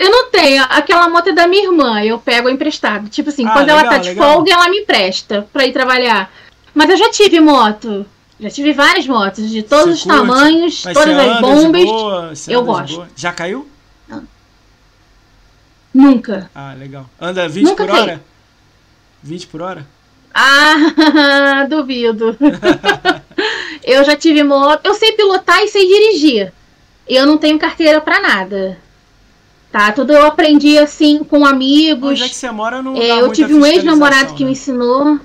[0.00, 0.64] eu não tenho.
[0.68, 3.08] Aquela moto é da minha irmã, eu pego emprestado.
[3.08, 4.32] Tipo assim, Ah, quando ela legal, tá de legal.
[4.32, 6.32] folga, ela me empresta pra ir trabalhar.
[6.74, 8.06] Mas eu já tive moto.
[8.38, 10.18] Já tive várias motos, de todos Você os curte?
[10.18, 11.84] tamanhos, todas as bombas.
[11.84, 12.94] boa, Eu gosto.
[12.96, 13.08] boa?
[13.14, 13.68] Já caiu?
[15.92, 16.50] Nunca.
[16.54, 17.06] Ah, legal.
[17.20, 18.02] Anda 20 Nunca por caí.
[18.02, 18.22] hora?
[19.22, 19.86] 20 por hora?
[20.32, 22.36] Ah, duvido.
[23.82, 24.86] eu já tive moto.
[24.86, 26.52] Eu sei pilotar e sei dirigir.
[27.08, 28.78] Eu não tenho carteira pra nada.
[29.70, 29.92] Tá?
[29.92, 32.10] Tudo eu aprendi assim com amigos.
[32.10, 34.46] Onde é que você mora não É, eu tive um ex-namorado fiscalização, que né?
[34.46, 35.20] me ensinou.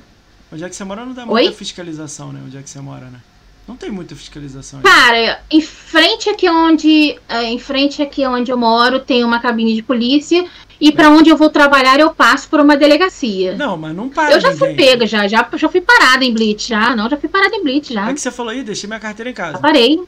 [0.54, 1.44] Onde é que você mora não dá Oi?
[1.44, 2.40] muita fiscalização, né?
[2.46, 3.20] Onde é que você mora, né?
[3.68, 4.82] Não tem muita fiscalização.
[4.82, 9.74] Cara, em frente aqui onde, é, em frente aqui onde eu moro tem uma cabine
[9.74, 10.46] de polícia
[10.80, 13.56] e pra onde eu vou trabalhar eu passo por uma delegacia.
[13.56, 14.86] Não, mas não para eu já fui ninguém.
[14.86, 17.90] pega já, já, já fui parada em blitz já, não, já fui parada em blitz
[17.90, 18.08] já.
[18.08, 19.54] É que você falou aí, deixei minha carteira em casa.
[19.54, 20.00] Já parei.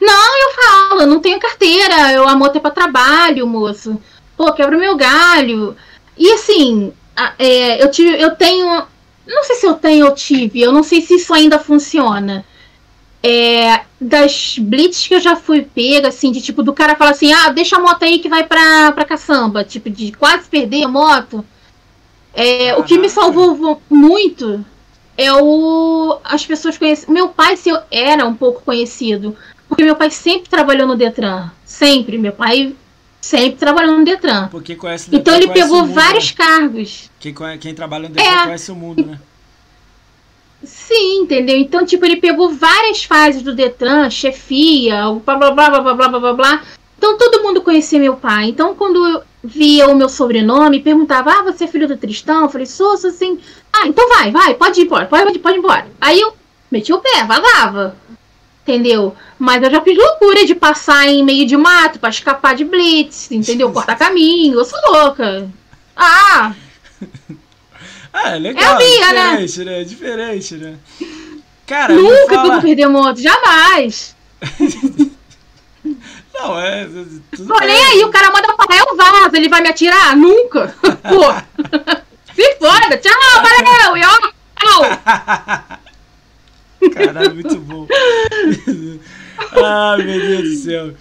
[0.00, 4.00] Não, eu falo, eu não tenho carteira, eu a moto é pra trabalho, moço.
[4.36, 5.76] Pô, quebra meu galho.
[6.16, 6.92] E assim,
[7.38, 8.86] é, eu, tive, eu tenho.
[9.26, 12.44] Não sei se eu tenho ou tive, eu não sei se isso ainda funciona.
[13.22, 17.32] É, das blitz que eu já fui pega, assim, de tipo, do cara falar assim,
[17.32, 19.64] ah, deixa a moto aí que vai pra, pra caçamba.
[19.64, 21.44] Tipo, de quase perder a moto.
[22.32, 24.64] É, o que me salvou muito
[25.16, 26.20] é o.
[26.22, 27.12] As pessoas conhecem.
[27.12, 29.36] Meu pai se eu, era um pouco conhecido.
[29.68, 31.50] Porque meu pai sempre trabalhou no Detran.
[31.64, 32.16] Sempre.
[32.18, 32.74] Meu pai
[33.20, 34.48] sempre trabalhou no Detran.
[34.48, 36.36] Porque conhece o Detran, Então ele pegou mundo, vários né?
[36.36, 37.10] cargos.
[37.20, 38.44] Quem, quem trabalha no Detran É.
[38.44, 39.18] conhece o mundo, né?
[40.64, 41.56] Sim, entendeu?
[41.56, 46.18] Então, tipo, ele pegou várias fases do Detran, chefia, blá blá blá blá blá blá
[46.20, 46.62] blá blá.
[46.96, 48.48] Então todo mundo conhecia meu pai.
[48.48, 52.42] Então, quando eu via o meu sobrenome, perguntava, ah, você é filho do Tristão?
[52.42, 53.38] Eu falei, sou, sou assim.
[53.72, 55.86] Ah, então vai, vai, pode ir embora, pode, pode ir embora.
[56.00, 56.32] Aí eu
[56.72, 57.94] meti o pé, vazava.
[58.68, 59.16] Entendeu?
[59.38, 63.30] Mas eu já fiz loucura de passar em meio de mato pra escapar de blitz,
[63.32, 63.72] entendeu?
[63.72, 65.48] Cortar caminho, eu sou louca.
[65.96, 66.52] Ah,
[68.12, 68.62] Ah, é legal.
[68.62, 69.36] É a minha, né?
[69.46, 69.84] diferente, né?
[69.84, 70.74] Diferente, né?
[71.66, 72.52] Cara, nunca que eu fala...
[72.52, 74.14] vou perder moto, jamais.
[76.34, 76.86] Não, é...
[77.34, 77.84] Tudo Olha bem.
[77.84, 80.14] aí, o cara manda falar, eu vazo, ele vai me atirar?
[80.14, 80.74] Nunca.
[81.08, 81.22] Pô.
[82.36, 84.18] Se foda, tchau, valeu, e ó,
[84.60, 85.78] tchau.
[86.92, 87.86] Caralho, muito bom.
[89.64, 90.94] ah, meu Deus do céu.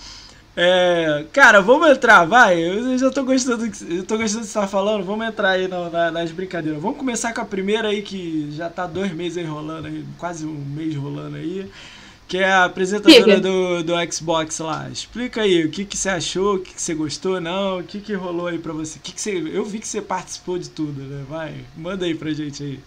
[0.60, 2.60] É, cara, vamos entrar, vai.
[2.60, 5.04] Eu já tô gostando, do que- eu tô gostando do que você tá falando.
[5.04, 6.82] Vamos entrar aí na- na- nas brincadeiras.
[6.82, 10.46] Vamos começar com a primeira aí que já tá dois meses aí rolando aí, quase
[10.48, 11.70] um mês rolando aí.
[12.28, 14.90] Que é a apresentadora do, do Xbox lá.
[14.92, 18.02] Explica aí o que, que você achou, o que, que você gostou, não, o que,
[18.02, 18.98] que rolou aí pra você.
[18.98, 19.32] O que, que você.
[19.54, 21.24] Eu vi que você participou de tudo, né?
[21.30, 22.80] Vai, manda aí pra gente aí.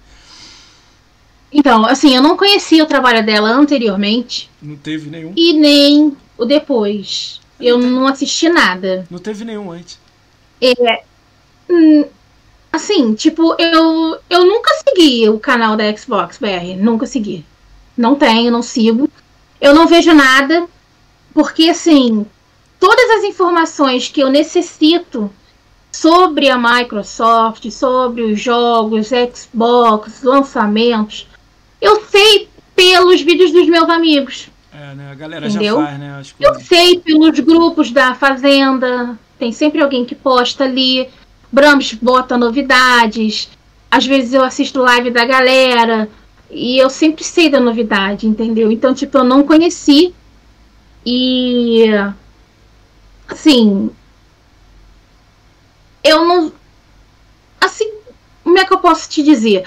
[1.53, 5.33] Então, assim, eu não conhecia o trabalho dela anteriormente Não teve nenhum.
[5.37, 7.41] e nem o depois.
[7.61, 9.05] Eu não assisti nada.
[9.11, 9.99] Não teve nenhum antes.
[11.69, 12.05] Hum,
[12.73, 16.77] Assim, tipo, eu, eu nunca segui o canal da Xbox BR.
[16.79, 17.45] Nunca segui.
[17.97, 19.09] Não tenho, não sigo.
[19.61, 20.69] Eu não vejo nada.
[21.35, 22.25] Porque, assim,
[22.79, 25.31] todas as informações que eu necessito
[25.91, 31.27] sobre a Microsoft, sobre os jogos, Xbox, lançamentos,
[31.81, 34.49] eu sei pelos vídeos dos meus amigos.
[34.73, 35.11] É, né?
[35.11, 35.79] A galera Entendeu?
[35.79, 36.19] já faz, né?
[36.19, 36.67] As Eu coisas.
[36.69, 39.19] sei pelos grupos da Fazenda.
[39.39, 41.09] Tem sempre alguém que posta ali.
[41.51, 43.51] Brams bota novidades.
[43.91, 46.09] Às vezes eu assisto live da galera.
[46.51, 48.71] E eu sempre sei da novidade, entendeu?
[48.73, 50.15] Então, tipo, eu não conheci.
[51.05, 51.87] E.
[53.29, 53.91] Assim.
[56.03, 56.53] Eu não.
[57.61, 57.93] Assim.
[58.43, 59.65] Como é que eu posso te dizer?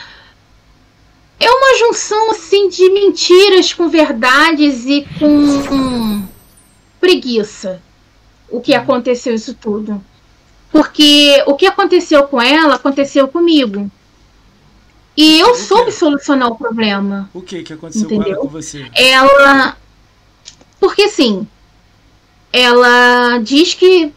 [1.44, 6.26] É uma junção, assim, de mentiras com verdades e com hum,
[7.02, 7.82] preguiça.
[8.50, 10.02] O que aconteceu isso tudo.
[10.72, 13.92] Porque o que aconteceu com ela, aconteceu comigo.
[15.18, 17.30] E eu soube solucionar o problema.
[17.34, 18.42] O que que aconteceu com ela Entendeu?
[18.42, 18.90] com você?
[18.96, 19.78] Ela.
[20.80, 21.46] Porque assim.
[22.54, 24.14] Ela diz que,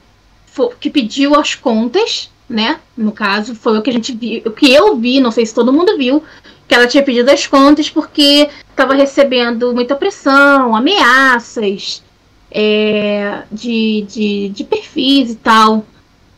[0.79, 2.79] que pediu as contas, né?
[2.97, 4.43] No caso, foi o que a gente viu.
[4.47, 6.23] O que eu vi, não sei se todo mundo viu,
[6.67, 12.03] que ela tinha pedido as contas porque estava recebendo muita pressão, ameaças
[12.51, 15.85] é, de, de, de perfis e tal.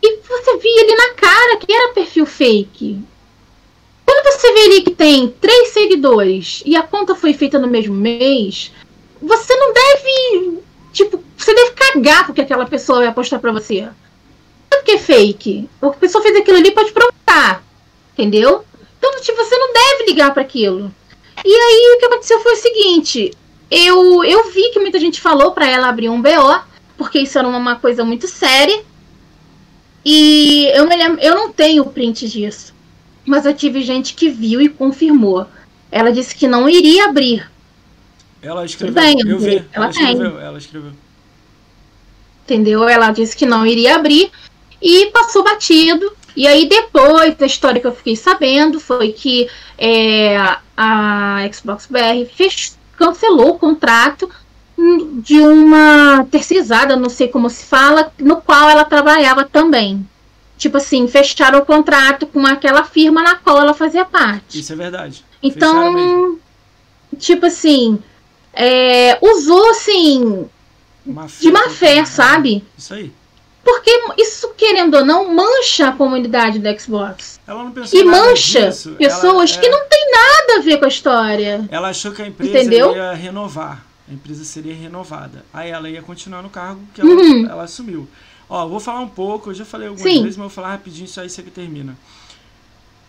[0.03, 3.01] E você via ali na cara que era perfil fake.
[4.05, 7.95] Quando você vê ali que tem três seguidores e a conta foi feita no mesmo
[7.95, 8.73] mês,
[9.21, 10.59] você não deve.
[10.93, 13.83] Tipo, você deve cagar porque aquela pessoa vai apostar pra você.
[13.83, 13.91] Não
[14.73, 15.69] é porque é fake.
[15.83, 17.63] A pessoa fez aquilo ali te provocar.
[18.13, 18.65] Entendeu?
[18.99, 20.93] Então, tipo, você não deve ligar pra aquilo.
[21.45, 23.33] E aí o que aconteceu foi o seguinte:
[23.71, 26.61] eu, eu vi que muita gente falou pra ela abrir um BO,
[26.97, 28.83] porque isso era uma coisa muito séria.
[30.05, 32.75] E eu me lembro, eu não tenho print disso.
[33.27, 35.47] Mas eu tive gente que viu e confirmou.
[35.91, 37.51] Ela disse que não iria abrir.
[38.41, 38.95] Ela escreveu.
[38.95, 39.57] bem, eu vi.
[39.57, 40.13] ela Ela tem.
[40.13, 40.41] escreveu.
[40.41, 40.93] Ela escreveu.
[42.45, 42.89] Entendeu?
[42.89, 44.31] Ela disse que não iria abrir
[44.81, 46.11] e passou batido.
[46.39, 50.37] E aí, depois da história que eu fiquei sabendo, foi que é,
[50.77, 54.31] a Xbox BR fez, cancelou o contrato
[55.21, 60.09] de uma terceirizada, não sei como se fala, no qual ela trabalhava também.
[60.57, 64.61] Tipo assim, fecharam o contrato com aquela firma na qual ela fazia parte.
[64.61, 65.25] Isso é verdade.
[65.43, 66.39] Então,
[67.19, 67.99] tipo assim,
[68.53, 70.49] é, usou assim,
[71.05, 72.65] Má de má fé, sabe?
[72.79, 73.13] Isso aí.
[73.71, 77.39] Porque isso, querendo ou não, mancha a comunidade do Xbox.
[77.47, 78.93] Ela não pensou E mancha disso.
[78.93, 81.69] pessoas Ela, que é, não tem nada a ver com a história.
[81.71, 82.97] Ela achou que a empresa Entendeu?
[82.97, 83.85] ia renovar.
[84.11, 85.45] A empresa seria renovada.
[85.53, 87.47] Aí ela ia continuar no cargo que ela, Uhum.
[87.47, 88.09] ela assumiu.
[88.49, 90.23] Ó, vou falar um pouco, eu já falei algumas Sim.
[90.23, 91.95] vezes, mas vou falar rapidinho, isso aí você que termina.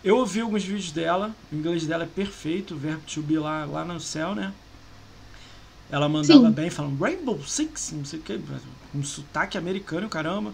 [0.03, 3.63] Eu ouvi alguns vídeos dela, o inglês dela é perfeito, o verbo to be lá,
[3.63, 4.51] lá no céu, né?
[5.89, 6.51] Ela mandava Sim.
[6.51, 8.37] bem, falando Rainbow Six, não sei o que,
[8.93, 10.53] um sotaque americano, caramba.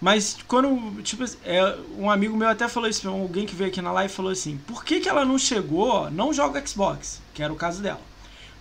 [0.00, 3.92] Mas quando, tipo, é, um amigo meu até falou isso, alguém que veio aqui na
[3.92, 7.56] live falou assim: por que, que ela não chegou, não joga Xbox, que era o
[7.56, 8.00] caso dela.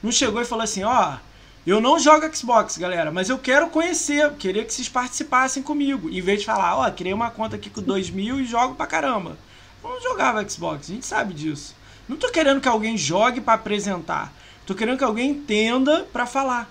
[0.02, 1.18] Não chegou e falou assim: ó,
[1.66, 6.10] eu não jogo Xbox, galera, mas eu quero conhecer, queria que vocês participassem comigo.
[6.10, 9.36] Em vez de falar, ó, criei uma conta aqui com 2000 e jogo pra caramba.
[9.84, 11.76] Eu não jogava Xbox, a gente sabe disso.
[12.08, 14.32] Não tô querendo que alguém jogue para apresentar.
[14.66, 16.70] Tô querendo que alguém entenda para falar.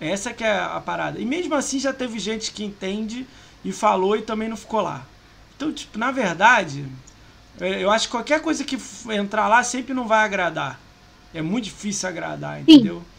[0.00, 1.18] Essa que é a parada.
[1.18, 3.26] E mesmo assim já teve gente que entende
[3.64, 5.06] e falou e também não ficou lá.
[5.56, 6.84] Então, tipo, na verdade,
[7.60, 8.78] é, eu acho que qualquer coisa que
[9.10, 10.78] entrar lá sempre não vai agradar.
[11.34, 12.98] É muito difícil agradar, entendeu?
[12.98, 13.16] Sim.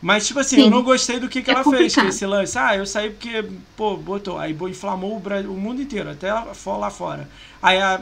[0.00, 0.62] Mas, tipo assim, Sim.
[0.62, 1.90] eu não gostei do que, que é ela complicado.
[1.90, 2.58] fez, que esse lance.
[2.58, 4.38] Ah, eu saí porque, pô, botou.
[4.38, 7.28] Aí inflamou o, Brasil, o mundo inteiro, até lá fora.
[7.62, 7.98] Aí a,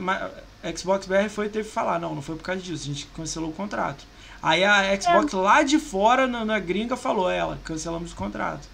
[0.63, 3.07] a Xbox BR foi teve que falar: não, não foi por causa disso, a gente
[3.15, 4.05] cancelou o contrato.
[4.45, 5.37] Aí a Xbox é.
[5.39, 8.69] lá de fora, na, na, gringa, falou: ela, cancelamos o contrato.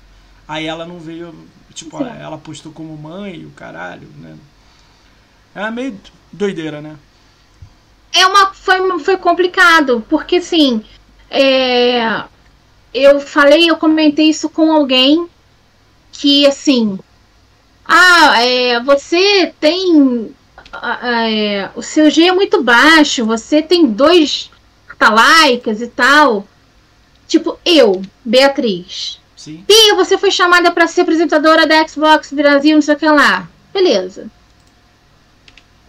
[0.49, 1.33] Aí ela não veio,
[1.73, 2.21] tipo, é.
[2.21, 4.37] ela postou como mãe, o caralho, né?
[5.55, 5.97] É meio
[6.33, 6.97] doideira, né?
[8.13, 8.53] É uma.
[8.53, 10.85] Foi, foi complicado, porque assim.
[11.31, 12.25] É,
[12.93, 15.29] eu falei, eu comentei isso com alguém
[16.11, 16.99] que assim.
[17.87, 20.35] Ah, é, você tem.
[21.05, 24.51] É, o seu G é muito baixo, você tem dois
[25.09, 26.47] laicas e tal.
[27.27, 29.21] Tipo, eu, Beatriz.
[29.37, 29.65] Sim.
[29.67, 33.49] Pia, você foi chamada para ser apresentadora da Xbox Brasil, não sei o que lá.
[33.73, 34.27] Beleza.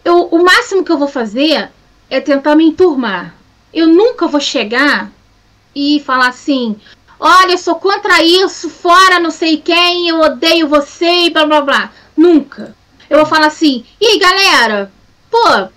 [0.04, 1.70] Eu, o máximo que eu vou fazer
[2.08, 3.34] é tentar me enturmar.
[3.74, 5.10] Eu nunca vou chegar
[5.74, 6.76] e falar assim:
[7.18, 11.60] olha, eu sou contra isso, fora não sei quem, eu odeio você e blá blá
[11.60, 11.92] blá.
[12.16, 12.74] Nunca.
[13.08, 14.90] Eu vou falar assim: e galera?
[15.30, 15.68] Pô,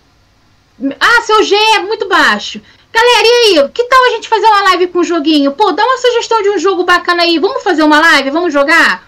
[1.00, 2.62] ah, seu G é muito baixo.
[2.96, 3.70] Galera, e aí?
[3.74, 5.52] Que tal a gente fazer uma live com um joguinho?
[5.52, 7.38] Pô, dá uma sugestão de um jogo bacana aí.
[7.38, 8.30] Vamos fazer uma live?
[8.30, 9.06] Vamos jogar?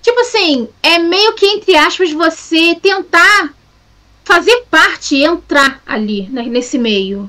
[0.00, 3.52] Tipo assim, é meio que entre aspas você tentar
[4.24, 7.28] fazer parte, entrar ali né, nesse meio.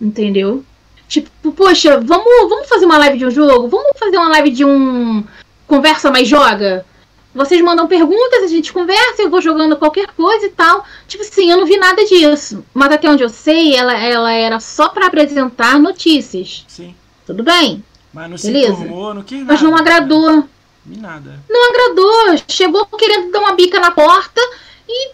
[0.00, 0.64] Entendeu?
[1.06, 3.68] Tipo, poxa, vamos, vamos fazer uma live de um jogo?
[3.68, 5.22] Vamos fazer uma live de um
[5.66, 6.86] conversa mais joga?
[7.36, 10.82] Vocês mandam perguntas, a gente conversa, eu vou jogando qualquer coisa e tal.
[11.06, 12.64] Tipo assim, eu não vi nada disso.
[12.72, 16.64] Mas até onde eu sei, ela, ela era só para apresentar notícias.
[16.66, 16.94] Sim.
[17.26, 17.84] Tudo bem.
[18.10, 18.74] Mas não Beleza.
[18.74, 19.52] se informou, não quis nada.
[19.52, 20.48] Mas não agradou.
[20.86, 21.40] Nada.
[21.50, 22.42] Não agradou.
[22.48, 24.40] Chegou querendo dar uma bica na porta
[24.88, 25.10] e.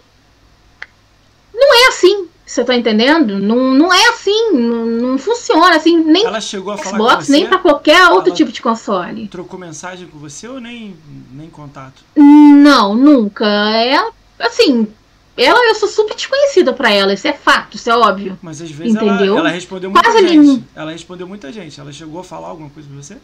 [1.52, 2.28] Não é assim.
[2.52, 3.38] Você tá entendendo?
[3.38, 7.22] Não, não é assim, não, não funciona assim, nem ela chegou a falar Xbox, com
[7.22, 7.32] você?
[7.32, 9.26] nem para qualquer outro tipo de console.
[9.28, 10.94] Trocou mensagem com você ou nem,
[11.32, 12.04] nem contato?
[12.14, 13.46] Não, nunca.
[13.46, 14.86] Ela, assim,
[15.34, 18.38] ela eu sou super desconhecida para ela, isso é fato, isso é óbvio.
[18.42, 19.38] Mas às vezes Entendeu?
[19.38, 20.64] Ela, ela respondeu muita Quase gente.
[20.74, 21.80] Ela respondeu muita gente.
[21.80, 23.16] Ela chegou a falar alguma coisa pra você?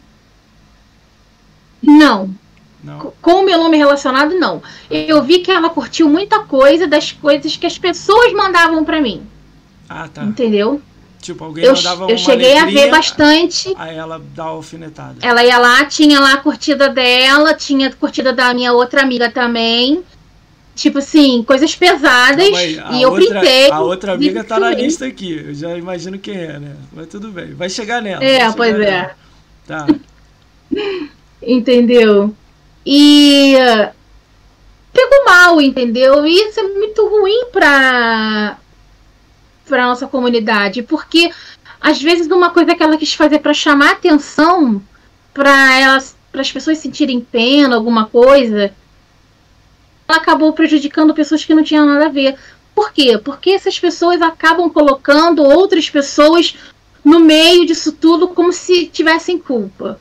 [1.83, 2.35] Não.
[2.83, 3.13] Não.
[3.21, 4.63] Com o meu nome relacionado, não.
[4.91, 9.23] Eu vi que ela curtiu muita coisa das coisas que as pessoas mandavam para mim.
[9.89, 10.23] Ah, tá.
[10.23, 10.81] Entendeu?
[11.21, 13.75] Tipo, alguém eu, mandava Eu cheguei a ver bastante.
[13.77, 15.17] Aí ela dá alfinetada.
[15.21, 19.31] Ela ia lá, tinha lá a curtida dela, tinha a curtida da minha outra amiga
[19.31, 20.05] também.
[20.77, 22.55] Tipo assim, coisas pesadas.
[22.55, 23.71] Aí, e eu outra, printei.
[23.71, 25.45] A outra amiga tá na lista aqui.
[25.49, 26.77] Eu já imagino quem é, né?
[26.93, 27.53] Mas tudo bem.
[27.53, 28.23] Vai chegar nela.
[28.23, 28.79] É, pois é.
[28.79, 29.17] Nela.
[29.67, 29.87] Tá.
[31.43, 32.33] Entendeu?
[32.91, 33.55] E
[34.95, 36.25] pegou mal, entendeu?
[36.27, 38.57] E isso é muito ruim para
[39.67, 41.31] para nossa comunidade, porque
[41.79, 44.83] às vezes uma coisa que ela quis fazer para chamar atenção,
[45.35, 48.73] para elas, para as pessoas sentirem pena, alguma coisa,
[50.09, 52.39] ela acabou prejudicando pessoas que não tinham nada a ver.
[52.75, 53.19] Por quê?
[53.23, 56.57] Porque essas pessoas acabam colocando outras pessoas
[57.05, 60.01] no meio disso tudo como se tivessem culpa.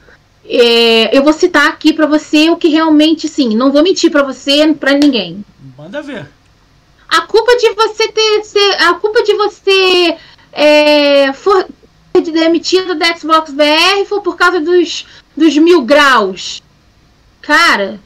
[0.50, 4.24] É, eu vou citar aqui para você o que realmente, sim, não vou mentir para
[4.24, 5.44] você, para ninguém.
[5.78, 6.28] Manda ver.
[7.10, 10.18] A culpa de você ter, ser, a culpa de você
[10.54, 11.68] é, for
[12.22, 16.62] demitido da Xbox BR foi por causa dos, dos mil graus.
[17.42, 18.00] Cara,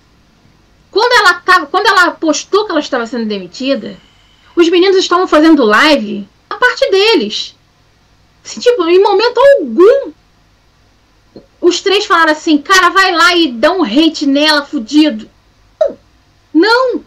[0.90, 3.98] quando ela tava, quando ela postou que ela estava sendo demitida,
[4.56, 7.56] os meninos estavam fazendo live a parte deles.
[8.44, 10.12] Assim, tipo, em momento algum
[11.62, 15.30] os três falaram assim, cara, vai lá e dá um hate nela, fudido.
[15.80, 15.98] Não.
[16.54, 17.04] não.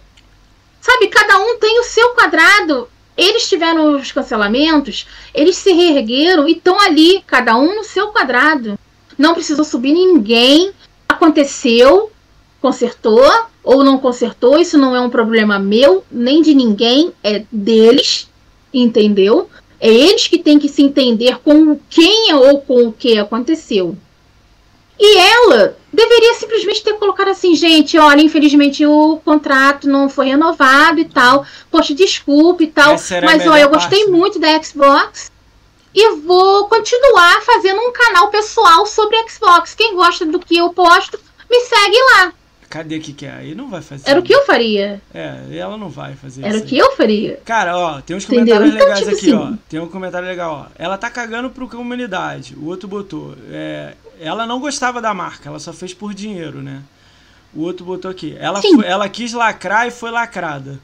[0.81, 2.89] Sabe, cada um tem o seu quadrado.
[3.17, 8.79] Eles tiveram os cancelamentos, eles se reergueram e estão ali, cada um no seu quadrado.
[9.17, 10.73] Não precisou subir ninguém.
[11.09, 12.11] Aconteceu,
[12.61, 13.23] consertou
[13.63, 18.29] ou não consertou, isso não é um problema meu, nem de ninguém, é deles,
[18.73, 19.49] entendeu?
[19.81, 23.97] É eles que têm que se entender com quem ou com o que aconteceu.
[24.99, 31.01] E ela deveria simplesmente ter colocado assim, gente, olha, infelizmente o contrato não foi renovado
[31.01, 31.45] e tal.
[31.71, 32.97] Poxa, desculpe e tal.
[33.25, 34.13] Mas olha, eu gostei parte.
[34.13, 35.33] muito da Xbox
[35.95, 39.75] e vou continuar fazendo um canal pessoal sobre Xbox.
[39.75, 41.19] Quem gosta do que eu posto,
[41.51, 42.33] me segue lá.
[42.69, 43.31] Cadê que que é?
[43.31, 44.11] Aí não vai fazer.
[44.11, 45.01] Era o que eu faria.
[45.15, 47.39] É, ela não vai fazer Era o que eu faria.
[47.45, 49.55] Cara, ó, tem uns comentários então, legais tipo aqui, assim...
[49.55, 49.57] ó.
[49.69, 50.73] Tem um comentário legal, ó.
[50.77, 52.57] Ela tá cagando pro comunidade.
[52.57, 53.37] O outro botou.
[53.49, 56.83] É, ela não gostava da marca, ela só fez por dinheiro, né?
[57.55, 58.37] O outro botou aqui.
[58.39, 60.81] Ela, foi, ela quis lacrar e foi lacrada.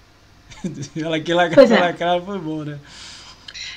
[0.97, 1.81] ela quis lacrar, e é.
[1.81, 2.79] lacrada, foi bom, né?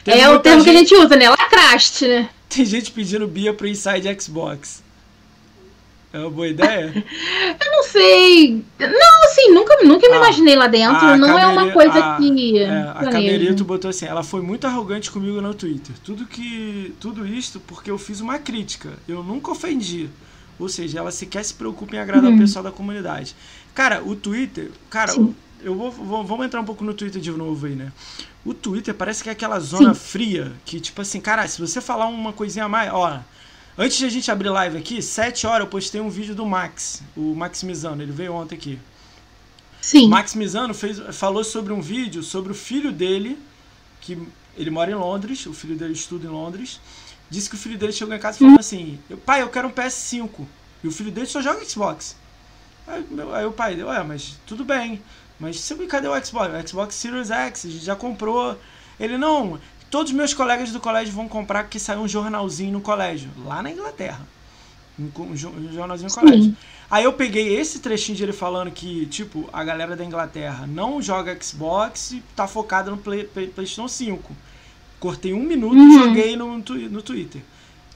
[0.03, 0.71] Teve é o termo gente...
[0.71, 1.29] que a gente usa, né?
[1.29, 2.29] Lacraste, né?
[2.49, 4.83] Tem gente pedindo Bia pro Inside Xbox.
[6.13, 6.93] É uma boa ideia?
[7.65, 8.63] eu não sei.
[8.79, 11.17] Não, assim, nunca, nunca me ah, imaginei lá dentro.
[11.17, 12.59] Não é uma coisa a, que.
[12.59, 15.95] É, a Camerito botou assim: ela foi muito arrogante comigo no Twitter.
[16.03, 16.93] Tudo que.
[16.99, 18.93] Tudo isto porque eu fiz uma crítica.
[19.07, 20.07] Eu nunca ofendi.
[20.59, 22.37] Ou seja, ela sequer se preocupa em agradar uhum.
[22.37, 23.35] o pessoal da comunidade.
[23.73, 24.69] Cara, o Twitter.
[24.91, 25.35] Cara, Sim.
[25.63, 26.23] eu vou, vou.
[26.23, 27.91] Vamos entrar um pouco no Twitter de novo aí, né?
[28.45, 29.99] O Twitter parece que é aquela zona Sim.
[29.99, 32.93] fria que, tipo assim, cara, se você falar uma coisinha a mais.
[32.93, 33.19] Ó,
[33.77, 37.01] Antes de a gente abrir live aqui, 7 horas eu postei um vídeo do Max,
[37.17, 38.79] o Maximizano, ele veio ontem aqui.
[39.81, 40.05] Sim.
[40.05, 43.37] O Maximizano fez, falou sobre um vídeo sobre o filho dele,
[43.99, 44.17] que
[44.55, 46.79] ele mora em Londres, o filho dele estuda em Londres.
[47.29, 48.59] Disse que o filho dele chegou em casa e falou hum.
[48.59, 50.29] assim: Pai, eu quero um PS5.
[50.83, 52.15] E o filho dele só joga Xbox.
[52.87, 55.01] Aí, aí o pai deu: Ué, mas tudo bem.
[55.39, 56.53] Mas cadê o Xbox?
[56.53, 58.57] O Xbox Series X, a gente já comprou.
[58.99, 59.59] Ele não,
[59.93, 63.61] Todos os meus colegas do colégio vão comprar porque saiu um jornalzinho no colégio, lá
[63.61, 64.27] na Inglaterra.
[64.99, 66.57] Um, jornalzinho no colégio.
[66.89, 70.99] Aí eu peguei esse trechinho de ele falando que, tipo, a galera da Inglaterra não
[70.99, 74.35] joga Xbox e tá focada no Play, Play, PlayStation 5.
[74.99, 75.87] Cortei um minuto uhum.
[75.87, 77.43] e joguei no, no Twitter.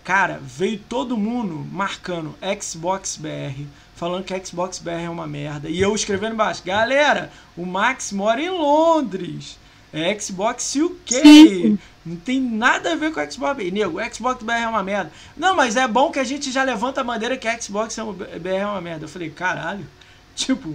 [0.04, 3.64] Cara, veio todo mundo marcando Xbox BR,
[3.96, 5.68] falando que Xbox BR é uma merda.
[5.68, 9.58] E eu escrevendo embaixo, galera, o Max mora em Londres.
[9.94, 11.22] É Xbox UK.
[11.22, 11.80] Sim.
[12.06, 13.72] Não tem nada a ver com o Xbox BR.
[13.72, 15.12] Nego, o Xbox BR é uma merda.
[15.36, 17.98] Não, mas é bom que a gente já levanta a bandeira que a Xbox
[18.42, 19.06] BR é uma merda.
[19.06, 19.86] Eu falei, caralho.
[20.36, 20.72] Tipo,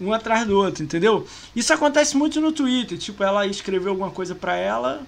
[0.00, 1.26] um atrás do outro, entendeu?
[1.56, 2.98] Isso acontece muito no Twitter.
[2.98, 5.02] Tipo, ela escreveu alguma coisa pra ela,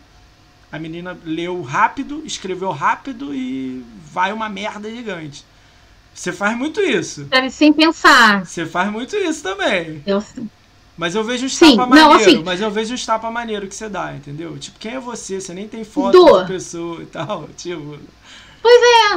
[0.71, 5.45] a menina leu rápido, escreveu rápido e vai uma merda gigante.
[6.15, 7.25] Você faz muito isso.
[7.25, 8.45] Deve sem pensar.
[8.45, 10.03] Você faz muito isso também.
[10.07, 10.49] Eu sim.
[10.97, 13.75] Mas eu vejo os tapa maneiro, não, assim, mas eu vejo os tapa maneiro que
[13.75, 14.59] você dá, entendeu?
[14.59, 15.41] Tipo, quem é você?
[15.41, 16.39] Você nem tem foto do...
[16.39, 17.99] da pessoa e tal, tipo...
[18.61, 19.17] Pois é,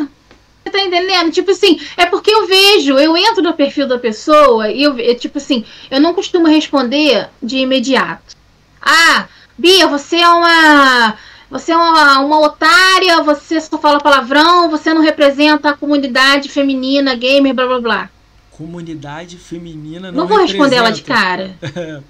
[0.64, 1.32] você tá entendendo?
[1.32, 5.38] Tipo assim, é porque eu vejo, eu entro no perfil da pessoa e eu, tipo
[5.38, 8.36] assim, eu não costumo responder de imediato.
[8.82, 11.16] Ah, Bia, você é uma...
[11.48, 17.14] Você é uma, uma otária, você só fala palavrão, você não representa a comunidade feminina,
[17.14, 18.10] gamer, blá blá blá
[18.58, 21.56] comunidade feminina não Não vou responder ela de cara.
[21.76, 22.02] É,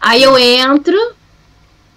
[0.00, 0.96] Aí eu entro,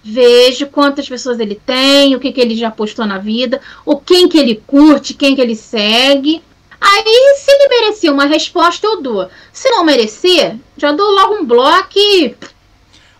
[0.03, 4.27] vejo quantas pessoas ele tem, o que, que ele já postou na vida, o quem
[4.27, 6.43] que ele curte, quem que ele segue.
[6.81, 9.29] Aí, se ele merecer uma resposta, eu dou.
[9.53, 12.35] Se não merecer, já dou logo um bloco e.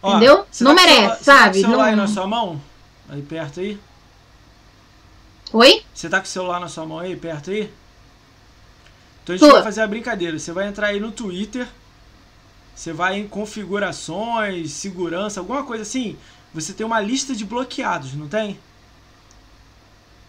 [0.01, 0.45] Ó, entendeu?
[0.59, 1.59] Não merece, sabe?
[1.59, 1.83] Você tá com o celular não...
[1.83, 2.61] aí na sua mão?
[3.07, 3.77] Aí perto aí?
[5.53, 5.81] Oi?
[5.93, 7.69] Você tá com o celular na sua mão aí, perto aí?
[9.23, 9.53] Então a gente Tô.
[9.53, 10.37] vai fazer a brincadeira.
[10.37, 11.67] Você vai entrar aí no Twitter,
[12.75, 16.17] você vai em configurações, segurança, alguma coisa assim.
[16.53, 18.59] Você tem uma lista de bloqueados, não tem?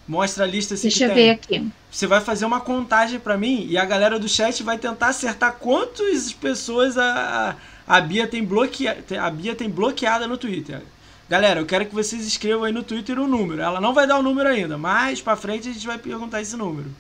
[0.07, 1.66] Mostra a lista assim Deixa eu ver aqui.
[1.90, 5.55] Você vai fazer uma contagem para mim e a galera do chat vai tentar acertar
[5.55, 10.82] quantas pessoas a, a, Bia tem bloqueada, a Bia tem bloqueada no Twitter.
[11.28, 13.62] Galera, eu quero que vocês escrevam aí no Twitter o um número.
[13.62, 16.42] Ela não vai dar o um número ainda, mas para frente a gente vai perguntar
[16.42, 16.90] esse número.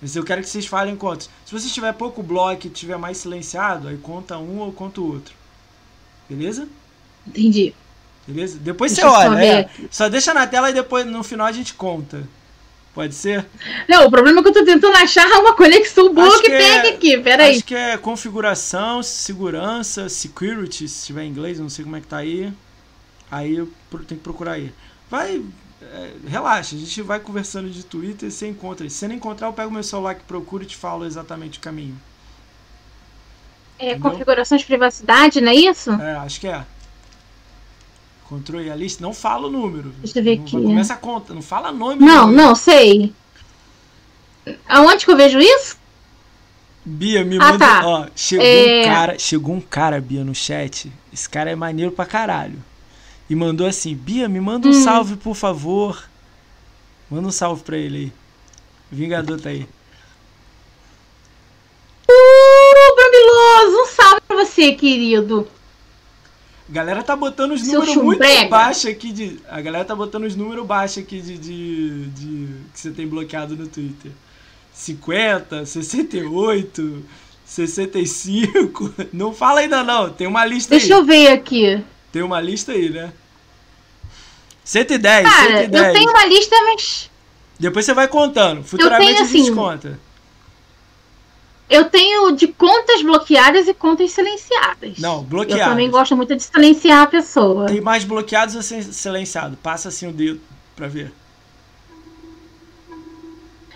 [0.00, 1.28] Mas eu quero que vocês falem quantos.
[1.44, 5.12] Se você tiver pouco bloco e tiver mais silenciado, aí conta um ou conta o
[5.12, 5.34] outro.
[6.28, 6.68] Beleza?
[7.26, 7.74] Entendi.
[8.26, 8.58] Beleza?
[8.58, 9.44] Depois Deixa você olha.
[9.44, 12.28] É, só deixa na tela e depois no final a gente conta.
[12.94, 13.46] Pode ser?
[13.88, 16.88] Não, o problema é que eu tô tentando achar uma conexão boa que, que pega
[16.88, 17.18] é, aqui.
[17.18, 17.56] Pera aí.
[17.56, 22.06] Acho que é configuração, segurança, security, se tiver em inglês, não sei como é que
[22.06, 22.52] tá aí.
[23.30, 24.72] Aí eu tenho que procurar aí.
[25.10, 25.42] Vai,
[25.80, 28.88] é, relaxa, a gente vai conversando de Twitter e você encontra.
[28.88, 31.62] Se você não encontrar, eu pego meu celular que procura e te falo exatamente o
[31.62, 31.98] caminho.
[33.78, 34.10] É Entendeu?
[34.10, 35.92] configuração de privacidade, não é isso?
[35.92, 36.64] É, acho que é.
[38.24, 39.90] Controle a lista, não fala o número.
[40.00, 40.50] Deixa eu ver aqui.
[40.50, 42.04] Começa a conta, não fala nome.
[42.04, 42.34] Não, nome.
[42.34, 43.14] não, sei.
[44.68, 45.78] Aonde que eu vejo isso?
[46.84, 47.58] Bia, me ah, manda.
[47.58, 47.86] Tá.
[47.86, 48.80] Ó, chegou é...
[48.80, 50.92] um cara, chegou um cara, Bia, no chat.
[51.12, 52.58] Esse cara é maneiro pra caralho
[53.28, 54.84] e mandou assim: Bia, me manda um hum.
[54.84, 56.08] salve, por favor.
[57.10, 58.12] Manda um salve pra ele aí.
[58.90, 59.66] Vingador tá aí.
[62.10, 65.46] Uh, Brambiloso, um salve pra você, querido.
[66.68, 69.40] A galera tá botando os números muito baixos aqui de.
[69.48, 72.48] A galera tá botando os números baixos aqui de, de, de.
[72.72, 74.12] que você tem bloqueado no Twitter.
[74.72, 77.04] 50, 68,
[77.44, 78.94] 65.
[79.12, 80.88] Não fala ainda não, tem uma lista Deixa aí.
[80.88, 81.84] Deixa eu ver aqui.
[82.12, 83.12] Tem uma lista aí, né?
[84.64, 85.86] 110, Cara, 110.
[85.86, 87.10] eu tenho uma lista, mas.
[87.58, 88.62] Depois você vai contando.
[88.62, 90.00] Futuramente tenho, assim, a gente conta.
[91.70, 94.98] Eu tenho de contas bloqueadas e contas silenciadas.
[94.98, 95.64] Não, bloqueadas.
[95.64, 97.66] Eu também gosto muito de silenciar a pessoa.
[97.66, 99.56] Tem mais bloqueados ou silenciado?
[99.58, 100.40] Passa assim o dedo
[100.74, 101.12] pra ver.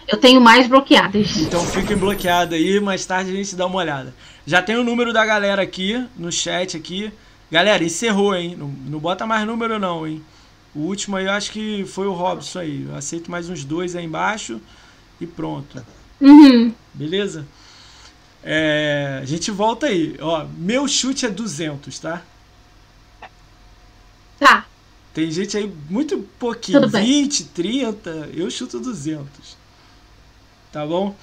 [0.08, 1.36] Eu tenho mais bloqueadas.
[1.36, 4.14] Então fiquem bloqueados aí, mais tarde a gente dá uma olhada.
[4.46, 7.12] Já tem o número da galera aqui, no chat aqui.
[7.52, 8.56] Galera, encerrou, hein?
[8.56, 10.24] Não, não bota mais número não, hein?
[10.74, 12.86] O último aí eu acho que foi o Robson aí.
[12.88, 14.58] Eu aceito mais uns dois aí embaixo
[15.20, 15.84] e pronto.
[16.18, 16.72] Uhum.
[16.94, 17.46] Beleza?
[18.42, 20.16] É, a gente volta aí.
[20.18, 22.22] Ó, meu chute é 200, tá?
[24.38, 24.64] Tá.
[25.12, 26.80] Tem gente aí muito pouquinho.
[26.80, 28.30] Tudo 20, 30.
[28.32, 29.58] Eu chuto 200.
[30.72, 31.14] Tá bom?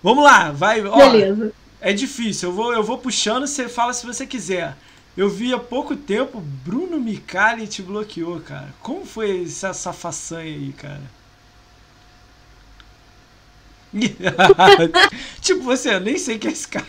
[0.00, 0.86] Vamos lá, vai.
[0.86, 1.52] Ó, Beleza.
[1.80, 2.50] É difícil.
[2.50, 4.76] Eu vou, eu vou puxando, você fala se você quiser.
[5.20, 8.72] Eu vi há pouco tempo Bruno Micali te bloqueou, cara.
[8.80, 11.02] Como foi essa, façanha aí, cara?
[15.42, 16.86] tipo, você, eu nem sei quem é esse cara.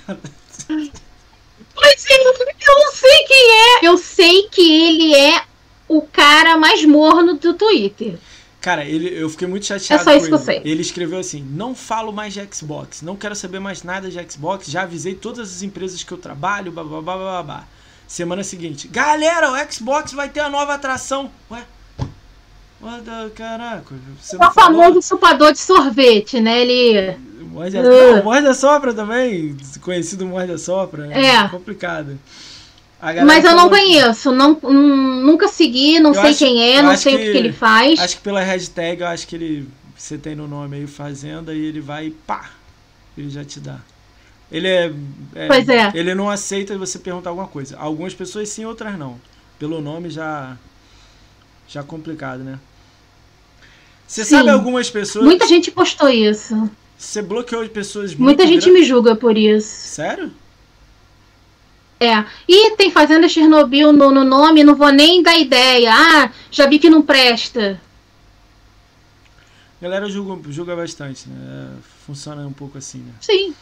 [0.65, 3.79] Pois é, eu não sei quem é.
[3.89, 5.43] Eu sei que ele é
[5.89, 8.17] o cara mais morno do Twitter.
[8.61, 10.03] Cara, ele, eu fiquei muito chateado.
[10.03, 10.61] É só isso que eu sei.
[10.63, 14.71] Ele escreveu assim: não falo mais de Xbox, não quero saber mais nada de Xbox,
[14.71, 17.67] já avisei todas as empresas que eu trabalho, blá blá blá blá blá.
[18.11, 21.31] Semana seguinte, galera, o Xbox vai ter a nova atração.
[21.49, 21.63] Ué?
[22.81, 23.95] What caraca.
[24.19, 26.61] Você é o famoso supador de sorvete, né?
[26.61, 27.17] Ele.
[27.39, 28.15] Morde a, uh.
[28.17, 29.55] não, morde a sopra também.
[29.79, 31.07] Conhecido morde a sopra.
[31.09, 31.25] É.
[31.25, 32.19] é complicado.
[33.25, 37.15] Mas eu não conheço, não, nunca segui, não eu sei acho, quem é, não sei
[37.15, 37.97] que, o que ele faz.
[37.97, 39.69] Acho que pela hashtag, eu acho que ele.
[39.95, 42.49] Você tem no nome aí Fazenda e ele vai pá!
[43.17, 43.79] Ele já te dá.
[44.51, 44.93] Ele é,
[45.33, 45.91] é, Pois é.
[45.95, 47.77] Ele não aceita você perguntar alguma coisa.
[47.77, 49.19] Algumas pessoas sim, outras não.
[49.57, 50.57] Pelo nome já.
[51.67, 52.59] Já é complicado, né?
[54.05, 55.23] Você sabe algumas pessoas.
[55.23, 56.69] Muita gente postou isso.
[56.97, 58.81] Você bloqueou pessoas Muita gente grandes.
[58.81, 59.87] me julga por isso.
[59.87, 60.31] Sério?
[61.97, 62.25] É.
[62.47, 65.93] E tem Fazenda Chernobyl no, no nome, não vou nem dar ideia.
[65.93, 67.79] Ah, já vi que não presta.
[69.79, 71.69] A galera julga, julga bastante, né?
[72.05, 73.13] Funciona um pouco assim, né?
[73.21, 73.55] Sim.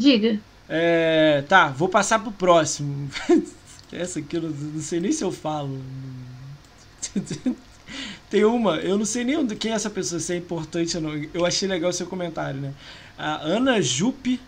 [0.00, 0.40] Diga.
[0.66, 3.10] É, tá, vou passar pro próximo.
[3.92, 5.78] Essa aqui eu não, não sei nem se eu falo.
[8.30, 11.26] Tem uma, eu não sei nem quem é essa pessoa, se é importante ou não.
[11.34, 12.72] Eu achei legal o seu comentário, né?
[13.18, 14.40] A Ana Jupe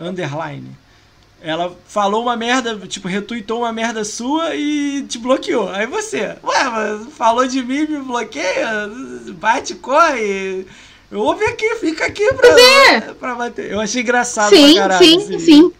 [0.00, 0.70] Underline.
[1.42, 5.68] Ela falou uma merda, tipo, retweetou uma merda sua e te bloqueou.
[5.68, 8.88] Aí você, ué, mas falou de mim, me bloqueia,
[9.34, 10.66] bate, corre.
[11.12, 13.00] Ouve aqui, fica aqui pra, é.
[13.00, 13.70] pra bater.
[13.70, 15.04] Eu achei engraçado sim, pra caralho.
[15.04, 15.38] Sim, assim.
[15.38, 15.72] sim.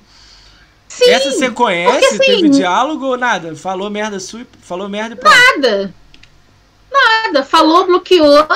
[0.89, 1.11] Sim.
[1.11, 2.09] Essa você conhece?
[2.09, 3.55] Porque, Teve assim, diálogo ou nada?
[3.55, 5.35] Falou merda sua, falou merda e pronto.
[5.35, 5.95] Nada.
[6.91, 7.43] Nada.
[7.43, 8.47] Falou, bloqueou.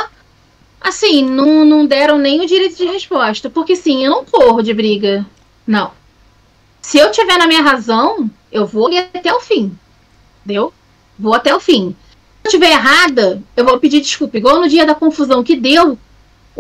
[0.81, 3.51] Assim, não, não deram nem o direito de resposta.
[3.51, 5.27] Porque sim, eu não corro de briga.
[5.67, 5.93] Não.
[6.81, 9.77] Se eu tiver na minha razão, eu vou ir até o fim.
[10.45, 10.73] Entendeu?
[11.19, 11.95] Vou até o fim.
[12.43, 14.39] Se eu estiver errada, eu vou pedir desculpa.
[14.39, 15.99] Igual no dia da confusão que deu,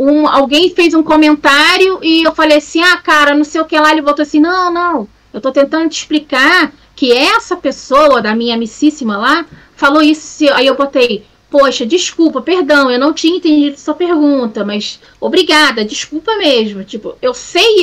[0.03, 3.79] um, alguém fez um comentário e eu falei assim, ah, cara, não sei o que
[3.79, 3.93] lá.
[3.93, 5.09] Ele voltou assim, não, não.
[5.33, 9.45] Eu tô tentando te explicar que essa pessoa da minha amicíssima lá
[9.77, 10.45] falou isso.
[10.55, 16.37] Aí eu botei, Poxa, desculpa, perdão, eu não tinha entendido sua pergunta, mas obrigada, desculpa
[16.37, 16.85] mesmo.
[16.85, 17.83] Tipo, eu sei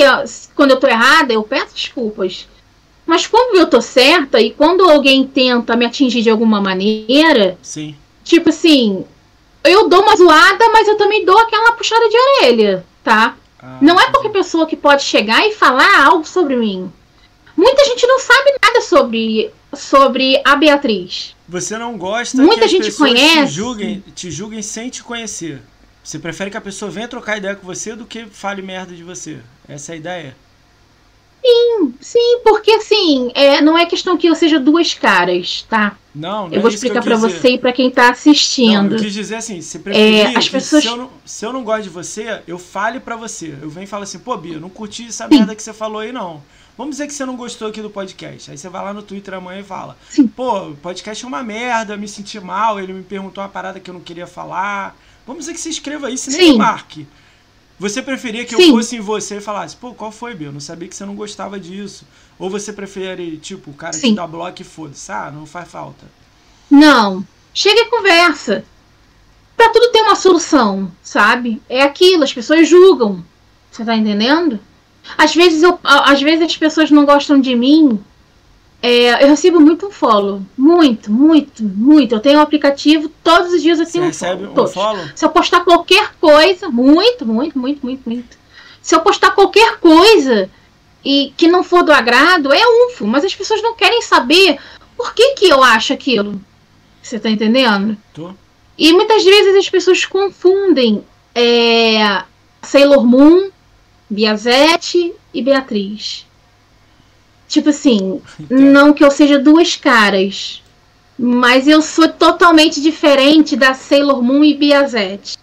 [0.55, 2.47] quando eu tô errada, eu peço desculpas.
[3.05, 7.93] Mas quando eu tô certa e quando alguém tenta me atingir de alguma maneira, Sim.
[8.23, 9.03] tipo assim,
[9.63, 13.35] eu dou uma zoada, mas eu também dou aquela puxada de orelha, tá?
[13.61, 16.91] Ah, não é qualquer pessoa que pode chegar e falar algo sobre mim.
[17.55, 21.35] Muita gente não sabe nada sobre, sobre a Beatriz.
[21.49, 23.47] Você não gosta Muita que as gente pessoas conhece.
[23.47, 25.61] Te, julguem, te julguem sem te conhecer.
[26.03, 29.03] Você prefere que a pessoa venha trocar ideia com você do que fale merda de
[29.03, 29.39] você.
[29.67, 30.37] Essa é a ideia?
[31.43, 35.97] Sim, sim, porque assim, é, não é questão que eu seja duas caras, tá?
[36.17, 38.89] Não, não Eu vou é explicar para você e para quem tá assistindo.
[38.89, 40.83] Não, eu quis dizer assim, você preferia é, as pessoas...
[40.83, 43.55] se, eu não, se eu não gosto de você, eu fale para você.
[43.61, 45.37] Eu venho e falo assim, pô, Bia, não curti essa sim.
[45.37, 46.41] merda que você falou aí, não.
[46.77, 48.51] Vamos dizer que você não gostou aqui do podcast.
[48.51, 50.27] Aí você vai lá no Twitter amanhã e fala: Sim.
[50.27, 53.89] Pô, o podcast é uma merda, me senti mal, ele me perguntou uma parada que
[53.89, 54.95] eu não queria falar.
[55.25, 57.07] Vamos dizer que você escreva isso e nem me marque.
[57.79, 58.69] Você preferia que Sim.
[58.69, 60.47] eu fosse em você e falasse, pô, qual foi, Bia?
[60.47, 62.05] Eu não sabia que você não gostava disso.
[62.39, 64.09] Ou você prefere, tipo, o cara Sim.
[64.09, 65.11] te dá bloco e foda-se.
[65.11, 66.05] Ah, não faz falta.
[66.69, 67.25] Não.
[67.53, 68.65] Chega e conversa.
[69.55, 71.61] Pra tudo ter uma solução, sabe?
[71.69, 73.23] É aquilo, as pessoas julgam.
[73.71, 74.59] Você tá entendendo?
[75.17, 78.03] Às vezes, eu, às vezes as pessoas não gostam de mim.
[78.81, 80.41] É, eu recebo muito um follow.
[80.55, 82.13] Muito, muito, muito.
[82.15, 84.63] Eu tenho um aplicativo, todos os dias eu Você tenho um recebe follow.
[84.63, 85.05] um follow?
[85.15, 88.37] Se eu postar qualquer coisa, muito, muito, muito, muito, muito.
[88.81, 90.49] Se eu postar qualquer coisa
[91.03, 94.59] e que não for do agrado, é UFO, mas as pessoas não querem saber
[94.95, 96.39] por que, que eu acho aquilo.
[97.01, 97.97] Você tá entendendo?
[98.13, 98.31] Tô.
[98.77, 101.03] E muitas vezes as pessoas confundem
[101.33, 102.23] é,
[102.61, 103.49] Sailor Moon,
[104.09, 106.26] Biazete e Beatriz.
[107.47, 110.61] Tipo assim, não que eu seja duas caras,
[111.17, 115.37] mas eu sou totalmente diferente da Sailor Moon e Biazete.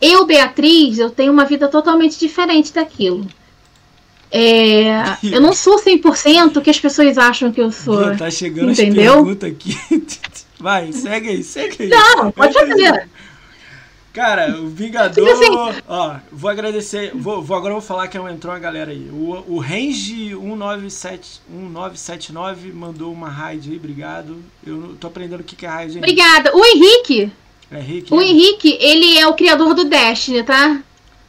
[0.00, 3.26] Eu, Beatriz, eu tenho uma vida totalmente diferente daquilo.
[4.30, 8.08] É, eu não sou 100% o que as pessoas acham que eu sou.
[8.08, 9.12] Bia, tá chegando Entendeu?
[9.12, 9.78] as perguntas aqui.
[10.58, 11.88] Vai, segue aí, segue aí.
[11.88, 13.08] Não, pode fazer.
[14.14, 15.12] Cara, o Vingador.
[15.12, 17.10] Tipo assim- Ó, vou agradecer.
[17.14, 19.10] Vou, vou- agora eu vou falar que entrou uma galera aí.
[19.10, 24.36] O, o Range 197, 1979 mandou uma raid aí, obrigado.
[24.64, 25.98] Eu tô aprendendo o que que é raid?
[25.98, 26.56] Obrigada.
[26.56, 27.32] O Henrique,
[27.72, 28.14] É Rick?
[28.14, 28.24] o né?
[28.26, 30.80] Henrique, ele é o criador do Destiny, tá?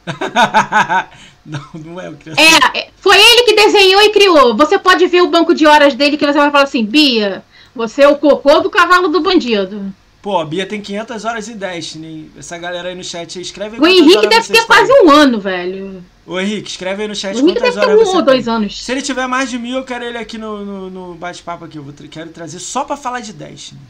[1.44, 2.44] não, não é o criador.
[2.44, 4.56] É, é, foi ele que desenhou e criou.
[4.56, 8.02] Você pode ver o banco de horas dele que você vai falar assim, Bia, você
[8.02, 9.92] é o cocô do cavalo do bandido.
[10.26, 12.06] Pô, a Bia tem 500 horas em Destiny.
[12.08, 12.30] hein?
[12.36, 15.38] Essa galera aí no chat aí, escreve aí O Henrique deve ter quase um ano,
[15.38, 16.02] velho.
[16.26, 18.22] Ô Henrique, escreve aí no chat O Henrique quantas deve ter horas um você ou
[18.22, 18.54] dois tem.
[18.54, 18.84] anos.
[18.84, 21.78] Se ele tiver mais de mil, eu quero ele aqui no, no, no bate-papo aqui.
[21.78, 23.80] Eu vou quero trazer só pra falar de Destiny.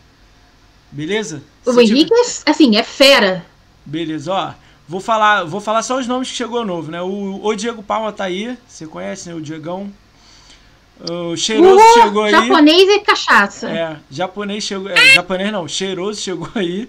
[0.93, 1.43] Beleza?
[1.65, 3.43] O Se Henrique, é, assim, é fera.
[3.87, 4.53] Beleza, ó.
[4.87, 7.01] Vou falar, vou falar só os nomes que chegou novo, né?
[7.01, 8.59] O, o Diego Palma tá aí.
[8.69, 9.35] Você conhece, né?
[9.35, 9.91] O Diegão.
[10.99, 12.31] O Cheiroso Uh, chegou aí.
[12.31, 13.69] japonês e cachaça.
[13.71, 14.89] É, japonês chegou.
[14.91, 16.89] É, japonês não, cheiroso chegou aí.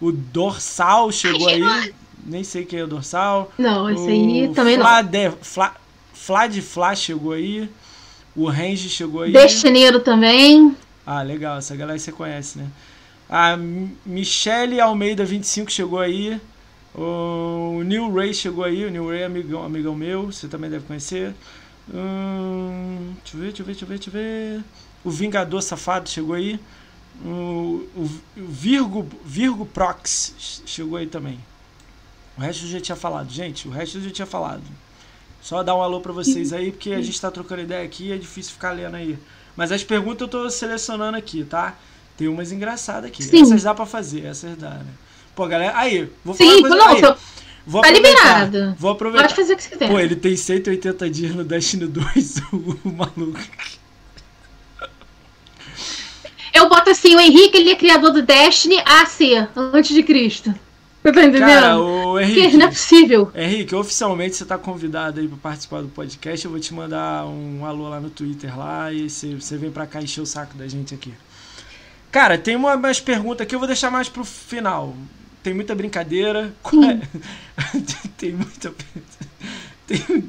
[0.00, 1.94] O dorsal chegou aí.
[2.24, 3.52] Nem sei quem é o dorsal.
[3.56, 4.84] Não, esse aí também não.
[4.84, 5.74] Flade, Fla,
[6.12, 7.68] Flad Fla chegou aí.
[8.34, 9.32] O Range chegou aí.
[9.32, 10.76] Destineiro também.
[11.06, 12.66] Ah, legal, essa galera você conhece, né?
[13.30, 16.38] A M- Michele Almeida 25 chegou aí.
[16.94, 18.84] O Neil Ray chegou aí.
[18.84, 21.32] O Neil Ray é amigão, amigão meu, você também deve conhecer.
[21.92, 24.64] Hum, deixa eu ver, deixa eu ver, deixa eu ver, deixa eu ver.
[25.04, 26.58] O Vingador Safado chegou aí.
[27.24, 27.28] O,
[27.96, 30.34] o, o Virgo, Virgo Prox
[30.66, 31.38] chegou aí também.
[32.36, 33.66] O resto eu já tinha falado, gente.
[33.68, 34.62] O resto eu já tinha falado.
[35.40, 38.12] Só dar um alô pra vocês aí, porque a gente tá trocando ideia aqui e
[38.12, 39.16] é difícil ficar lendo aí.
[39.56, 41.76] Mas as perguntas eu tô selecionando aqui, tá?
[42.16, 43.22] Tem umas engraçadas aqui.
[43.22, 43.42] Sim.
[43.42, 44.86] Essas dá pra fazer, essas dá, né?
[45.34, 46.76] Pô, galera, aí, vou falar Sim, uma coisa.
[46.76, 47.16] não, aí, seu-
[47.66, 48.74] vou tá liberado.
[48.78, 49.24] Vou aproveitar.
[49.24, 49.88] pode fazer o que você quiser.
[49.88, 52.36] Pô, ele tem 180 dias no Destiny 2,
[52.84, 53.40] o maluco.
[56.54, 60.54] Eu boto assim, o Henrique, ele é criador do Destiny AC, antes de Cristo.
[61.02, 61.48] Você tá entendendo?
[61.48, 62.56] Cara, o Porque Henrique.
[62.56, 63.30] não é possível.
[63.34, 66.44] Henrique, oficialmente você tá convidado aí pra participar do podcast.
[66.44, 69.86] Eu vou te mandar um alô lá no Twitter lá e você, você vem pra
[69.86, 71.14] cá encher o saco da gente aqui.
[72.10, 74.96] Cara, tem uma, umas perguntas aqui, eu vou deixar mais pro final.
[75.46, 76.52] Tem muita brincadeira.
[76.74, 77.78] É-
[78.18, 78.74] tem muita.
[79.86, 80.24] Tem,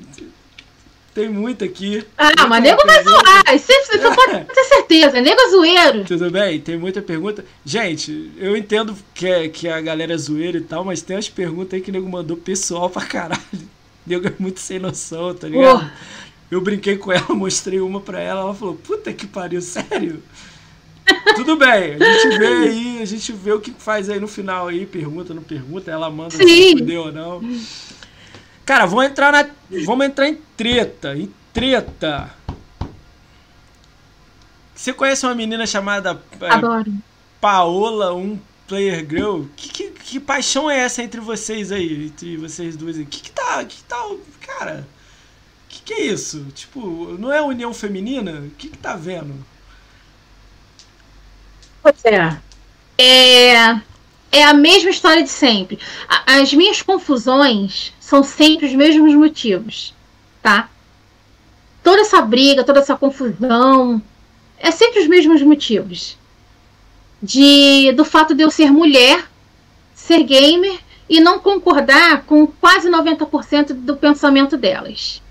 [1.15, 2.05] tem muita aqui.
[2.15, 3.43] Ah, mas nego vai zoar.
[3.55, 5.19] Isso você você pode ter certeza.
[5.19, 6.05] Nego é zoeiro.
[6.05, 6.61] Tudo bem?
[6.61, 7.43] Tem muita pergunta.
[7.65, 11.27] Gente, eu entendo que, é- que a galera é zoeira e tal, mas tem umas
[11.27, 13.41] perguntas aí que o nego mandou pessoal pra caralho.
[13.51, 13.57] O
[14.05, 15.79] nego é muito sem noção, tá ligado?
[15.79, 15.93] Porra.
[16.51, 20.21] Eu brinquei com ela, mostrei uma pra ela, ela falou, puta que pariu, sério?
[21.35, 24.67] Tudo bem, a gente vê aí, a gente vê o que faz aí no final
[24.67, 26.77] aí, pergunta, não pergunta, ela manda se Sim.
[26.79, 27.41] fudeu ou não.
[28.65, 29.49] Cara, vamos entrar na.
[29.85, 31.15] Vamos entrar em treta.
[31.15, 32.29] Em treta.
[34.75, 36.91] Você conhece uma menina chamada é.
[37.39, 39.43] Paola, um player girl?
[39.55, 42.07] Que, que, que paixão é essa entre vocês aí?
[42.07, 43.05] Entre vocês duas aí?
[43.05, 43.63] Que que tá.
[43.63, 43.97] Que tá.
[44.41, 44.87] Cara.
[45.69, 46.45] Que que é isso?
[46.53, 48.41] Tipo, não é união feminina?
[48.41, 49.33] O que que tá vendo?
[51.81, 52.37] Pois é.
[52.97, 53.79] É,
[54.31, 55.79] é a mesma história de sempre.
[56.25, 59.93] As minhas confusões são sempre os mesmos motivos,
[60.41, 60.69] tá?
[61.83, 64.01] Toda essa briga, toda essa confusão,
[64.59, 66.17] é sempre os mesmos motivos.
[67.21, 69.27] De, do fato de eu ser mulher,
[69.95, 70.79] ser gamer
[71.09, 75.21] e não concordar com quase 90% do pensamento delas.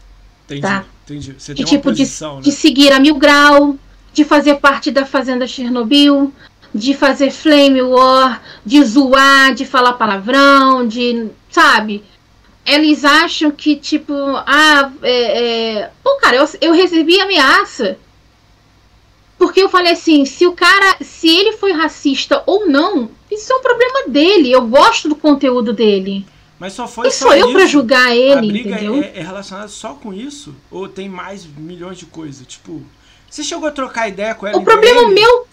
[0.47, 0.85] Entendi, Tá.
[1.05, 1.35] entendi.
[1.39, 2.55] Você De tem uma tipo de, posição, de né?
[2.56, 3.77] seguir a mil grau,
[4.17, 6.33] de fazer parte da Fazenda Chernobyl,
[6.75, 11.29] de fazer flame war, de zoar, de falar palavrão, de.
[11.51, 12.03] sabe?
[12.65, 15.91] eles acham que, tipo, ah, é, é...
[16.03, 17.99] pô, cara, eu, eu recebi ameaça.
[19.39, 23.57] Porque eu falei assim, se o cara, se ele foi racista ou não, isso é
[23.57, 24.51] um problema dele.
[24.51, 26.27] Eu gosto do conteúdo dele.
[26.59, 29.03] Mas só foi e sou eu para julgar ele, A briga entendeu?
[29.03, 30.55] É, é relacionada só com isso?
[30.71, 32.47] Ou tem mais milhões de coisas?
[32.47, 32.83] Tipo,
[33.28, 34.59] você chegou a trocar ideia com ela?
[34.59, 35.47] O problema meu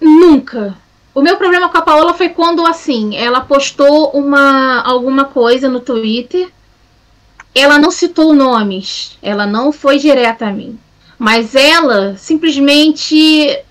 [0.00, 0.76] nunca.
[1.14, 5.80] O meu problema com a Paola foi quando assim, ela postou uma alguma coisa no
[5.80, 6.50] Twitter.
[7.54, 10.78] Ela não citou nomes, ela não foi direta a mim.
[11.18, 13.62] Mas ela simplesmente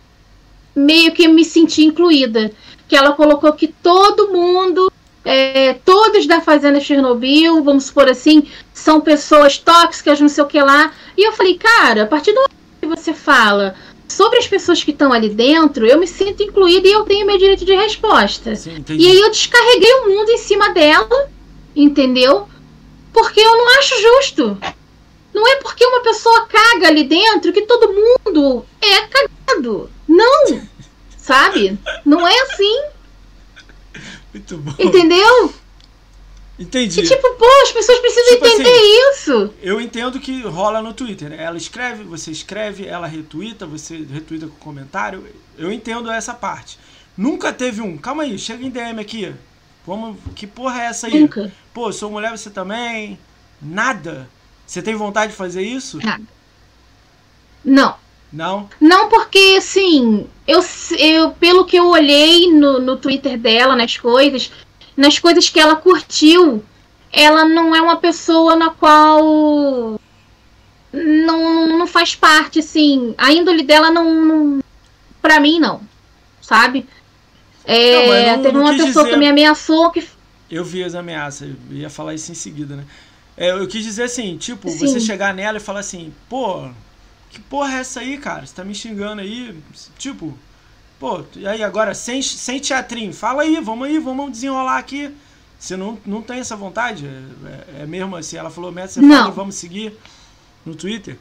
[0.76, 2.52] meio que me senti incluída.
[2.88, 4.92] Que ela colocou que todo mundo
[5.24, 10.62] é, todos da Fazenda Chernobyl, vamos supor assim, são pessoas tóxicas, não sei o que
[10.62, 10.92] lá.
[11.18, 12.50] E eu falei, cara, a partir do
[12.96, 13.76] você fala
[14.08, 17.38] sobre as pessoas que estão ali dentro, eu me sinto incluída e eu tenho meu
[17.38, 18.56] direito de resposta.
[18.56, 21.30] Sim, e aí eu descarreguei o mundo em cima dela,
[21.76, 22.48] entendeu?
[23.14, 24.58] Porque eu não acho justo.
[25.34, 29.90] Não é porque uma pessoa caga ali dentro que todo mundo é cagado.
[30.08, 30.62] Não!
[31.18, 31.78] Sabe?
[32.06, 32.84] Não é assim.
[34.34, 34.74] Muito bom.
[34.78, 35.54] Entendeu?
[36.62, 37.00] Entendi.
[37.00, 39.54] E tipo, pô, as pessoas precisam Tipo entender assim, isso.
[39.64, 41.28] Eu entendo que rola no Twitter.
[41.30, 41.44] né?
[41.44, 45.26] Ela escreve, você escreve, ela retuita, você retuita com comentário.
[45.58, 46.78] Eu entendo essa parte.
[47.18, 47.98] Nunca teve um.
[47.98, 49.34] Calma aí, chega em DM aqui.
[49.88, 51.22] Vamos, que porra é essa aí?
[51.22, 51.52] Nunca.
[51.74, 53.18] Pô, sou mulher, você também?
[53.60, 54.30] Nada.
[54.66, 55.98] Você tem vontade de fazer isso?
[55.98, 56.24] Nada.
[57.66, 57.96] Não.
[58.32, 58.70] Não?
[58.80, 60.64] Não, porque assim, eu,
[60.98, 64.52] eu pelo que eu olhei no, no Twitter dela, nas coisas,
[65.02, 66.64] nas coisas que ela curtiu,
[67.12, 70.00] ela não é uma pessoa na qual
[70.94, 73.14] não, não faz parte, assim.
[73.18, 74.14] A índole dela não.
[74.26, 74.64] não
[75.22, 75.82] pra mim, não.
[76.42, 76.86] Sabe?
[77.66, 80.08] É, Não, teve uma pessoa dizer- que me ameaçou que.
[80.50, 82.84] Eu vi as ameaças, eu ia falar isso em seguida, né?
[83.38, 84.80] É, eu quis dizer assim, tipo, Sim.
[84.80, 86.68] você chegar nela e falar assim, pô,
[87.30, 88.46] que porra é essa aí, cara?
[88.46, 89.58] Você tá me xingando aí?
[89.98, 90.38] Tipo,
[91.02, 95.10] pô, e aí agora, sem, sem teatrinho, fala aí, vamos aí, vamos desenrolar aqui.
[95.58, 97.08] Você não, não tem essa vontade?
[97.08, 99.18] É, é- é mesmo assim, ela falou, Meta, você Não.
[99.18, 99.98] fala vamos seguir
[100.64, 101.18] no Twitter?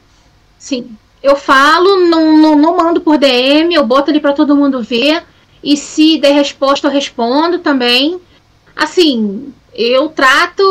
[0.59, 0.95] Sim.
[1.21, 5.23] Eu falo, não, não, não mando por DM, eu boto ali pra todo mundo ver.
[5.63, 8.19] E se der resposta, eu respondo também.
[8.75, 10.63] Assim, eu trato.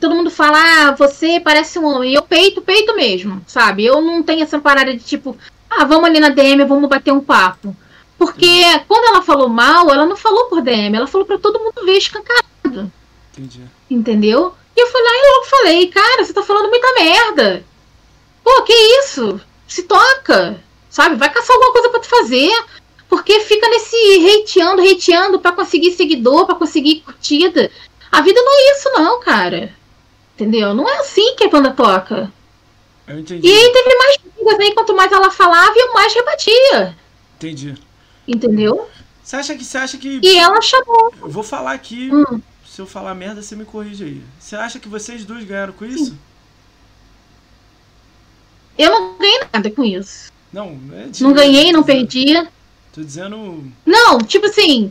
[0.00, 2.12] Todo mundo fala, ah, você parece um homem.
[2.14, 3.84] Eu peito, peito mesmo, sabe?
[3.84, 5.36] Eu não tenho essa parada de tipo,
[5.70, 7.74] ah, vamos ali na DM, vamos bater um papo.
[8.20, 11.86] Porque quando ela falou mal, ela não falou por DM, ela falou pra todo mundo
[11.86, 12.92] ver escancarado.
[13.32, 13.62] Entendi.
[13.88, 14.54] Entendeu?
[14.76, 17.64] E eu fui lá e logo falei, cara, você tá falando muita merda.
[18.44, 19.40] Pô, que isso?
[19.66, 20.62] Se toca.
[20.90, 21.16] Sabe?
[21.16, 22.52] Vai caçar alguma coisa pra tu fazer.
[23.08, 27.70] Porque fica nesse hateando, hateando pra conseguir seguidor, pra conseguir curtida.
[28.12, 29.74] A vida não é isso, não, cara.
[30.34, 30.74] Entendeu?
[30.74, 32.30] Não é assim que a banda toca.
[33.08, 33.48] Eu entendi.
[33.48, 36.94] E aí teve mais brigas aí, quanto mais ela falava, eu mais rebatia.
[37.38, 37.89] Entendi.
[38.26, 38.88] Entendeu?
[39.22, 40.20] Você acha que você acha que.
[40.22, 41.12] E ela chamou.
[41.20, 42.10] Eu vou falar aqui.
[42.12, 42.40] Hum.
[42.66, 44.22] Se eu falar merda, você me corrige aí.
[44.38, 46.16] Você acha que vocês dois ganharam com isso?
[48.78, 50.30] Eu não ganhei nada com isso.
[50.52, 52.34] Não, é de- Não ganhei, não perdi.
[52.92, 53.64] Tô dizendo.
[53.84, 54.90] Não, tipo assim,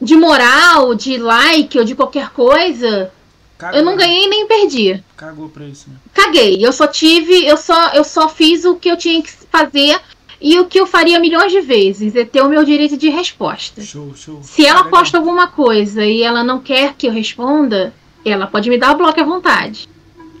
[0.00, 3.12] de moral, de like ou de qualquer coisa,
[3.58, 5.02] Cagou, eu não ganhei nem perdi.
[5.16, 5.96] Cagou pra isso, né?
[6.12, 6.64] Caguei.
[6.64, 10.00] Eu só tive, eu só, eu só fiz o que eu tinha que fazer
[10.40, 13.82] e o que eu faria milhões de vezes, é ter o meu direito de resposta.
[13.82, 14.42] Show, show.
[14.42, 14.90] Se ela legal.
[14.98, 17.94] posta alguma coisa e ela não quer que eu responda,
[18.24, 19.88] ela pode me dar o bloco à vontade.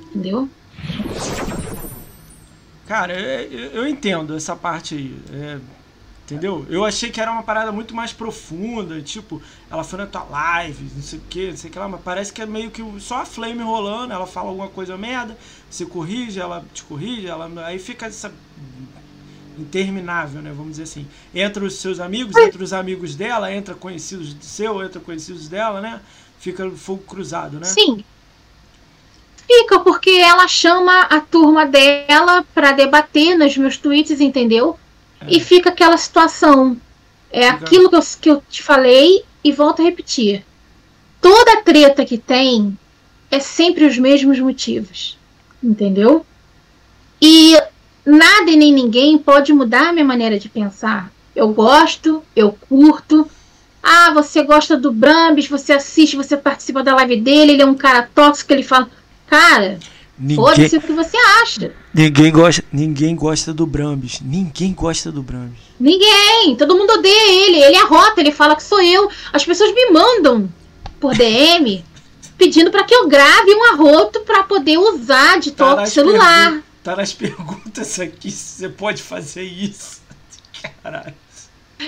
[0.08, 0.48] Entendeu?
[2.86, 5.16] Cara, eu, eu- eu entendo essa parte aí.
[5.32, 5.58] é,
[6.24, 6.66] entendeu?
[6.68, 9.00] Eu achei que era uma parada muito mais profunda.
[9.00, 9.40] Tipo,
[9.70, 12.00] ela foi na tua live, não sei o que, não sei o que lá, mas
[12.02, 14.12] parece que é meio que só a flame rolando.
[14.12, 15.36] Ela fala alguma coisa merda,
[15.70, 18.32] você corrige, ela te corrige, ela, aí fica essa.
[19.58, 20.50] Interminável, né?
[20.54, 21.06] Vamos dizer assim.
[21.34, 26.00] Entra os seus amigos, entra os amigos dela, entra conhecidos seu, entra conhecidos dela, né?
[26.38, 27.64] Fica fogo cruzado, né?
[27.64, 28.04] Sim.
[29.46, 34.78] Fica porque ela chama a turma dela pra debater nos meus tweets, entendeu?
[35.28, 36.76] E fica aquela situação.
[37.30, 40.44] É Fica- aquilo que eu, que eu te falei e volto a repetir.
[41.20, 42.76] Toda treta que tem
[43.30, 45.18] é sempre os mesmos motivos.
[45.62, 46.24] Entendeu?
[47.20, 47.56] E
[48.04, 51.10] nada e nem ninguém pode mudar a minha maneira de pensar.
[51.34, 53.28] Eu gosto, eu curto.
[53.82, 57.74] Ah, você gosta do Brambis, você assiste, você participa da live dele, ele é um
[57.74, 58.88] cara tóxico, ele fala.
[59.26, 59.78] Cara,
[60.18, 61.72] Ninguém, foda-se o que você acha.
[61.92, 64.20] ninguém, gosta, ninguém gosta do Brambis.
[64.20, 65.58] Ninguém gosta do Brambis.
[65.78, 69.10] Ninguém, todo mundo odeia ele, ele arrota, ele fala que sou eu.
[69.32, 70.48] As pessoas me mandam
[71.00, 71.84] por DM
[72.38, 76.62] pedindo para que eu grave um arroto para poder usar de toque celular.
[76.84, 80.02] Tá nas perguntas aqui se você pode fazer isso.
[80.82, 81.14] Caralho.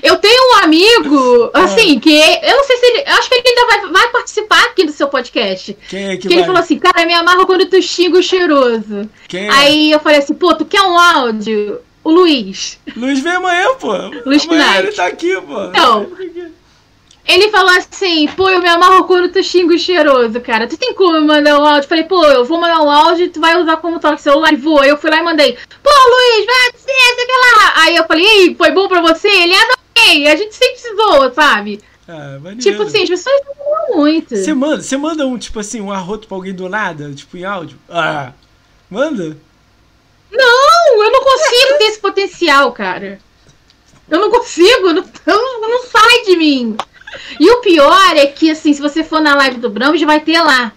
[0.02, 1.64] Eu tenho um amigo, Ah.
[1.64, 3.04] assim, que eu não sei se ele.
[3.06, 5.76] Eu acho que ele ainda vai, vai participar aqui do seu podcast.
[5.88, 6.46] Quem é que, Que ele vai?
[6.46, 9.08] falou assim, cara, me amarra quando tu xinga o cheiroso.
[9.28, 9.50] Quem é?
[9.50, 11.80] Aí eu falei assim, pô, tu quer um áudio?
[12.02, 12.78] O Luiz.
[12.96, 13.92] Luiz vem amanhã, pô.
[14.26, 14.78] Luiz amanhã Knight.
[14.86, 15.64] ele tá aqui, pô.
[15.66, 16.10] Então.
[17.26, 20.68] Ele falou assim, pô, eu me amarro quando tu xinga o cheiroso, cara.
[20.68, 21.88] Tu tem como mandar um áudio?
[21.88, 24.56] Falei, pô, eu vou mandar um áudio e tu vai usar como toque celular e
[24.56, 24.80] vou.
[24.80, 27.72] Aí eu fui lá e mandei, pô, Luiz, vai dizer, sei lá.
[27.82, 29.28] Aí eu falei, ei, foi bom pra você?
[29.28, 30.28] Ele adorei.
[30.28, 31.80] A gente sempre se zoa, sabe?
[32.08, 32.38] Ah.
[32.60, 34.36] Tipo assim, as pessoas não muito.
[34.36, 37.44] Você manda, você manda um, tipo assim, um arroto pra alguém do nada, tipo em
[37.44, 37.78] áudio?
[37.88, 38.32] Ah,
[38.88, 39.36] manda?
[40.30, 43.18] Não, eu não consigo ter esse potencial, cara.
[44.08, 46.76] Eu não consigo, não, não sai de mim.
[47.40, 50.40] E o pior é que, assim, se você for na live do Brahms, vai ter
[50.40, 50.72] lá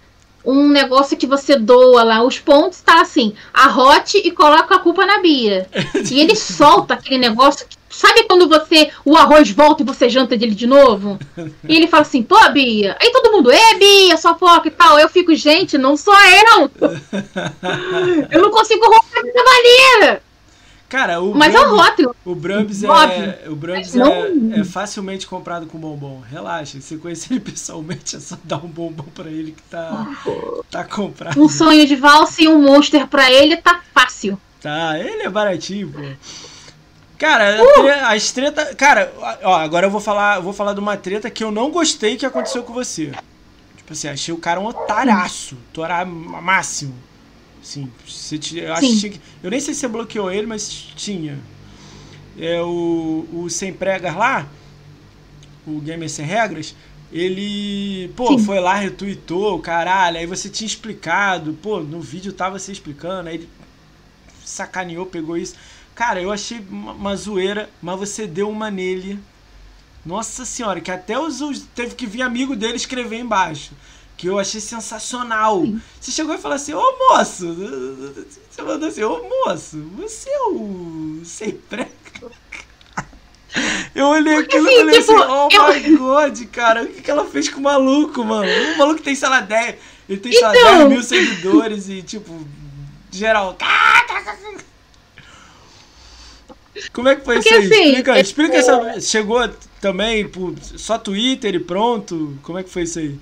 [0.45, 5.05] um negócio que você doa lá, os pontos, tá assim, arrote e coloca a culpa
[5.05, 5.67] na Bia.
[6.09, 7.67] E ele solta aquele negócio.
[7.67, 11.19] que- Sabe quando você, o arroz volta e você janta dele de novo?
[11.67, 12.95] E ele fala assim, pô, Bia.
[13.01, 14.97] Aí todo mundo, é, Bia, sua foca e tal.
[14.99, 16.71] Eu fico, gente, não sou eu.
[18.31, 20.21] Eu não consigo romper a cavaleira.
[20.89, 22.15] Cara, o Mas é o rótulo.
[22.25, 24.11] o Brahms é, o Brahms Não.
[24.11, 26.19] é, é facilmente comprado com bombom.
[26.27, 30.07] Relaxa, se conhecer ele pessoalmente é só dar um bombom pra ele que tá,
[30.71, 31.39] tá comprado.
[31.39, 34.39] Um sonho de valsa e um monster pra ele tá fácil.
[34.59, 35.99] Tá, ele é baratinho, pô.
[37.19, 38.05] Cara, Uh!
[38.07, 38.73] as treta.
[38.75, 39.13] Cara,
[39.43, 42.25] ó, agora eu vou falar, vou falar de uma treta que eu não gostei que
[42.25, 43.11] aconteceu com você.
[43.77, 45.55] Tipo assim, achei o cara um otalhaço.
[45.71, 46.95] Torar máximo.
[47.69, 50.69] Sim, você ti- eu, acho que tinha eu nem sei se você bloqueou ele, mas
[50.95, 51.39] tinha.
[52.37, 54.49] É o, o Sem Pregas lá,
[55.65, 56.75] o Gamer Sem Regras,
[57.11, 58.37] ele, pô, Sim.
[58.37, 63.35] foi lá, retweetou, caralho, aí você tinha explicado, pô, no vídeo tava você explicando, aí
[63.35, 63.49] ele
[64.43, 65.55] sacaneou, pegou isso.
[65.95, 69.19] Cara, eu achei uma, uma zoeira, mas você deu uma nele.
[70.05, 73.73] Nossa senhora, que até os, os- teve que vir amigo dele escrever embaixo.
[74.19, 75.63] Que eu achei sensacional.
[75.99, 77.55] Você chegou e falou assim, ô moço.
[78.51, 81.89] Você mandou assim, ô moço, você é o sem prega?
[83.95, 87.01] Eu olhei aquilo e assim, falei tipo, assim, oh eu- my god, cara, o que,
[87.01, 88.47] que ela fez com o maluco, mano?
[88.73, 89.75] O maluco tem, sei lá, 10.
[90.09, 90.77] Ele tem, sei lá, Então.
[90.79, 92.45] 10 mil seguidores e, tipo,
[93.11, 93.57] geral.
[96.93, 97.65] Como é que foi Porque, isso aí?
[97.73, 99.01] assim, explica, é- explica essa.
[99.01, 99.49] Chegou
[99.81, 102.37] também por só Twitter e pronto?
[102.43, 103.17] Como é que foi isso aí?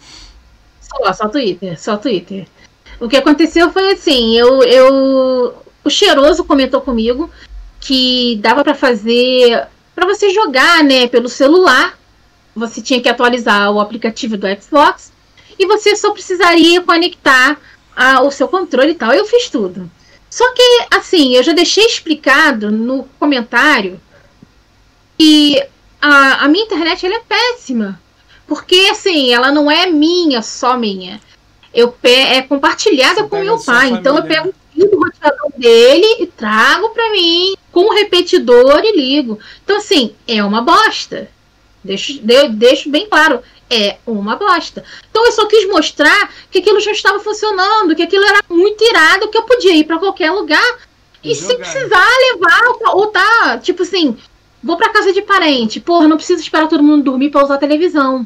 [0.87, 2.47] Só, só Twitter, só Twitter.
[2.99, 7.29] O que aconteceu foi assim, eu, eu o cheiroso comentou comigo
[7.79, 11.97] que dava pra fazer pra você jogar, né, pelo celular.
[12.55, 15.11] Você tinha que atualizar o aplicativo do Xbox
[15.59, 17.57] e você só precisaria conectar
[17.95, 19.13] a- o seu controle e tal.
[19.13, 19.89] Eu fiz tudo.
[20.29, 23.99] Só que assim, eu já deixei explicado no comentário
[25.17, 25.63] que
[26.01, 27.99] a, a minha internet ela é péssima.
[28.47, 31.19] Porque, assim, ela não é minha, só minha.
[31.73, 33.89] Eu pe é compartilhada Você com meu pai.
[33.89, 39.37] Então eu pego do roteador dele e trago pra mim com o repetidor e ligo.
[39.63, 41.29] Então, assim, é uma bosta.
[41.83, 43.41] Deixo, de- deixo bem claro.
[43.69, 44.83] É uma bosta.
[45.09, 49.27] Então eu só quis mostrar que aquilo já estava funcionando, que aquilo era muito irado,
[49.27, 50.77] que eu podia ir pra qualquer lugar
[51.21, 51.57] e se Jogar.
[51.57, 54.15] precisar levar ou- tá, tipo assim,
[54.63, 57.59] vou pra casa de parente, porra, não preciso esperar todo mundo dormir pra usar a
[57.59, 58.25] televisão.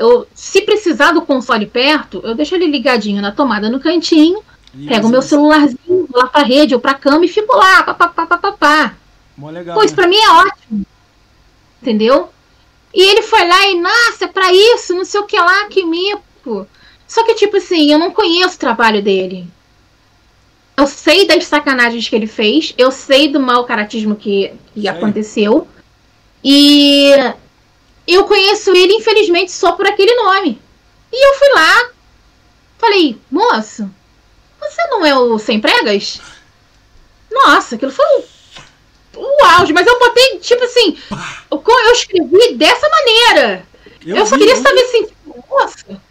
[0.00, 4.42] Eu, se precisar do console perto, eu deixo ele ligadinho na tomada no cantinho,
[4.88, 8.24] pego o meu celularzinho, vou lá pra rede ou pra cama e fico lá, papapá,
[8.26, 8.94] papapá.
[9.52, 9.76] Legal.
[9.76, 9.96] Pô, isso né?
[9.96, 10.86] pra mim é ótimo.
[11.82, 12.30] Entendeu?
[12.94, 16.66] E ele foi lá e, nossa, pra isso, não sei o que lá, que mico.
[17.06, 19.46] Só que, tipo assim, eu não conheço o trabalho dele.
[20.78, 25.68] Eu sei das sacanagens que ele fez, eu sei do mau caratismo que, que aconteceu.
[26.42, 27.12] E
[28.14, 30.60] eu conheço ele, infelizmente, só por aquele nome.
[31.12, 31.90] E eu fui lá,
[32.78, 33.90] falei, moço,
[34.60, 36.20] você não é o Sem Pregas?
[37.30, 38.22] Nossa, aquilo foi um
[39.16, 40.96] o auge, mas eu botei, tipo assim,
[41.50, 43.66] eu, eu escrevi dessa maneira.
[44.04, 44.62] Eu, só vi, queria vi.
[44.62, 46.02] saber assim, tipo, moça,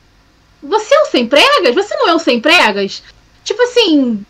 [0.62, 1.76] você é o sem pregas?
[1.76, 3.02] Você não é o sem pregas?
[3.44, 4.24] Tipo assim,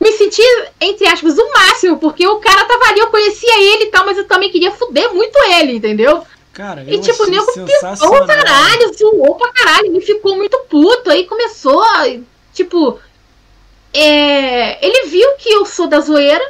[0.00, 0.42] me senti,
[0.80, 4.18] entre aspas, o máximo, porque o cara tava ali, eu conhecia ele e tal, mas
[4.18, 6.26] eu também queria fuder muito ele, entendeu?
[6.52, 11.10] Cara, E eu tipo, o nego pisou caralho, zoou pra caralho, ele ficou muito puto,
[11.10, 11.82] aí começou,
[12.52, 12.98] tipo,
[13.92, 16.44] é, ele viu que eu sou da zoeira,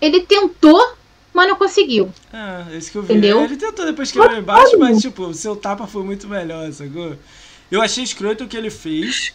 [0.00, 0.94] ele tentou,
[1.34, 2.10] mas não conseguiu.
[2.32, 3.12] É, esse que eu vi.
[3.12, 3.42] Entendeu?
[3.44, 7.14] Ele tentou depois escrever embaixo, mas tipo, o seu tapa foi muito melhor, sacou?
[7.70, 9.32] Eu achei escroto o que ele fez.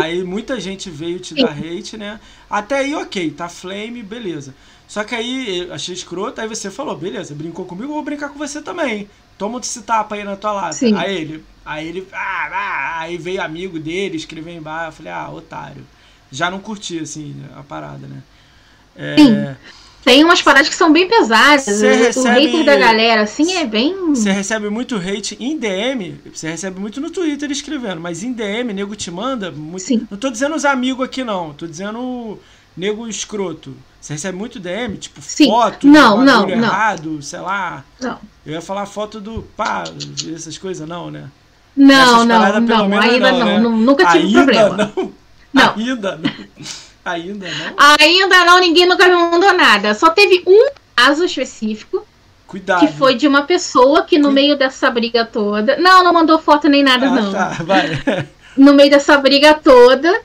[0.00, 2.18] Aí muita gente veio te dar hate, né?
[2.48, 4.54] Até aí, ok, tá flame, beleza.
[4.86, 8.28] Só que aí eu achei escroto, aí você falou, beleza, brincou comigo, eu vou brincar
[8.28, 9.08] com você também.
[9.38, 10.72] Toma esse tapa aí na tua lata.
[10.74, 10.94] Sim.
[10.96, 15.30] Aí ele, aí ele, ah, ah, aí veio amigo dele, escreveu embaixo, eu falei, ah,
[15.30, 15.84] otário.
[16.30, 18.22] Já não curti, assim, a parada, né?
[18.96, 19.56] É, Sim.
[20.04, 21.66] Tem umas paradas que são bem pesadas.
[21.66, 24.10] O recebe- hater da galera, assim, é bem.
[24.10, 28.74] Você recebe muito hate em DM, você recebe muito no Twitter escrevendo, mas em DM,
[28.74, 29.50] nego te manda.
[29.50, 29.82] Muito...
[29.82, 30.06] Sim.
[30.10, 31.54] Não tô dizendo os amigos aqui, não.
[31.54, 32.38] Tô dizendo
[32.76, 33.74] nego escroto.
[34.04, 35.46] Você recebe muito DM, tipo Sim.
[35.46, 36.50] foto Não, não, não.
[36.50, 37.82] errado, sei lá.
[37.98, 39.82] Não, Eu ia falar foto do pá,
[40.30, 41.30] essas coisas, não, né?
[41.74, 43.58] não, Essas não, não, menos, ainda não, não, né?
[43.60, 44.92] nu- nunca tive Ainda problema.
[44.94, 45.12] Não.
[45.54, 45.74] Não.
[45.74, 46.30] Ainda não.
[47.02, 47.74] Ainda não.
[47.98, 49.94] Ainda não, ninguém nunca me mandou nada.
[49.94, 52.06] Só teve um caso específico,
[52.46, 52.80] Cuidado.
[52.86, 55.78] que foi de uma pessoa que no meio dessa briga toda.
[55.78, 57.32] Não, não mandou foto nem nada, ah, não.
[57.32, 58.28] tá, vai.
[58.54, 60.20] no meio dessa briga toda.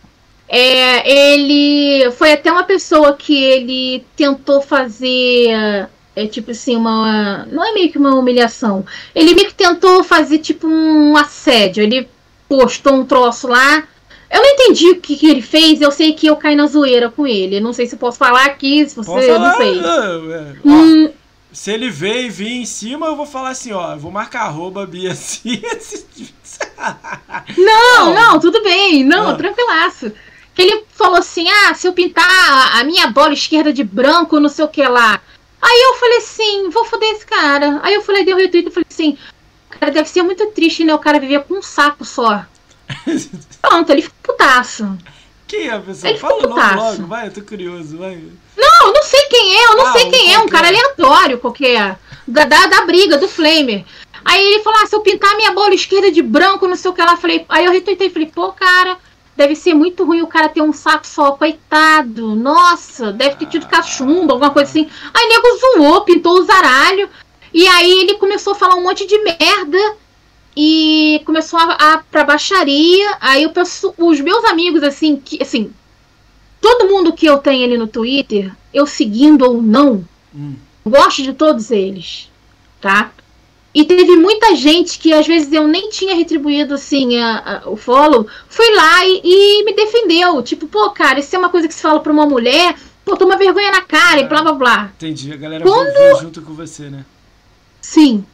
[0.51, 5.87] É, ele foi até uma pessoa que ele tentou fazer.
[6.15, 7.45] É tipo assim, uma.
[7.51, 8.83] Não é meio que uma humilhação.
[9.13, 11.83] Ele meio que tentou fazer tipo um assédio.
[11.83, 12.09] Ele
[12.47, 13.83] postou um troço lá.
[14.31, 15.81] Eu não entendi o que, que ele fez.
[15.81, 17.59] Eu sei que eu caí na zoeira com ele.
[17.59, 19.27] Não sei se eu posso falar aqui, se você.
[19.27, 19.79] Falar, não sei.
[19.79, 20.55] é, é.
[20.65, 21.09] Ó, Hum,
[21.51, 24.41] Se ele veio e vir em cima, eu vou falar assim, ó, eu vou marcar
[24.41, 25.13] arroba Bia.
[27.57, 28.13] Não, Não.
[28.13, 29.03] não, tudo bem.
[29.03, 29.35] Não, Ah.
[29.35, 30.11] tranquilaço.
[30.61, 34.65] Ele falou assim: ah, se eu pintar a minha bola esquerda de branco, não sei
[34.65, 35.21] o que lá.
[35.61, 37.79] Aí eu falei assim: vou foder esse cara.
[37.83, 39.17] Aí eu falei, dei um retweet e falei assim:
[39.69, 40.93] cara, deve ser muito triste, né?
[40.93, 42.43] O cara viver com um saco só.
[43.61, 44.97] Pronto, ele ficou putaço.
[45.47, 46.09] Quem é a pessoa?
[46.11, 48.23] Ele Fala o nome logo, vai, eu tô curioso, vai.
[48.55, 51.39] Não, eu não sei quem é, eu não Ah, sei quem é, um cara aleatório
[51.39, 51.97] qualquer.
[52.27, 53.83] Da, da, da briga, do Flamer.
[54.23, 56.93] Aí ele falou: ah, se eu pintar minha bola esquerda de branco, não sei o
[56.93, 57.17] que lá.
[57.17, 58.97] Falei, aí eu retuitei e falei, pô, cara,
[59.39, 62.35] deve ser muito ruim o cara ter um saco só, coitado.
[62.35, 64.89] Nossa, deve ter tido cachumba, alguma coisa assim.
[65.13, 67.09] Aí nego zoou, pintou o zaralho.
[67.53, 69.95] E aí ele começou a falar um monte de merda.
[70.57, 73.17] E começou a, a pra baixaria.
[73.21, 75.71] Aí eu penso, os meus amigos, assim, que assim,
[76.59, 80.03] todo mundo que eu tenho ali no Twitter, eu seguindo ou não,
[80.35, 80.55] Hum.
[80.85, 82.29] gosto de todos eles,
[82.81, 83.09] tá?
[83.73, 87.75] E teve muita gente que às vezes eu nem tinha retribuído assim a- a- o
[87.77, 90.41] follow, foi lá e, e me defendeu.
[90.41, 92.75] Tipo, pô, cara, isso é uma coisa que se fala pra uma mulher,
[93.05, 94.91] pô, toma vergonha na cara e blá blá blá.
[94.95, 97.05] Entendi, a galera Quando- junto com você, né?
[97.79, 98.25] Sim.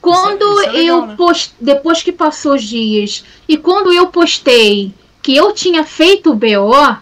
[0.00, 1.14] Quando isso é legal, eu né?
[1.16, 1.52] post...
[1.60, 6.96] depois que passou os dias e quando eu postei que eu tinha feito o BO,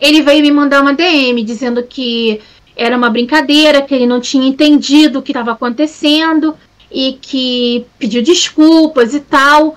[0.00, 2.40] ele veio me mandar uma DM dizendo que
[2.82, 6.56] era uma brincadeira, que ele não tinha entendido o que estava acontecendo
[6.90, 9.76] e que pediu desculpas e tal.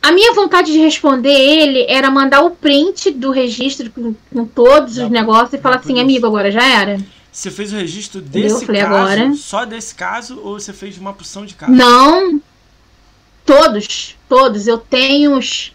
[0.00, 4.96] A minha vontade de responder ele era mandar o print do registro com, com todos
[4.96, 6.98] Da- os negócios e falar assim, amigo, agora já era.
[7.32, 9.34] Você fez o registro desse Falei, caso, agora.
[9.34, 11.76] só desse caso, ou você fez uma porção de casos?
[11.76, 12.40] Não.
[13.44, 14.66] Todos, todos.
[14.66, 15.72] Eu tenho uns,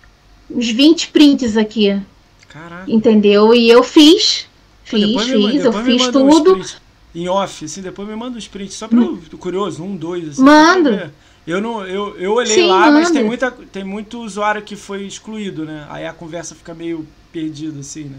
[0.50, 2.00] uns 20 prints aqui,
[2.48, 2.86] Caraca.
[2.88, 3.54] entendeu?
[3.54, 4.48] E eu fiz.
[4.90, 6.54] Fiz, me fiz, eu fiz tudo.
[6.54, 6.78] prints
[7.14, 10.30] Em off, assim, depois me manda uns prints, só pra eu, tô curioso, um, dois,
[10.30, 10.42] assim.
[10.42, 11.12] Mando.
[11.46, 13.14] Eu, não, eu, eu olhei Sim, lá, mas manda.
[13.14, 15.86] tem, muita, tem muito usuário que foi excluído, né?
[15.90, 18.18] Aí a conversa fica meio perdida, assim, né?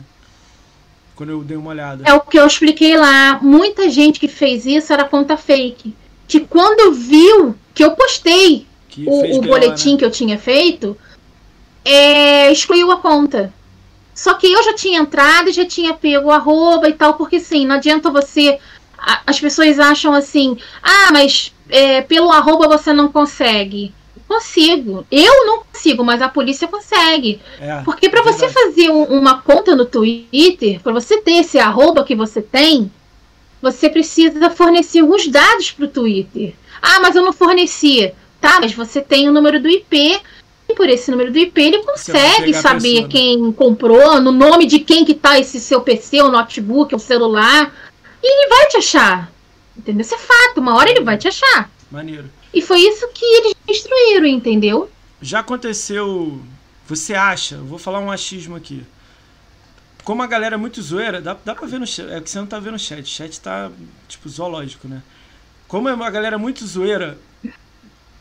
[1.16, 2.04] Quando eu dei uma olhada.
[2.06, 3.40] É o que eu expliquei lá.
[3.42, 5.92] Muita gente que fez isso era conta fake.
[6.28, 9.98] Que quando viu que eu postei que o, o BO, boletim né?
[9.98, 10.96] que eu tinha feito,
[11.84, 13.52] é, excluiu a conta.
[14.20, 17.66] Só que eu já tinha entrado e já tinha pego arroba e tal, porque sim,
[17.66, 18.58] não adianta você.
[19.26, 23.94] As pessoas acham assim, ah, mas é, pelo arroba você não consegue.
[24.28, 25.06] Consigo.
[25.10, 27.40] Eu não consigo, mas a polícia consegue.
[27.58, 31.58] É, Porque para é você fazer um- uma conta no Twitter, para você ter esse
[31.58, 32.92] arroba que você tem,
[33.62, 36.52] você precisa fornecer alguns dados para o Twitter.
[36.82, 38.12] Ah, mas eu não forneci.
[38.38, 40.20] Tá, mas você tem o número do IP.
[40.74, 43.08] Por esse número do IP ele consegue saber pessoa, né?
[43.08, 47.74] quem comprou, no nome de quem que tá esse seu PC, o notebook, o celular.
[48.22, 49.32] E ele vai te achar.
[49.76, 50.02] Entendeu?
[50.02, 50.58] Isso é fato.
[50.58, 51.70] Uma hora ele vai te achar.
[51.90, 52.30] Maneiro.
[52.52, 54.90] E foi isso que eles destruíram, entendeu?
[55.22, 56.40] Já aconteceu.
[56.86, 57.56] Você acha?
[57.56, 58.84] Eu vou falar um achismo aqui.
[60.04, 62.10] Como a galera é muito zoeira, dá, dá pra ver no chat.
[62.10, 63.02] É que você não tá vendo o chat.
[63.02, 63.70] O chat tá,
[64.08, 65.02] tipo, zoológico, né?
[65.68, 67.16] Como é uma galera muito zoeira,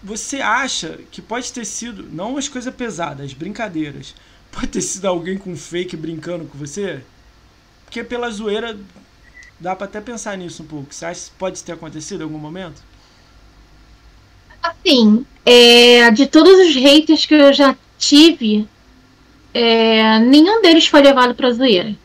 [0.03, 2.03] você acha que pode ter sido.
[2.11, 4.15] Não as coisas pesadas, as brincadeiras.
[4.51, 7.05] Pode ter sido alguém com fake brincando com você?
[7.85, 8.80] Porque pela zoeira
[9.59, 10.93] dá pra até pensar nisso um pouco.
[10.93, 12.84] Você acha que pode ter acontecido em algum momento?
[14.61, 18.69] Assim, É, de todos os haters que eu já tive,
[19.53, 21.97] é, nenhum deles foi levado pra zoeira.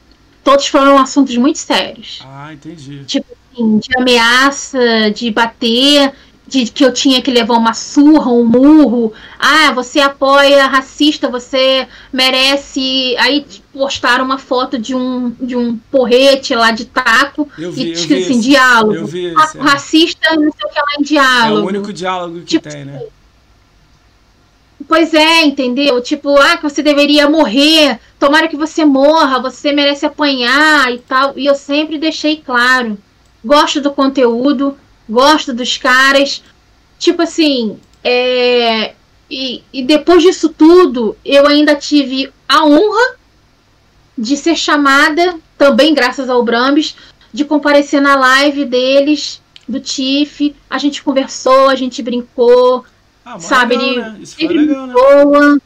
[0.43, 2.27] Todos foram assuntos muito sérios.
[2.27, 3.05] Ah, entendi.
[3.07, 6.15] Tipo assim, de ameaça, de bater,
[6.47, 9.13] de que eu tinha que levar uma surra, um murro.
[9.39, 13.17] Ah, você apoia racista, você merece.
[13.19, 18.25] Aí postaram uma foto de um, de um porrete lá de taco vi, e escrito
[18.25, 18.41] assim, esse.
[18.49, 18.95] diálogo.
[18.95, 19.59] Eu vi Ah, esse.
[19.59, 19.61] é.
[19.63, 21.63] Racista, não sei o que lá em É diálogo.
[21.63, 23.03] o único diálogo que Tipo, tem, né?
[24.87, 26.01] Pois é, entendeu?
[26.03, 31.33] Tipo, ah, que você deveria morrer, tomara que você morra, você merece apanhar e tal.
[31.39, 32.99] E eu sempre deixei claro.
[33.43, 34.77] Gosto do conteúdo,
[35.09, 36.43] gosto dos caras.
[36.99, 38.95] Tipo assim, é.
[39.31, 43.17] E, e depois disso tudo, eu ainda tive a honra
[44.17, 46.95] de ser chamada, também graças ao Brambis,
[47.33, 50.55] de comparecer na live deles, do Tiff.
[50.69, 52.85] A gente conversou, a gente brincou,
[53.25, 54.19] Ah, sabe, legal, ele- né?
[54.21, 54.93] Isso foi legal, né?
[54.93, 55.59] boa.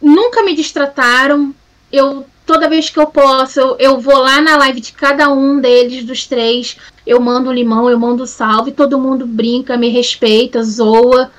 [0.00, 1.54] Nunca me distrataram.
[1.92, 5.60] Eu toda vez que eu posso, eu, eu vou lá na live de cada um
[5.60, 6.76] deles, dos três.
[7.06, 11.30] Eu mando limão, eu mando salve, todo mundo brinca, me respeita, zoa.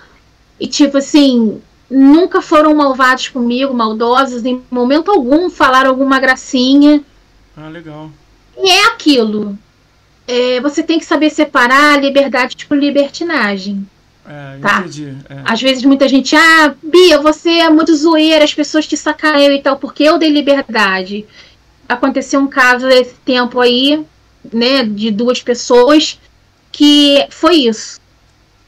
[0.59, 7.03] E tipo assim, nunca foram malvados comigo, maldosos, em momento algum falaram alguma gracinha.
[7.55, 8.09] Ah, legal.
[8.57, 9.57] E é aquilo.
[10.27, 13.85] É, você tem que saber separar liberdade com libertinagem.
[14.25, 14.79] É, Tá.
[14.79, 15.15] entendi.
[15.29, 15.41] É.
[15.43, 19.61] Às vezes muita gente, ah, Bia, você é muito zoeira, as pessoas te sacaneiam e
[19.61, 21.25] tal, porque eu dei liberdade.
[21.87, 24.05] Aconteceu um caso esse tempo aí,
[24.51, 26.19] né, de duas pessoas,
[26.71, 28.01] que foi isso.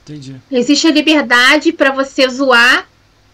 [0.04, 0.36] Entendi.
[0.52, 2.88] Existe a liberdade para você zoar,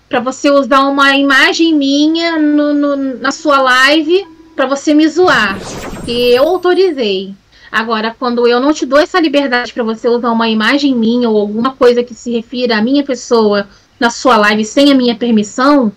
[0.07, 5.57] para você usar uma imagem minha no, no- na sua live para você me zoar.
[6.05, 7.33] Que eu autorizei.
[7.71, 11.39] Agora, quando eu não te dou essa liberdade para você usar uma imagem minha ou
[11.39, 13.67] alguma coisa que se refira à minha pessoa
[13.99, 15.91] na sua live sem a minha permissão,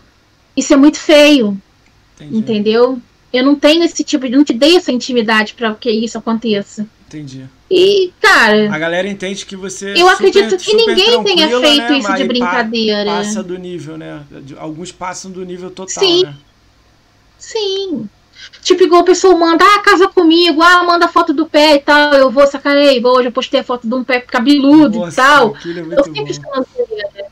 [0.56, 1.60] isso é muito feio,
[2.16, 2.36] Entendi.
[2.36, 3.00] entendeu?
[3.36, 4.36] Eu não tenho esse tipo de.
[4.36, 6.86] não te dei essa intimidade para que isso aconteça.
[7.06, 7.44] Entendi.
[7.70, 9.92] E, cara, A galera entende que você.
[9.92, 13.04] eu super- acredito que ninguém tenha tranquila, feito né, isso de brincadeira.
[13.10, 14.22] Passa do nível, né?
[14.58, 16.24] Alguns passam do nível total, Sim.
[16.24, 16.34] né?
[17.38, 18.08] Sim.
[18.62, 22.12] Tipo, igual a pessoa manda, ah, casa comigo, ah, manda foto do pé e tal,
[22.14, 25.22] eu vou, sacanei, vou, hoje eu postei a foto de um pé cabeludo e Nossa,
[25.22, 25.54] tal.
[25.54, 26.64] aquilo é Eu muito sempre bom.
[26.76, 27.26] zoeira.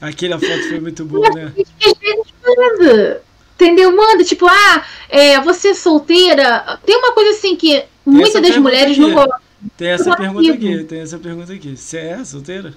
[0.00, 1.52] Aquela foto foi muito boa, né?
[1.56, 3.22] E às vezes manda.
[3.58, 3.94] Entendeu?
[3.94, 6.78] Manda, tipo, ah, é, você é solteira.
[6.86, 9.00] Tem uma coisa assim que muitas das mulheres aqui.
[9.00, 9.40] não gostam,
[9.76, 11.76] Tem essa pergunta aqui, tem essa pergunta aqui.
[11.76, 12.74] Você é solteira?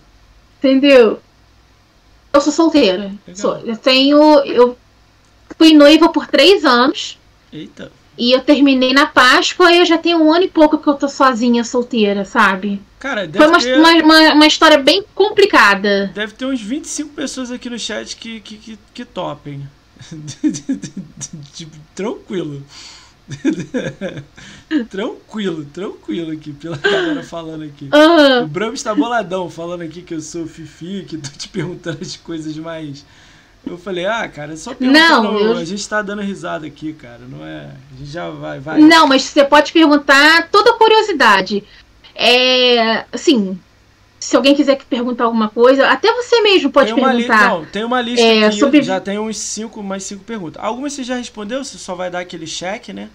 [0.58, 1.20] entendeu?
[2.34, 3.12] Eu sou solteira.
[3.28, 3.36] Legal.
[3.36, 4.40] Sou, eu tenho.
[4.40, 4.78] Eu
[5.58, 7.20] fui noiva por três anos.
[7.52, 7.92] Eita.
[8.18, 10.94] E eu terminei na Páscoa e eu já tenho um ano e pouco que eu
[10.94, 12.82] tô sozinha, solteira, sabe?
[13.00, 16.12] Cara, deve Foi uma, ter, uma, uma, uma história bem complicada.
[16.14, 19.68] deve ter uns 25 pessoas aqui no chat que, que, que, que topem.
[21.54, 22.64] tipo, tranquilo.
[24.90, 27.90] tranquilo, tranquilo aqui, pela galera falando aqui.
[27.92, 32.00] Ah, O Bram está boladão falando aqui que eu sou Fifi, que tô te perguntando
[32.02, 33.06] as coisas mais.
[33.66, 35.24] Eu falei, ah, cara, é só perguntando.
[35.34, 37.22] Não, eu- A gente tá dando risada aqui, cara.
[37.30, 37.70] Não é.
[37.94, 38.80] A gente já vai, vai.
[38.80, 41.64] não, mas você pode perguntar toda curiosidade.
[42.16, 43.06] É.
[43.12, 43.58] Assim,
[44.22, 47.50] se alguém quiser que perguntar alguma coisa, até você mesmo pode tem perguntar.
[47.50, 50.64] Não, tem uma lista É, aqui, sobre- já tem uns cinco, mais cinco perguntas.
[50.64, 53.10] Algumas você já respondeu, você só vai dar aquele cheque, né?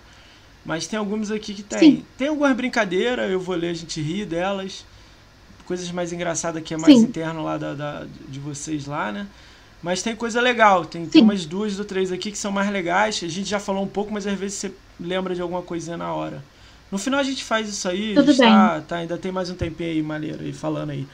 [0.64, 1.78] Mas tem algumas aqui que tem.
[1.78, 2.04] Sim.
[2.18, 4.84] Tem algumas brincadeiras, eu vou ler, a gente ri delas.
[5.64, 7.04] Coisas mais engraçadas que é mais Sim.
[7.04, 9.26] interno lá da, da- de vocês lá, né?
[9.82, 13.20] Mas tem coisa legal, tem, tem umas duas ou três aqui que são mais legais.
[13.22, 16.12] A gente já falou um pouco, mas às vezes você lembra de alguma coisinha na
[16.12, 16.42] hora.
[16.90, 18.48] No final a gente faz isso aí, Tudo gente bem.
[18.48, 21.06] tá, tá- ainda tem mais um tempinho aí, maneiro, aí, falando aí.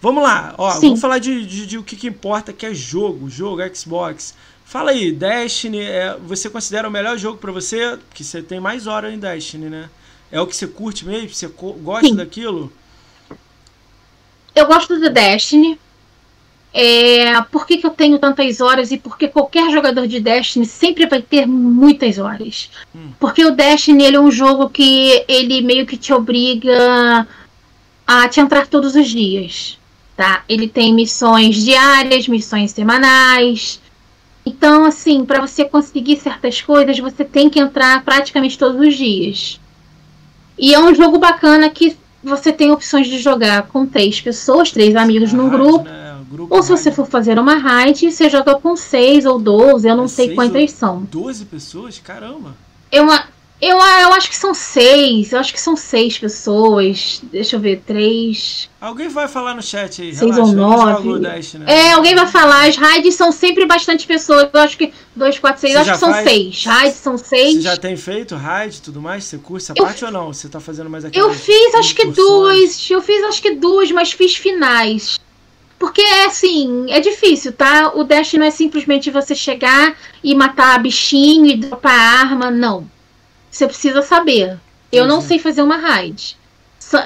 [0.00, 0.88] Vamos lá, ó, Sim.
[0.88, 4.34] vamos falar de, de, de o que, que importa, que é jogo, jogo, Xbox.
[4.64, 7.98] Fala aí, Destiny, é, você considera o melhor jogo pra você?
[8.12, 9.88] Que você tem mais horas em Destiny, né?
[10.30, 11.28] É o que você curte mesmo?
[11.28, 12.16] Você gosta Sim.
[12.16, 12.72] daquilo?
[14.54, 15.78] Eu gosto do Destiny.
[16.74, 20.64] É, por que, que eu tenho tantas horas e por que qualquer jogador de Destiny
[20.64, 22.70] sempre vai ter muitas horas?
[22.94, 23.10] Hum.
[23.20, 27.26] Porque o Destiny ele é um jogo que ele meio que te obriga
[28.06, 29.78] a te entrar todos os dias,
[30.16, 30.44] tá?
[30.48, 33.78] Ele tem missões diárias, missões semanais.
[34.44, 39.60] Então, assim, para você conseguir certas coisas, você tem que entrar praticamente todos os dias.
[40.58, 44.96] E é um jogo bacana que você tem opções de jogar com três pessoas, três
[44.96, 45.84] amigos num Raid, grupo.
[45.84, 46.01] né?
[46.32, 49.94] Grupo Ou se você for fazer uma raid, você joga com seis ou doze, eu
[49.96, 51.02] não É sei quantas são.
[51.02, 51.98] 12 pessoas?
[52.02, 52.54] Caramba!
[52.92, 53.24] Uma,
[53.60, 55.30] Eu, eu acho que são seis.
[55.32, 57.20] Eu acho que são seis pessoas.
[57.30, 58.68] Deixa eu ver, três.
[58.80, 60.12] Alguém vai falar no chat aí.
[60.12, 61.02] Seis relaxa, ou eu não nove.
[61.04, 61.64] jogo Dash, né?
[61.68, 62.66] É, alguém vai falar.
[62.68, 64.48] As raids são sempre bastante pessoas.
[64.52, 65.74] Eu acho que dois, quatro, seis.
[65.74, 66.24] Você Eu acho que são faz?
[66.28, 66.64] seis.
[66.64, 67.62] Raids são Você seis.
[67.62, 69.22] já tem feito raid e tudo mais?
[69.24, 70.32] Você curte essa Eu- parte ou não?
[70.32, 71.16] Você tá fazendo mais aqui?
[71.16, 72.90] Eu fiz acho que duas.
[72.90, 75.20] Eu fiz acho que duas, mas fiz finais.
[75.82, 77.90] Porque é assim, é difícil, tá?
[77.92, 82.88] O Dash não é simplesmente você chegar e matar bichinho e dropar arma, não.
[83.50, 84.60] Você precisa saber.
[84.92, 85.26] Eu não Entendi.
[85.26, 86.36] sei fazer uma raid.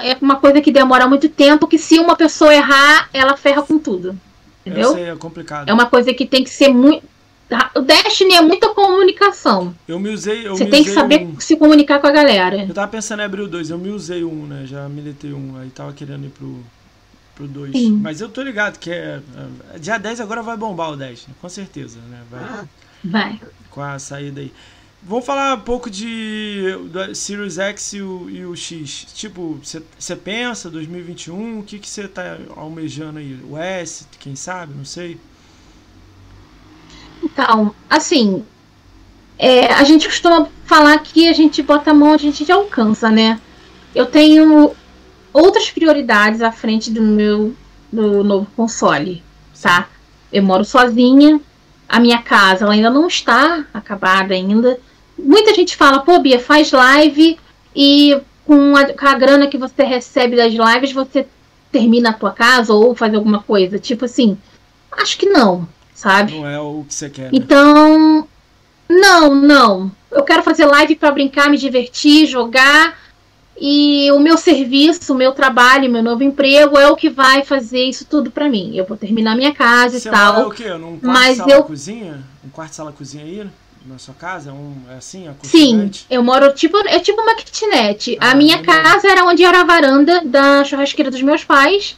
[0.03, 3.79] É uma coisa que demora muito tempo, que se uma pessoa errar, ela ferra com
[3.79, 4.09] tudo.
[4.63, 4.93] Eu Entendeu?
[4.93, 5.67] sei, é complicado.
[5.67, 7.03] É uma coisa que tem que ser muito.
[7.75, 9.73] O Destiny é muita comunicação.
[9.87, 10.47] Eu me usei.
[10.47, 12.63] Eu Você me tem que usei saber um- se comunicar com a galera.
[12.69, 14.65] Eu tava pensando em abrir o 2, eu me usei um, né?
[14.67, 16.59] Já militei um, aí tava querendo ir pro,
[17.37, 17.71] pro 2.
[17.71, 17.99] Sim.
[18.01, 19.21] Mas eu tô ligado que é.
[19.73, 21.35] é, Dia 10 agora vai bombar o 10, né?
[21.39, 22.21] com certeza, né?
[22.29, 22.67] Vai
[23.03, 23.41] Vai.
[23.69, 24.51] com a saída aí.
[25.03, 29.05] Vamos falar um pouco de do Sirius X e o, e o X.
[29.13, 29.59] Tipo,
[29.97, 33.39] você pensa 2021, o que que você tá almejando aí?
[33.47, 34.73] O S, quem sabe?
[34.75, 35.19] Não sei.
[37.23, 38.43] Então, assim,
[39.37, 43.09] é, a gente costuma falar que a gente bota a mão, a gente já alcança,
[43.11, 43.39] né?
[43.93, 44.75] Eu tenho
[45.37, 47.53] outras prioridades à frente do meu
[47.91, 49.23] do novo console,
[49.61, 49.87] tá?
[50.31, 51.39] Eu moro sozinha,
[51.87, 54.79] a minha casa ela ainda não está acabada ainda.
[55.17, 57.39] Muita gente fala, pô, Bia, faz live
[57.75, 61.27] e com a, com a grana que você recebe das lives você
[61.71, 63.79] termina a tua casa ou faz alguma coisa.
[63.79, 64.37] Tipo assim,
[64.91, 66.33] acho que não, sabe?
[66.33, 67.23] Não é o que você quer.
[67.23, 67.29] Né?
[67.33, 68.27] Então,
[68.89, 69.91] não, não.
[70.11, 73.06] Eu quero fazer live para brincar, me divertir, jogar.
[73.59, 77.83] E o meu serviço, o meu trabalho, meu novo emprego é o que vai fazer
[77.85, 78.71] isso tudo para mim.
[78.75, 80.47] Eu vou terminar minha casa Você e mora tal.
[80.47, 80.69] o quê?
[80.73, 82.23] Num quarto, mas sala, eu- cozinha?
[82.45, 83.47] Um quarto, sala, cozinha aí
[83.87, 84.51] na sua casa?
[84.51, 88.17] É, um, é assim, Sim, eu moro tipo, é tipo uma kitnet.
[88.19, 91.97] Ah, a minha casa era onde era a varanda da churrasqueira dos meus pais.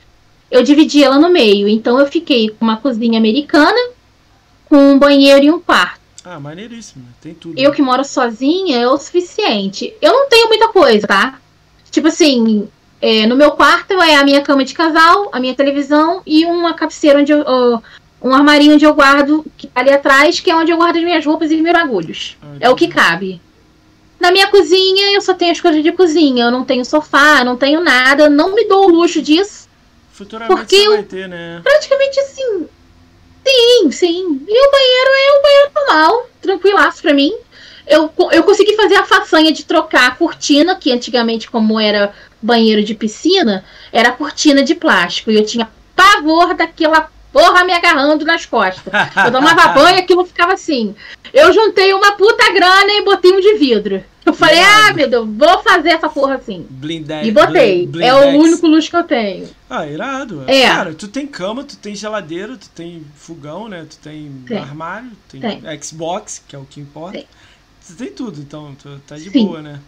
[0.50, 1.68] Eu dividi ela no meio.
[1.68, 3.78] Então eu fiquei com uma cozinha americana,
[4.68, 6.00] com um banheiro e um quarto.
[6.24, 7.06] Ah, maneiríssimo.
[7.22, 7.60] Tem tudo.
[7.60, 9.94] Eu que moro sozinha é o suficiente.
[10.02, 11.40] Eu não tenho muita coisa, tá?
[12.00, 12.70] Tipo assim,
[13.02, 16.74] é, no meu quarto é a minha cama de casal, a minha televisão e uma
[16.74, 17.44] cabeceira onde eu.
[17.46, 17.82] ó,
[18.22, 21.04] um armarinho onde eu guardo que tá ali atrás, que é onde eu guardo as
[21.04, 22.38] minhas roupas e os mergulhos.
[22.42, 23.42] Ah, É o que cabe.
[24.18, 26.46] Na minha cozinha, eu só tenho as coisas de cozinha.
[26.46, 28.30] Eu não tenho sofá, não tenho nada.
[28.30, 29.68] Não me dou o luxo disso.
[30.14, 31.60] Futuramente porque você vai ter, né?
[31.62, 32.66] Praticamente assim.
[33.46, 34.42] Sim, sim.
[34.48, 37.34] E o banheiro é um banheiro normal, tranquilaço pra mim.
[37.90, 42.84] Eu, eu consegui fazer a façanha de trocar a cortina, que antigamente, como era banheiro
[42.84, 45.32] de piscina, era cortina de plástico.
[45.32, 48.94] E eu tinha pavor daquela porra me agarrando nas costas.
[49.26, 50.96] Eu tomava banho e aquilo ficava assim.
[51.34, 54.04] Eu juntei uma puta grana e botei um de vidro.
[54.26, 56.66] Eu falei, ah, meu Deus, vou fazer essa porra assim.
[56.70, 57.28] Blindex.
[57.28, 57.88] E botei.
[57.88, 58.44] blin- É o blindex.
[58.44, 59.50] único luxo que eu tenho.
[59.68, 60.44] Ah, irado.
[60.46, 60.68] É.
[60.68, 63.86] Cara, tu tem cama, tu tem geladeira, tu tem fogão, né?
[63.90, 64.58] Tu tem Tem.
[64.60, 65.82] armário, tem, Tem.
[65.82, 67.14] Xbox, que é o que importa.
[67.18, 67.28] Tem.
[67.90, 69.46] Tu tem tudo, então tu tá de Sim.
[69.48, 69.80] boa, né?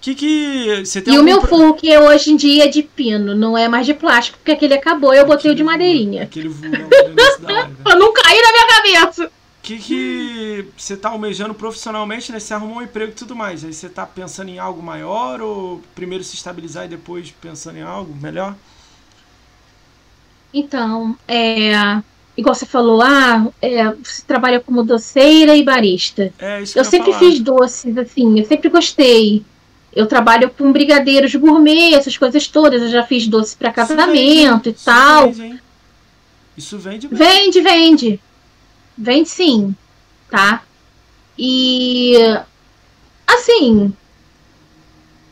[0.00, 3.34] Que que você tem E o meu pro- que hoje em dia é de pino,
[3.34, 6.22] não é mais de plástico, porque aquele acabou, eu botei o de Aquele- madeirinha.
[6.22, 7.74] Aquele da live.
[7.82, 9.30] Pra não cair na minha cabeça.
[9.62, 12.40] que que você tá almejando profissionalmente, né?
[12.40, 13.62] Você arrumou um emprego e tudo mais.
[13.62, 17.82] Aí você tá pensando em algo maior ou primeiro se estabilizar e depois pensando em
[17.82, 18.56] algo melhor?
[20.52, 22.02] Então, é.
[22.36, 26.32] Igual você falou, ah, é, você trabalha como doceira e barista.
[26.38, 27.18] É isso Eu sempre falar.
[27.18, 29.44] fiz doces, assim, eu sempre gostei.
[29.92, 32.80] Eu trabalho com brigadeiros gourmet, essas coisas todas.
[32.82, 35.26] Eu já fiz doce pra Isso casamento vende, e isso tal.
[35.26, 35.60] Vende, hein?
[36.56, 37.18] Isso vende bem.
[37.18, 38.20] Vende, vende.
[38.96, 39.74] Vende sim,
[40.30, 40.62] tá?
[41.36, 42.14] E
[43.26, 43.92] assim,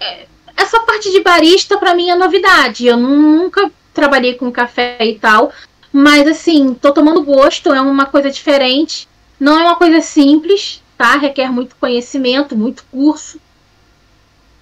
[0.01, 0.27] é,
[0.57, 2.87] essa parte de barista pra mim é novidade.
[2.87, 5.53] Eu nunca trabalhei com café e tal,
[5.93, 9.09] mas assim, tô tomando gosto, é uma coisa diferente.
[9.41, 11.17] Não é uma coisa simples, tá?
[11.17, 13.41] Requer muito conhecimento, muito curso.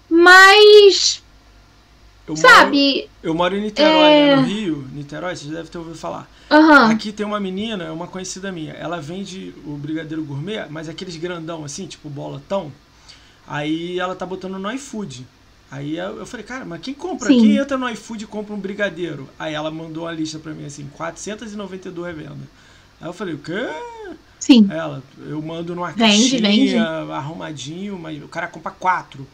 [0.09, 1.23] Mas,
[2.29, 4.37] Eu moro- sabe, Eu moro em Niterói, É.
[4.37, 4.89] né, no Rio.
[4.93, 6.29] Niterói, você deve ter ouvido falar.
[6.51, 8.73] aham, Aqui tem uma menina, é uma conhecida minha.
[8.75, 12.73] Ela vende o brigadeiro gourmet, mas aqueles grandão assim, tipo bolotão.
[13.49, 15.27] Aí ela tá botando no iFood.
[15.71, 17.29] Aí eu falei, cara, mas quem compra?
[17.29, 17.41] Sim.
[17.41, 19.29] Quem entra no iFood e compra um brigadeiro?
[19.39, 22.49] Aí ela mandou uma lista pra mim assim, 492 revendas.
[23.01, 23.69] Aí eu falei, o quê?
[24.39, 24.69] sim.
[24.71, 29.27] Ela, eu mando numa Vende, caixinha, arrumadinho, mas o cara compra quatro.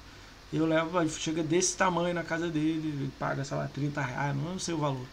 [0.53, 4.59] Eu levo, chega desse tamanho na casa dele, ele paga, sei lá, 30 reais, não
[4.59, 5.07] sei o valor.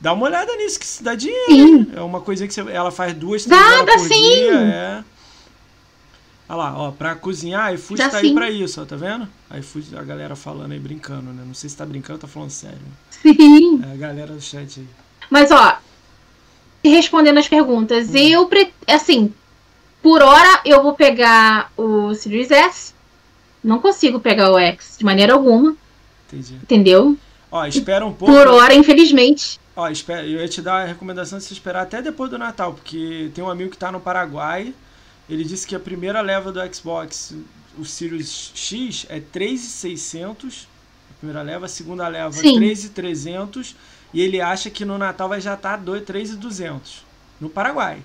[0.00, 1.46] Dá uma olhada nisso, que isso dá dinheiro.
[1.46, 1.76] Sim.
[1.76, 1.90] hein?
[1.94, 4.08] É uma coisinha que você, ela faz duas, três dá por sim.
[4.08, 4.54] dia.
[4.54, 5.04] É.
[6.52, 9.28] Olha lá, ó, pra cozinhar, iFood Já tá aí pra isso, ó, tá vendo?
[9.56, 11.44] iFood, a galera falando aí, brincando, né?
[11.46, 12.76] Não sei se tá brincando ou tá falando sério.
[13.10, 13.80] Sim.
[13.88, 14.86] É a galera do chat aí.
[15.30, 15.78] Mas, ó,
[16.84, 18.16] respondendo as perguntas, Hum.
[18.16, 19.32] eu, pre- assim,
[20.02, 22.94] por hora eu vou pegar o Series S.
[23.62, 25.76] Não consigo pegar o X de maneira alguma,
[26.26, 26.54] Entendi.
[26.54, 27.16] entendeu?
[27.52, 28.34] Ó, espera um pouco.
[28.34, 29.60] Por hora, infelizmente.
[29.76, 32.72] Ó, espera, eu ia te dar a recomendação de você esperar até depois do Natal,
[32.72, 34.72] porque tem um amigo que tá no Paraguai.
[35.30, 37.32] Ele disse que a primeira leva do Xbox,
[37.78, 40.66] o Series X, é 3,600.
[41.10, 42.56] A primeira leva, a segunda leva, Sim.
[42.56, 43.76] 3,300.
[44.12, 47.04] E ele acha que no Natal vai já estar 3,200
[47.40, 48.02] no Paraguai.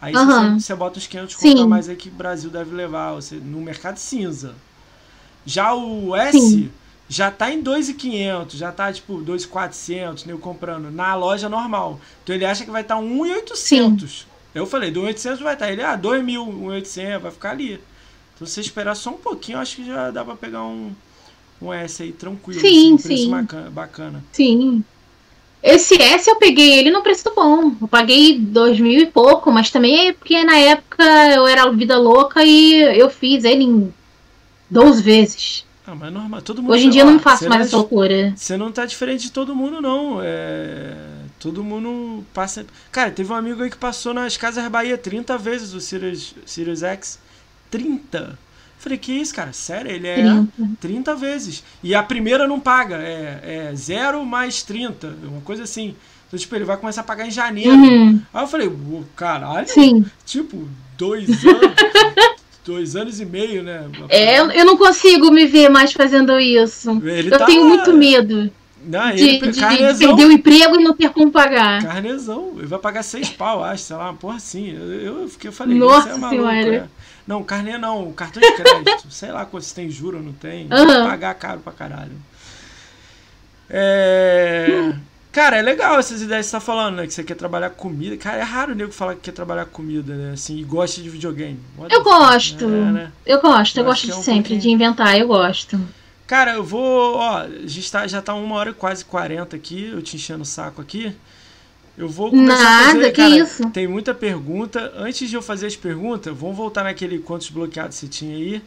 [0.00, 0.60] Aí você- Aham.
[0.60, 1.54] você bota os 500 Sim.
[1.56, 4.54] conto mais aí que o Brasil deve levar, você, no mercado cinza.
[5.44, 6.70] Já o S Sim.
[7.08, 12.00] já tá em 2,500, já tá tipo 2,400, né, eu comprando na loja normal.
[12.22, 14.27] Então ele acha que vai estar tá 1,800.
[14.54, 15.66] Eu falei, do 1,800 vai estar.
[15.66, 15.72] Tá.
[15.72, 17.80] Ele, ah, 2.000, 1,800, vai ficar ali.
[18.34, 20.92] Então se você esperar só um pouquinho, eu acho que já dá pra pegar um,
[21.60, 22.60] um S aí tranquilo.
[22.60, 23.30] Sim, assim, sim.
[23.30, 24.24] bacana, bacana.
[24.32, 24.84] Sim.
[25.60, 27.72] Esse S eu peguei ele no preço bom.
[27.80, 31.04] Eu paguei dois mil e pouco, mas também é porque na época
[31.34, 33.92] eu era vida louca e eu fiz ele em
[34.70, 35.64] 12 vezes.
[35.84, 37.58] Ah, mas é normal, todo mundo Hoje em dia eu ó, não faço você mais
[37.58, 38.32] não é essa loucura.
[38.36, 40.20] Você não tá diferente de todo mundo, não.
[40.22, 40.94] É...
[41.38, 42.66] Todo mundo passa.
[42.90, 46.82] Cara, teve um amigo aí que passou nas Casas Bahia 30 vezes o Sirius, Sirius
[46.82, 47.18] X.
[47.70, 48.38] 30.
[48.78, 49.52] Falei, que isso, cara?
[49.52, 49.90] Sério?
[49.90, 50.52] Ele é 30.
[50.80, 51.64] 30 vezes.
[51.82, 52.96] E a primeira não paga.
[52.96, 55.14] É, é 0 mais 30.
[55.24, 55.94] Uma coisa assim.
[56.26, 57.72] Então, tipo, ele vai começar a pagar em janeiro.
[57.72, 58.20] Uhum.
[58.32, 59.68] Aí eu falei, "Ô, caralho.
[59.68, 60.04] Sim.
[60.24, 61.74] Tipo, dois anos.
[62.64, 63.88] dois anos e meio, né?
[64.10, 67.00] É, eu não consigo me ver mais fazendo isso.
[67.02, 68.50] Ele eu tá tenho muito medo
[68.84, 70.08] Não, de, ele, de- de carnezão.
[70.16, 71.82] perder o emprego e não ter como pagar.
[71.82, 74.70] Carnezão, ele vai pagar seis pau, acho, sei lá, uma porra assim.
[74.70, 76.74] Eu, eu fiquei, eu falei, Nossa isso é maluco, Senhora.
[76.76, 76.86] é.
[77.26, 79.06] Não, carnê não, cartão de crédito.
[79.10, 80.66] sei lá se tem juro ou não tem.
[80.68, 81.06] Vai Aham.
[81.08, 82.12] pagar caro pra caralho.
[83.68, 84.94] É.
[85.30, 87.06] Cara, é legal essas ideias que você tá falando, né?
[87.06, 88.16] Que você quer trabalhar com comida.
[88.16, 90.32] Cara, é raro o nego falar que quer trabalhar com comida, né?
[90.32, 91.60] Assim, e gosta de videogame.
[91.76, 92.64] What Eu fuck, gosto.
[92.64, 93.12] É, né?
[93.26, 95.78] Eu gosto, eu, Eu gosto é de um sempre pouquinho- de inventar, eu gosto.
[96.28, 97.16] Cara, eu vou.
[97.16, 100.42] Ó, a gente tá, já tá uma hora e quase 40 aqui, eu te enchendo
[100.42, 101.12] o saco aqui.
[101.96, 103.70] Eu vou começar a Nada, fazer, que cara, isso.
[103.70, 104.92] Tem muita pergunta.
[104.94, 108.62] Antes de eu fazer as perguntas, vamos voltar naquele quantos bloqueados você tinha aí.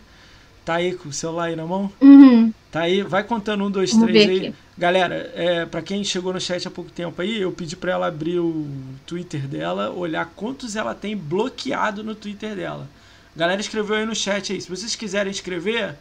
[0.65, 1.91] Tá aí com o celular aí na mão?
[2.01, 2.51] Uhum.
[2.71, 4.37] Tá aí, vai contando um, dois, Vamos três aí.
[4.37, 4.55] aqui.
[4.77, 8.07] Galera, é, para quem chegou no chat há pouco tempo aí, eu pedi pra ela
[8.07, 8.67] abrir o
[9.05, 12.89] Twitter dela, olhar quantos ela tem bloqueado no Twitter dela.
[13.35, 14.59] Galera escreveu aí no chat aí.
[14.59, 15.95] Se vocês quiserem escrever,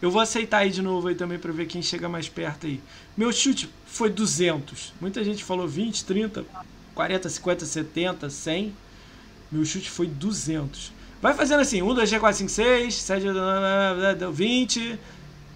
[0.00, 2.80] eu vou aceitar aí de novo aí também pra ver quem chega mais perto aí.
[3.16, 4.92] Meu chute foi 200.
[5.00, 6.44] Muita gente falou 20, 30,
[6.94, 8.74] 40, 50, 70, 100.
[9.50, 10.92] Meu chute foi 200.
[11.22, 13.26] Vai fazendo assim, 1, 2, 3, 4, 5, 6, 7,
[14.32, 14.98] 20.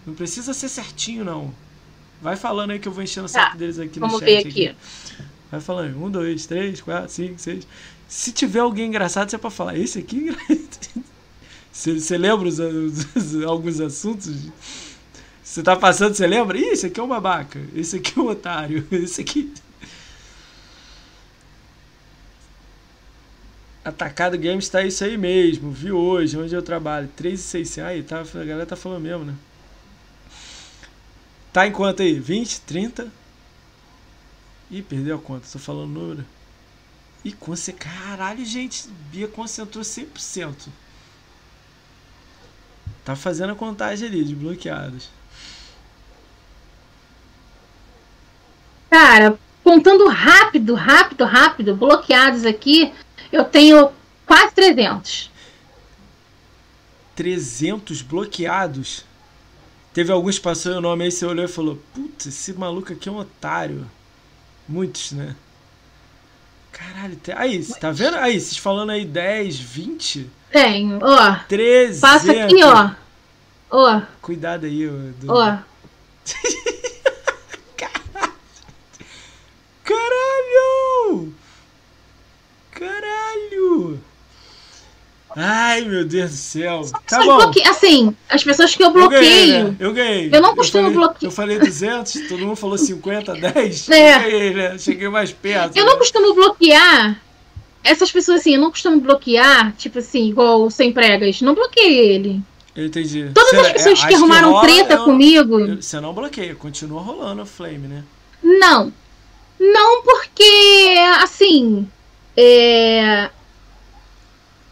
[0.07, 1.53] Não precisa ser certinho, não.
[2.23, 4.27] Vai falando aí que eu vou enchendo o saco Tá, deles aqui no Vamos chat.
[4.43, 4.77] ver aqui.
[5.51, 7.67] Vai falando, 1, 2, 3, 4, 5, 6.
[8.09, 11.05] Se tiver alguém engraçado, você pode falar, esse aqui é engraçado.
[11.73, 14.49] Você, você lembra os, os- alguns assuntos?
[15.43, 16.59] Você tá passando, você lembra?
[16.59, 17.61] Ih, esse aqui é um babaca.
[17.75, 18.87] Esse aqui é um otário.
[18.93, 19.53] Esse aqui.
[23.85, 25.71] Atacado Games tá isso aí mesmo.
[25.71, 27.09] Vi hoje, onde eu trabalho.
[27.17, 27.91] 3,600.
[27.91, 29.35] Aí, tá, a galera tá falando mesmo, né?
[31.53, 32.19] Tá em quanto aí?
[32.19, 33.13] 20, 30?
[34.71, 36.27] Ih, perdeu a conta, tô falando número.
[37.25, 37.73] Ih, conce...
[37.73, 38.89] caralho, gente.
[38.91, 40.73] Bia concentrou 100%.
[43.05, 45.09] Tá fazendo a contagem ali de bloqueados.
[48.91, 52.93] Cara, contando rápido, rápido, rápido, bloqueados aqui,
[53.31, 53.91] eu tenho
[54.27, 55.31] quase 300.
[57.15, 59.05] 300 bloqueados.
[59.93, 63.09] Teve alguns que passou o nome aí, você olhou e falou: Putz, esse maluco aqui
[63.09, 63.89] é um otário.
[64.69, 65.35] Muitos, né?
[66.73, 68.17] Caralho, aí, tá vendo?
[68.17, 71.37] Aí, vocês falando aí 10, 20, Tenho, ó.
[71.49, 72.01] 300.
[72.01, 72.91] Passa aqui, ó.
[73.71, 75.33] Ó, Cuidado aí, ô, do...
[75.33, 75.59] ó.
[79.85, 81.33] Caralho!
[82.73, 84.01] Caralho!
[85.37, 86.83] Ai, meu Deus do céu.
[87.07, 87.37] Tá bom.
[87.37, 89.65] bloque- Assim, as pessoas que eu Eu ganhei, bloqueio.
[89.69, 89.77] né?
[89.79, 90.31] Eu ganhei.
[90.33, 91.19] Eu não costumo bloquear.
[91.23, 93.89] Eu falei 200, todo mundo falou 50, 10.
[93.91, 94.17] É.
[94.17, 94.79] Eu ganhei, né?
[94.79, 95.77] Cheguei mais perto.
[95.77, 95.91] Eu né?
[95.91, 97.21] não costumo bloquear.
[97.83, 101.41] Essas pessoas assim, eu não costumo bloquear, tipo assim, igual sem pregas.
[101.41, 102.43] Não bloqueei ele.
[102.77, 103.31] Eu entendi.
[103.35, 105.59] Todas as pessoas é, que arrumaram rola, treta eu- comigo.
[105.59, 108.05] eu- Você não bloqueia, continua rolando o flame, né?
[108.43, 108.93] Não.
[109.59, 111.89] Não porque, assim.
[112.37, 113.29] É...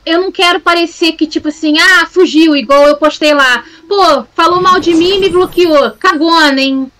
[0.07, 3.65] eu não quero parecer que, tipo assim, ah, fugiu, igual eu postei lá.
[3.89, 5.91] Pô, falou mal de mim e me bloqueou.
[5.93, 6.91] Cagona, hein?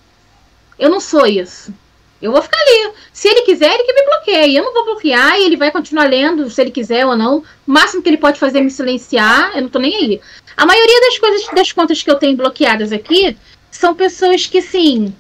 [0.79, 1.73] Eu não sou isso.
[2.21, 2.93] Eu vou ficar ali.
[3.13, 4.57] Se ele quiser, ele que me bloqueie.
[4.57, 7.39] Eu não vou bloquear e ele vai continuar lendo, se ele quiser ou não.
[7.39, 9.53] O máximo que ele pode fazer é me silenciar.
[9.55, 10.21] Eu não tô nem aí.
[10.57, 13.37] A maioria das coisas, das contas que eu tenho bloqueadas aqui,
[13.71, 15.15] são pessoas que, sim.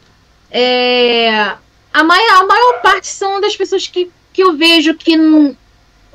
[0.51, 1.55] É,
[1.93, 5.57] a, maior, a maior parte são das pessoas que, que eu vejo que não,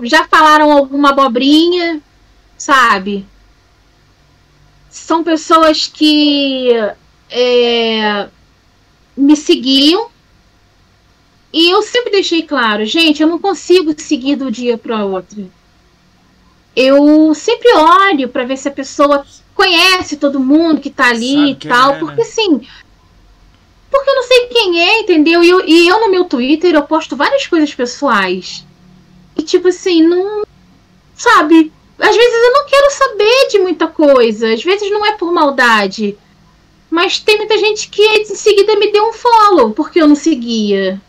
[0.01, 2.01] já falaram alguma abobrinha,
[2.57, 3.25] sabe?
[4.89, 6.71] São pessoas que
[7.29, 8.27] é,
[9.15, 10.12] me seguiam
[11.53, 15.51] e eu sempre deixei claro, gente, eu não consigo seguir do dia para outro.
[16.75, 19.23] Eu sempre olho para ver se a pessoa
[19.53, 22.27] conhece todo mundo que tá ali e tal, é, porque né?
[22.27, 22.67] assim,
[23.91, 25.43] porque eu não sei quem é, entendeu?
[25.43, 28.65] E eu, e eu no meu Twitter eu posto várias coisas pessoais.
[29.37, 30.43] E tipo assim, não.
[31.15, 31.71] Sabe?
[31.99, 34.51] Às vezes eu não quero saber de muita coisa.
[34.51, 36.17] Às vezes não é por maldade.
[36.89, 40.99] Mas tem muita gente que em seguida me deu um follow porque eu não seguia.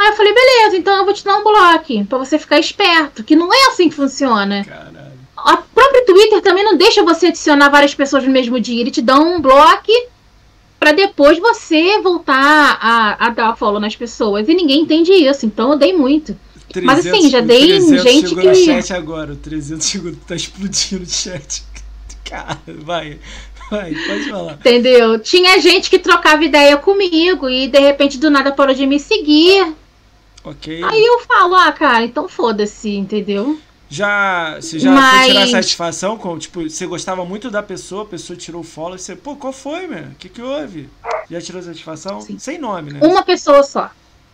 [0.00, 3.22] Aí eu falei, beleza, então eu vou te dar um bloco para você ficar esperto,
[3.22, 4.64] que não é assim que funciona.
[4.64, 5.10] Caralho.
[5.36, 8.80] A própria Twitter também não deixa você adicionar várias pessoas no mesmo dia.
[8.80, 9.92] Ele te dá um bloco
[10.78, 14.48] para depois você voltar a, a dar follow nas pessoas.
[14.48, 16.34] E ninguém entende isso, então eu dei muito.
[16.72, 18.48] 300, Mas assim, já dei gente chegou que.
[18.48, 21.62] no chat agora, o 300 chegou, tá explodindo o chat.
[22.24, 23.18] Cara, vai.
[23.70, 24.52] Vai, pode falar.
[24.54, 25.18] Entendeu?
[25.18, 29.74] Tinha gente que trocava ideia comigo e de repente do nada parou de me seguir.
[30.44, 30.82] Ok.
[30.82, 33.60] Aí eu falo, ah, cara, então foda-se, entendeu?
[33.88, 35.24] Já, você já Mas...
[35.24, 38.94] foi tirar satisfação com, tipo, você gostava muito da pessoa, a pessoa tirou o follow
[38.94, 40.04] e você, pô, qual foi, meu?
[40.04, 40.88] O que que houve?
[41.28, 42.20] Já tirou satisfação?
[42.20, 42.38] Sim.
[42.38, 43.00] Sem nome, né?
[43.02, 43.90] Uma pessoa só.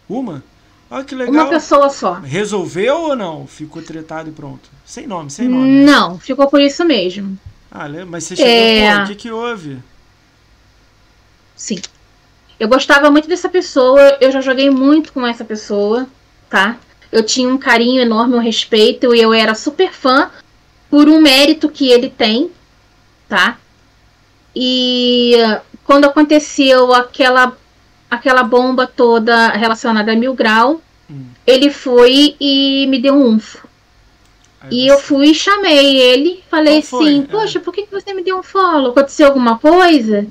[0.09, 0.45] Uma?
[0.91, 1.35] Olha que legal.
[1.35, 2.13] Uma pessoa só.
[2.15, 3.47] Resolveu ou não?
[3.47, 4.69] Ficou tretado e pronto?
[4.85, 5.85] Sem nome, sem nome.
[5.85, 7.39] Não, ficou por isso mesmo.
[7.71, 8.97] Ah, mas você chegou, é...
[8.97, 9.79] pô, o que que houve?
[11.57, 11.81] Sim.
[12.59, 16.07] Eu gostava muito dessa pessoa, eu já joguei muito com essa pessoa,
[16.49, 16.77] tá?
[17.13, 20.31] Eu tinha um carinho enorme, um respeito, e eu era super fã
[20.91, 22.51] por um mérito que ele tem,
[23.29, 23.59] tá?
[24.55, 25.35] E
[25.85, 27.57] quando aconteceu aquela
[28.11, 30.81] aquela bomba toda relacionada a Mil Grau,
[31.11, 31.27] hum.
[31.47, 33.67] ele foi e me deu um unfo.
[34.71, 37.27] e eu fui e chamei ele, falei assim, é.
[37.27, 38.93] poxa, por que você me deu um follow?
[38.93, 40.27] Aconteceu alguma coisa?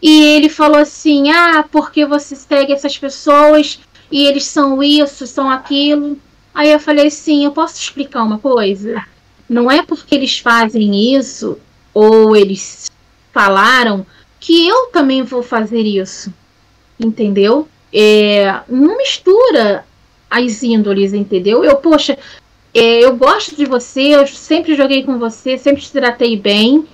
[0.00, 3.80] E ele falou assim: ah, porque você segue essas pessoas
[4.10, 6.18] e eles são isso, são aquilo.
[6.54, 9.04] Aí eu falei assim: eu posso explicar uma coisa?
[9.48, 11.58] Não é porque eles fazem isso
[11.92, 12.90] ou eles
[13.32, 14.06] falaram
[14.38, 16.32] que eu também vou fazer isso.
[16.98, 17.68] Entendeu?
[17.92, 19.84] É, não mistura
[20.30, 21.64] as índoles, entendeu?
[21.64, 22.18] Eu, poxa,
[22.74, 26.86] é, eu gosto de você, eu sempre joguei com você, sempre te tratei bem.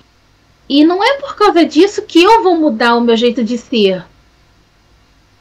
[0.67, 4.03] E não é por causa disso que eu vou mudar o meu jeito de ser.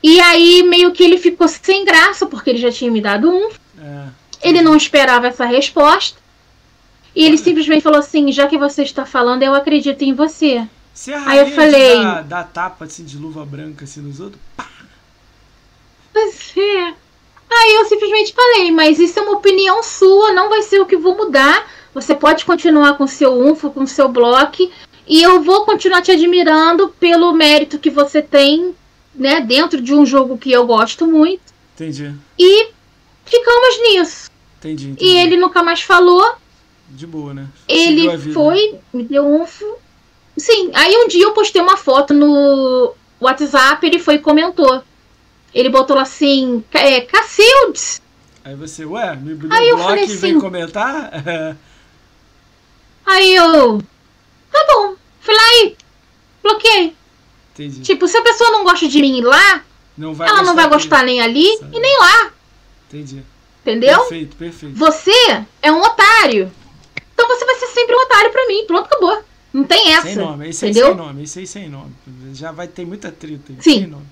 [0.02, 3.48] E aí, meio que ele ficou sem graça, porque ele já tinha me dado um.
[3.80, 4.06] É.
[4.42, 6.18] Ele não esperava essa resposta.
[7.16, 10.66] E ele simplesmente falou assim: já que você está falando, eu acredito em você.
[10.92, 11.96] Você é aí eu falei.
[11.96, 14.40] Dá, dá tapa assim de luva branca assim nos outros?
[14.56, 14.68] Pá.
[16.12, 16.94] Pois é.
[17.51, 20.96] Aí eu simplesmente falei, mas isso é uma opinião sua, não vai ser o que
[20.96, 21.66] vou mudar.
[21.94, 24.70] Você pode continuar com seu UNFO, com seu bloco,
[25.06, 28.74] e eu vou continuar te admirando pelo mérito que você tem,
[29.14, 31.43] né, dentro de um jogo que eu gosto muito.
[31.74, 32.14] Entendi.
[32.39, 32.68] E
[33.24, 34.31] ficamos nisso.
[34.59, 34.90] Entendi.
[34.90, 35.05] entendi.
[35.05, 36.36] E ele nunca mais falou.
[36.89, 37.48] De boa, né?
[37.68, 39.47] Ele foi, me deu um.
[40.36, 44.82] Sim, aí um dia eu postei uma foto no WhatsApp, ele foi e comentou.
[45.55, 48.02] Ele botou assim, é, Cacildes.
[48.44, 51.10] Aí você, ué, me bloqueou falei assim, e veio comentar?
[53.06, 53.81] aí eu,
[54.55, 54.94] Tá bom.
[55.20, 55.76] Fui lá e
[56.43, 56.97] bloqueei.
[57.52, 57.81] Entendi.
[57.82, 59.64] Tipo, se a pessoa não gosta de mim lá,
[59.98, 61.76] não ela não vai gostar nem ali Sabe.
[61.76, 62.32] e nem lá.
[62.89, 63.22] Entendi.
[63.62, 63.98] Entendeu?
[64.01, 64.76] Perfeito, perfeito.
[64.76, 65.12] Você
[65.60, 66.52] é um otário.
[67.12, 68.64] Então você vai ser sempre um otário pra mim.
[68.66, 69.24] Pronto, acabou.
[69.52, 70.09] Não tem essa.
[70.09, 70.86] Sem nome, esse entendeu?
[70.86, 71.93] aí sem nome, esse aí sem nome.
[72.32, 73.56] Já vai ter muita treta aí.
[73.60, 73.81] Sim.
[73.81, 74.06] Sem nome.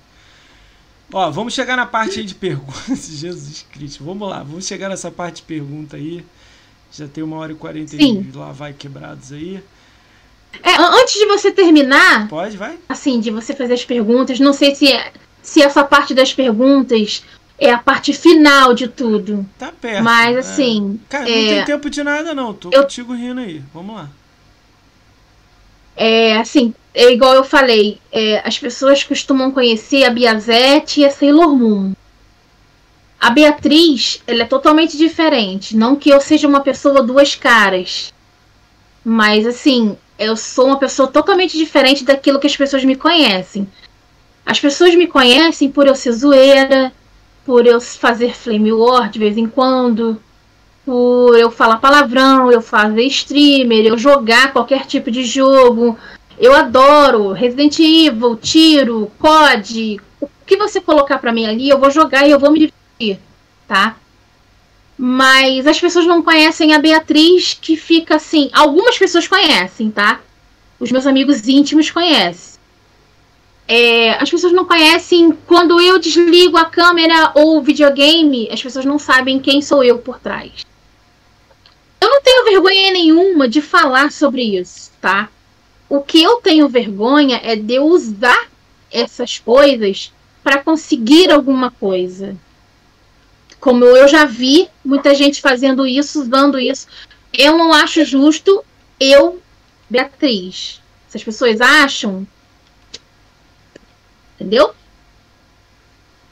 [1.13, 3.05] Ó, vamos chegar na parte aí de perguntas.
[3.07, 4.03] Jesus Cristo.
[4.03, 6.25] Vamos lá, vamos chegar nessa parte de pergunta aí.
[6.91, 7.95] Já tem uma hora e quarenta
[8.35, 9.63] lá vai quebrados aí.
[10.61, 12.27] É, antes de você terminar.
[12.27, 12.77] Pode, vai.
[12.87, 15.11] Assim, de você fazer as perguntas, não sei se, é,
[15.41, 17.23] se essa parte das perguntas
[17.57, 19.45] é a parte final de tudo.
[19.57, 20.03] Tá perto.
[20.03, 20.39] Mas é.
[20.39, 20.99] assim.
[21.05, 21.09] É...
[21.09, 22.53] Cara, não tem é, tempo de nada, não.
[22.53, 22.83] Tô eu...
[22.83, 23.61] contigo rindo aí.
[23.73, 24.09] Vamos lá.
[25.95, 31.11] É, assim, é igual eu falei, é, as pessoas costumam conhecer a Biazete e a
[31.11, 31.93] Sailor Moon.
[33.19, 35.77] A Beatriz, ela é totalmente diferente.
[35.77, 38.13] Não que eu seja uma pessoa duas caras.
[39.03, 43.67] Mas, assim, eu sou uma pessoa totalmente diferente daquilo que as pessoas me conhecem.
[44.45, 46.91] As pessoas me conhecem por eu ser zoeira,
[47.45, 50.21] por eu fazer flame war de vez em quando,
[50.85, 55.97] por eu falar palavrão, eu fazer streamer, eu jogar qualquer tipo de jogo.
[56.37, 60.01] Eu adoro Resident Evil, tiro, COD.
[60.19, 63.19] O que você colocar para mim ali, eu vou jogar e eu vou me divertir,
[63.67, 63.95] tá?
[64.97, 68.49] Mas as pessoas não conhecem a Beatriz, que fica assim.
[68.53, 70.21] Algumas pessoas conhecem, tá?
[70.79, 72.53] Os meus amigos íntimos conhecem.
[73.67, 78.83] É, as pessoas não conhecem quando eu desligo a câmera ou o videogame, as pessoas
[78.83, 80.65] não sabem quem sou eu por trás.
[82.01, 85.29] Eu não tenho vergonha nenhuma de falar sobre isso, tá?
[85.87, 88.49] O que eu tenho vergonha é de usar
[88.91, 90.11] essas coisas
[90.43, 92.35] para conseguir alguma coisa.
[93.63, 96.85] Como eu já vi muita gente fazendo isso, usando isso.
[97.31, 98.61] Eu não acho justo
[98.99, 99.41] eu,
[99.89, 100.81] Beatriz.
[101.07, 102.27] Se as pessoas acham.
[104.35, 104.71] Entendeu?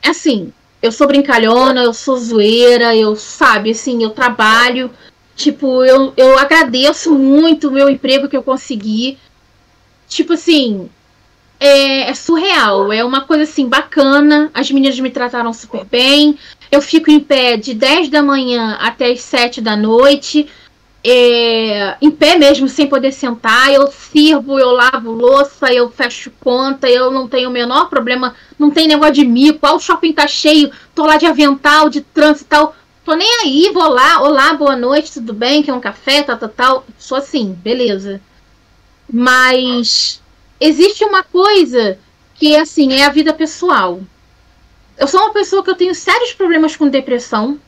[0.02, 0.52] É assim,
[0.82, 4.92] eu sou brincalhona, eu sou zoeira, eu, sabe, assim, eu trabalho.
[5.34, 9.18] Tipo, eu, eu agradeço muito o meu emprego que eu consegui.
[10.10, 10.90] Tipo assim,
[11.62, 12.92] é, é, surreal.
[12.92, 14.52] É uma coisa assim bacana.
[14.54, 16.38] As meninas me trataram super bem.
[16.72, 20.48] Eu fico em pé de 10 da manhã até as 7 da noite.
[21.04, 23.74] É, em pé mesmo, sem poder sentar.
[23.74, 28.36] Eu sirvo, eu lavo louça, eu fecho conta, eu não tenho o menor problema.
[28.58, 29.66] Não tem negócio de mico.
[29.66, 32.76] Ah, o shopping tá cheio, tô lá de avental, de trânsito e tal.
[33.04, 35.64] Tô nem aí, vou lá, olá, boa noite, tudo bem?
[35.64, 36.86] Quer um café, tal, tal, tal.
[36.98, 38.22] Sou assim, beleza.
[39.12, 40.22] Mas
[40.60, 41.98] existe uma coisa
[42.36, 44.00] que assim, é a vida pessoal.
[45.02, 47.60] Eu sou uma pessoa que eu tenho sérios problemas com depressão.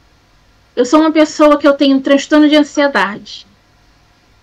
[0.76, 3.48] Eu sou uma pessoa que eu tenho um transtorno de ansiedade.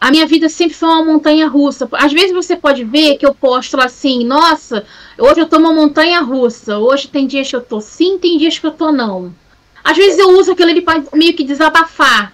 [0.01, 1.89] A minha vida sempre foi uma montanha russa.
[1.93, 4.85] Às vezes você pode ver que eu posto assim, nossa,
[5.17, 6.79] hoje eu tô uma montanha russa.
[6.79, 9.33] Hoje tem dias que eu tô sim, tem dias que eu tô não.
[9.85, 12.33] Às vezes eu uso aquilo ali para meio que desabafar.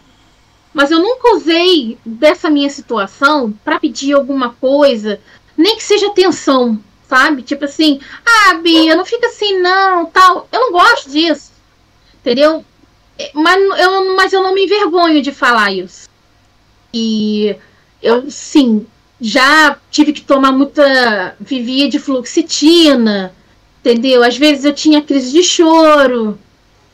[0.73, 5.21] Mas eu nunca usei dessa minha situação para pedir alguma coisa,
[5.55, 7.43] nem que seja atenção, sabe?
[7.43, 10.49] Tipo assim, ah, Bia, não fica assim não, tal.
[10.53, 11.53] Eu não gosto disso,
[12.21, 12.65] entendeu?
[13.19, 16.09] É, mas eu, mas eu não me envergonho de falar isso.
[16.93, 17.57] E
[18.03, 18.87] eu, sim,
[19.21, 21.37] já tive que tomar muita.
[21.41, 23.35] Vivia de fluoxetina,
[23.81, 24.23] entendeu?
[24.23, 26.39] Às vezes eu tinha crise de choro,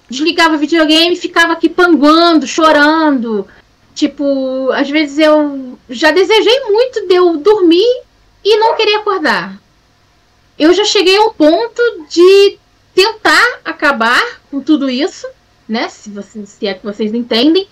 [0.08, 3.46] desligava videogame e ficava aqui panguando, chorando.
[3.94, 8.02] Tipo, às vezes eu já desejei muito de eu dormir
[8.44, 9.61] e não querer acordar.
[10.58, 12.58] Eu já cheguei ao ponto de
[12.94, 15.26] tentar acabar com tudo isso,
[15.68, 15.88] né?
[15.88, 17.66] Se, você, se é que vocês entendem.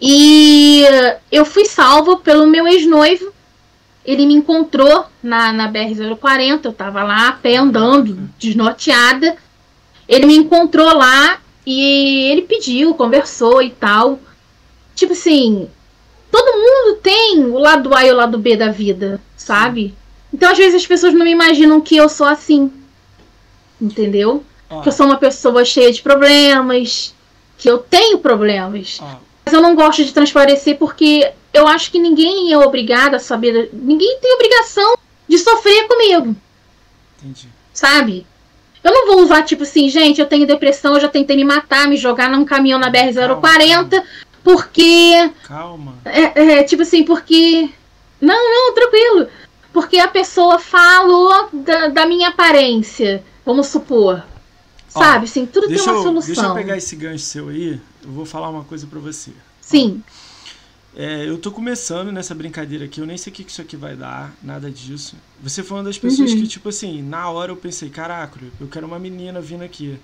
[0.00, 0.84] E
[1.30, 3.32] eu fui salvo pelo meu ex-noivo.
[4.04, 9.36] Ele me encontrou na, na BR-040, eu tava lá a pé andando, desnorteada.
[10.06, 14.18] Ele me encontrou lá e ele pediu, conversou e tal.
[14.94, 15.70] Tipo assim,
[16.30, 19.94] todo mundo tem o lado A e o lado B da vida, sabe?
[20.34, 22.72] Então às vezes as pessoas não me imaginam que eu sou assim.
[23.80, 24.42] Entendeu?
[24.82, 27.14] Que eu sou uma pessoa cheia de problemas,
[27.56, 29.00] que eu tenho problemas.
[29.44, 33.70] Mas eu não gosto de transparecer porque eu acho que ninguém é obrigado a saber.
[33.72, 34.98] Ninguém tem obrigação
[35.28, 36.34] de sofrer comigo.
[37.22, 37.48] Entendi.
[37.72, 38.26] Sabe?
[38.82, 41.86] Eu não vou usar, tipo assim, gente, eu tenho depressão, eu já tentei me matar,
[41.86, 44.02] me jogar num caminhão na BR-040,
[44.42, 45.30] porque.
[45.44, 45.94] Calma.
[46.04, 47.70] É, é, tipo assim, porque.
[48.20, 49.28] Não, não, tranquilo.
[49.74, 54.24] Porque a pessoa falou da, da minha aparência, vamos supor.
[54.94, 56.34] Ó, Sabe, assim, tudo tem uma eu, solução.
[56.34, 59.32] Deixa eu pegar esse gancho seu aí, eu vou falar uma coisa para você.
[59.60, 60.00] Sim.
[60.96, 63.96] É, eu tô começando nessa brincadeira aqui, eu nem sei o que isso aqui vai
[63.96, 65.16] dar, nada disso.
[65.42, 66.42] Você foi uma das pessoas uhum.
[66.42, 69.98] que, tipo assim, na hora eu pensei, caraca, eu quero uma menina vindo aqui.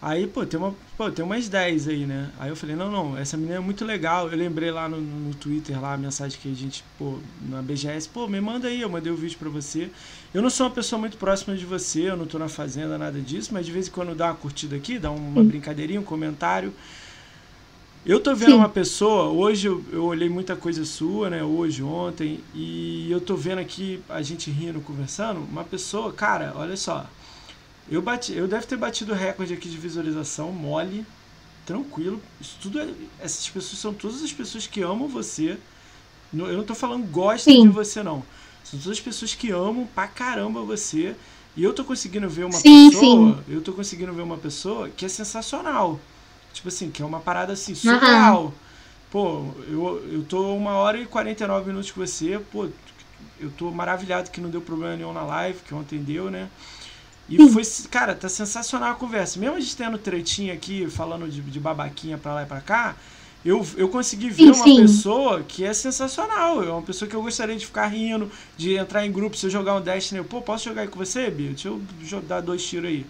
[0.00, 2.30] Aí, pô, tem, uma, pô, tem umas 10 aí, né?
[2.38, 4.28] Aí eu falei, não, não, essa menina é muito legal.
[4.28, 7.18] Eu lembrei lá no, no Twitter, lá, a mensagem que a gente, pô,
[7.48, 9.90] na BGS, pô, me manda aí, eu mandei o um vídeo pra você.
[10.32, 13.20] Eu não sou uma pessoa muito próxima de você, eu não tô na fazenda, nada
[13.20, 15.48] disso, mas de vez em quando dá uma curtida aqui, dá uma Sim.
[15.48, 16.72] brincadeirinha, um comentário.
[18.06, 18.58] Eu tô vendo Sim.
[18.58, 21.42] uma pessoa, hoje eu, eu, olhei muita coisa sua, né?
[21.42, 26.76] Hoje, ontem, e eu tô vendo aqui a gente rindo, conversando, uma pessoa, cara, olha
[26.76, 27.04] só.
[27.90, 31.06] Eu bati, eu deve ter batido recorde aqui de visualização, mole,
[31.64, 32.20] tranquilo.
[32.40, 32.88] Isso tudo é,
[33.20, 35.58] essas pessoas são todas as pessoas que amam você.
[36.32, 37.62] Eu não tô falando gostam Sim.
[37.62, 38.22] de você não.
[38.62, 41.14] São todas as pessoas que amam pra caramba você.
[41.56, 43.42] E eu tô conseguindo ver uma sim, pessoa, sim.
[43.48, 45.98] eu tô conseguindo ver uma pessoa que é sensacional.
[46.52, 48.44] Tipo assim, que é uma parada assim, surreal.
[48.44, 48.52] Uhum.
[49.10, 52.68] Pô, eu, eu tô uma hora e 49 minutos com você, pô,
[53.40, 56.48] eu tô maravilhado que não deu problema nenhum na live, que ontem deu, né?
[57.28, 59.38] E foi, cara, tá sensacional a conversa.
[59.38, 62.96] Mesmo a gente tendo tretinha aqui, falando de, de babaquinha pra lá e pra cá,
[63.44, 64.76] eu, eu consegui ver sim, uma sim.
[64.82, 66.62] pessoa que é sensacional.
[66.62, 69.36] É uma pessoa que eu gostaria de ficar rindo, de entrar em grupo.
[69.36, 71.50] Se eu jogar um Destiny, eu, pô, posso jogar aí com você, Bia?
[71.50, 71.80] Deixa eu
[72.22, 73.06] dar dois tiros aí.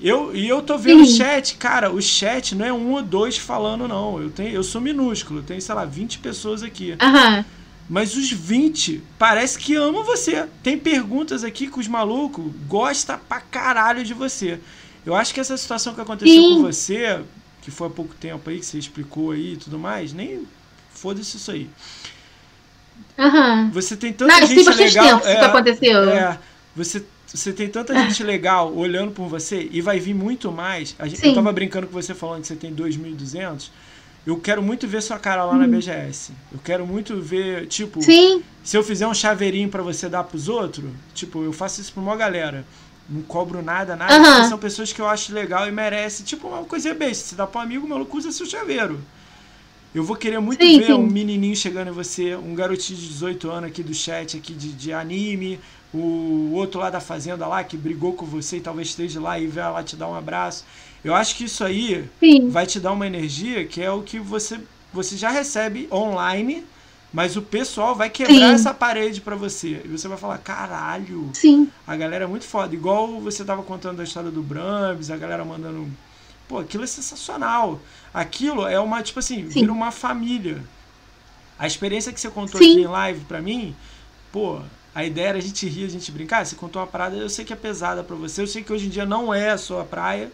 [0.00, 1.12] Eu, e eu tô vendo sim.
[1.12, 4.20] o chat, cara, o chat não é um ou dois falando, não.
[4.20, 6.96] Eu, tenho, eu sou minúsculo, tem, sei lá, 20 pessoas aqui.
[7.00, 7.44] Aham.
[7.88, 10.46] Mas os 20 parece que amam você.
[10.62, 14.60] Tem perguntas aqui que os malucos gostam pra caralho de você.
[15.06, 16.56] Eu acho que essa situação que aconteceu Sim.
[16.56, 17.20] com você,
[17.62, 20.46] que foi há pouco tempo aí, que você explicou aí e tudo mais, nem
[20.90, 21.70] foda-se isso aí.
[23.16, 23.70] Uhum.
[23.70, 25.20] Você tem tanta Não, gente legal.
[25.20, 26.10] Tempo é, que aconteceu.
[26.10, 26.38] É,
[26.76, 30.94] você, você tem tanta gente legal olhando por você e vai vir muito mais.
[30.98, 33.70] A gente, eu tava brincando com você falando que você tem 2.200
[34.28, 35.58] eu quero muito ver sua cara lá hum.
[35.58, 36.32] na BGS.
[36.52, 38.42] Eu quero muito ver, tipo, Sim.
[38.62, 40.84] se eu fizer um chaveirinho para você dar pros outros,
[41.14, 42.66] tipo, eu faço isso pra uma galera.
[43.08, 44.42] Não cobro nada, nada.
[44.42, 44.48] Uhum.
[44.50, 46.24] São pessoas que eu acho legal e merece.
[46.24, 47.24] Tipo, uma coisa besta.
[47.24, 49.00] Se dá pra um amigo, maluco usa seu chaveiro.
[49.94, 50.92] Eu vou querer muito sim, ver sim.
[50.92, 54.74] um menininho chegando em você, um garotinho de 18 anos aqui do chat aqui de,
[54.74, 55.58] de anime,
[55.92, 59.46] o outro lá da fazenda lá que brigou com você e talvez esteja lá e
[59.46, 60.66] vai lá te dar um abraço.
[61.04, 62.48] Eu acho que isso aí Sim.
[62.48, 64.60] vai te dar uma energia que é o que você,
[64.92, 66.64] você já recebe online,
[67.12, 68.54] mas o pessoal vai quebrar Sim.
[68.54, 69.80] essa parede para você.
[69.84, 71.68] E você vai falar, caralho, Sim.
[71.86, 72.74] a galera é muito foda.
[72.74, 75.88] Igual você tava contando a história do Brambis, a galera mandando.
[76.46, 77.80] Pô, aquilo é sensacional.
[78.12, 79.60] Aquilo é uma, tipo assim, Sim.
[79.60, 80.62] vira uma família.
[81.58, 82.72] A experiência que você contou Sim.
[82.72, 83.74] aqui em live pra mim,
[84.30, 84.60] pô,
[84.94, 86.44] a ideia era a gente rir, a gente brincar.
[86.44, 88.86] Você contou uma parada, eu sei que é pesada para você, eu sei que hoje
[88.86, 90.30] em dia não é a sua praia,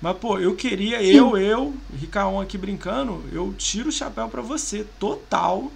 [0.00, 1.16] mas, pô, eu queria, Sim.
[1.16, 5.70] eu, eu, Ricaon aqui brincando, eu tiro o chapéu para você, total.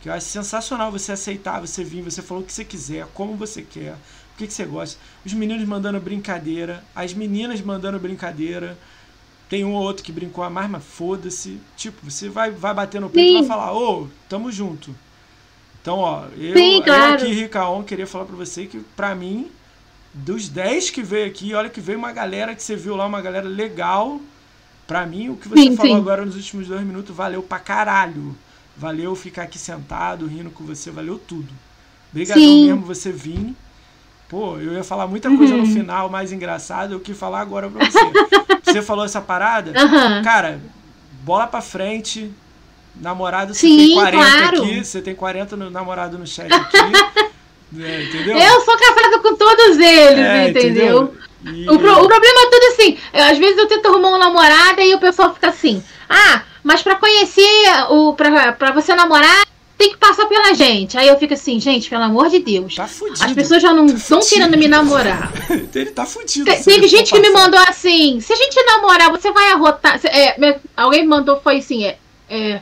[0.00, 3.34] Que eu acho sensacional você aceitar, você vir, você falou o que você quiser, como
[3.34, 5.00] você quer, o que, que você gosta.
[5.24, 8.78] Os meninos mandando brincadeira, as meninas mandando brincadeira.
[9.48, 11.58] Tem um ou outro que brincou a mais, mas foda-se.
[11.74, 13.36] Tipo, você vai, vai bater no peito Sim.
[13.36, 14.94] e vai falar, ô, oh, tamo junto.
[15.80, 17.22] Então, ó, eu, Sim, claro.
[17.22, 19.50] eu aqui, Ricaon, queria falar pra você que, pra mim,
[20.24, 23.20] dos 10 que veio aqui, olha que veio uma galera que você viu lá, uma
[23.20, 24.20] galera legal.
[24.86, 25.98] Pra mim, o que você sim, falou sim.
[25.98, 28.34] agora nos últimos dois minutos valeu pra caralho.
[28.76, 31.48] Valeu ficar aqui sentado, rindo com você, valeu tudo.
[32.10, 33.54] Obrigadão mesmo você vir.
[34.28, 35.60] Pô, eu ia falar muita coisa uhum.
[35.60, 37.98] no final mais engraçada, eu quis falar agora pra você.
[38.64, 40.22] você falou essa parada, uhum.
[40.22, 40.60] cara,
[41.22, 42.30] bola pra frente.
[43.00, 44.62] Namorado, você Sim, tem 40 claro.
[44.62, 46.76] aqui, você tem 40 no, namorado no chat aqui.
[47.76, 48.48] É?
[48.48, 51.02] Eu sou casada com todos eles, é, entendeu?
[51.02, 51.14] entendeu?
[51.44, 51.70] E...
[51.70, 52.98] O, pro, o, problema é tudo assim.
[53.12, 56.96] Às vezes eu tento arrumar um namorado e o pessoal fica assim: ah, mas pra
[56.96, 57.46] conhecer,
[57.90, 59.46] o, pra, pra você namorar,
[59.76, 60.98] tem que passar pela gente.
[60.98, 62.74] Aí eu fico assim, gente, pelo amor de Deus.
[62.74, 63.24] Tá fudido.
[63.24, 65.30] As pessoas já não estão tá querendo me namorar.
[65.72, 66.50] Ele tá fudido.
[66.50, 70.00] Te, teve gente que me mandou assim: se a gente namorar, você vai arrotar.
[70.06, 72.60] É, alguém me mandou, foi assim: é, é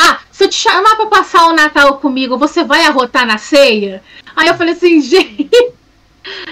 [0.00, 4.00] ah, se eu te chamar pra passar o Natal comigo, você vai arrotar na ceia?
[4.36, 5.50] Aí eu falei assim, gente,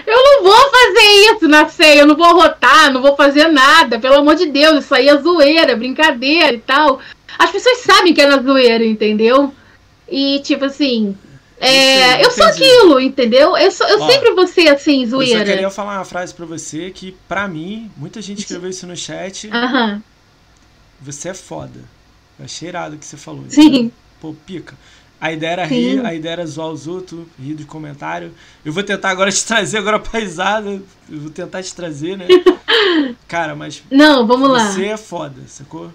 [0.04, 4.00] eu não vou fazer isso na ceia, eu não vou arrotar, não vou fazer nada,
[4.00, 6.98] pelo amor de Deus, isso aí é zoeira, brincadeira e tal.
[7.38, 9.54] As pessoas sabem que é na zoeira, entendeu?
[10.08, 11.16] E tipo assim,
[11.60, 13.56] é, eu sou aquilo, entendeu?
[13.56, 15.40] Eu, sou, eu Ó, sempre vou ser assim, zoeira.
[15.40, 18.86] Eu só queria falar uma frase pra você que, pra mim, muita gente escreveu isso
[18.86, 19.48] no chat.
[21.00, 21.80] Você é foda.
[22.42, 23.44] É cheirado que você falou.
[23.48, 23.90] Sim.
[24.20, 24.74] Pô, pica.
[25.18, 25.74] A ideia era Sim.
[25.74, 28.34] rir, a ideia era zoar os outros, rir de comentário.
[28.64, 30.82] Eu vou tentar agora te trazer agora paisada.
[31.08, 32.26] Eu vou tentar te trazer, né?
[33.26, 33.82] Cara, mas.
[33.90, 34.70] Não, vamos lá.
[34.70, 35.90] Você é foda, sacou?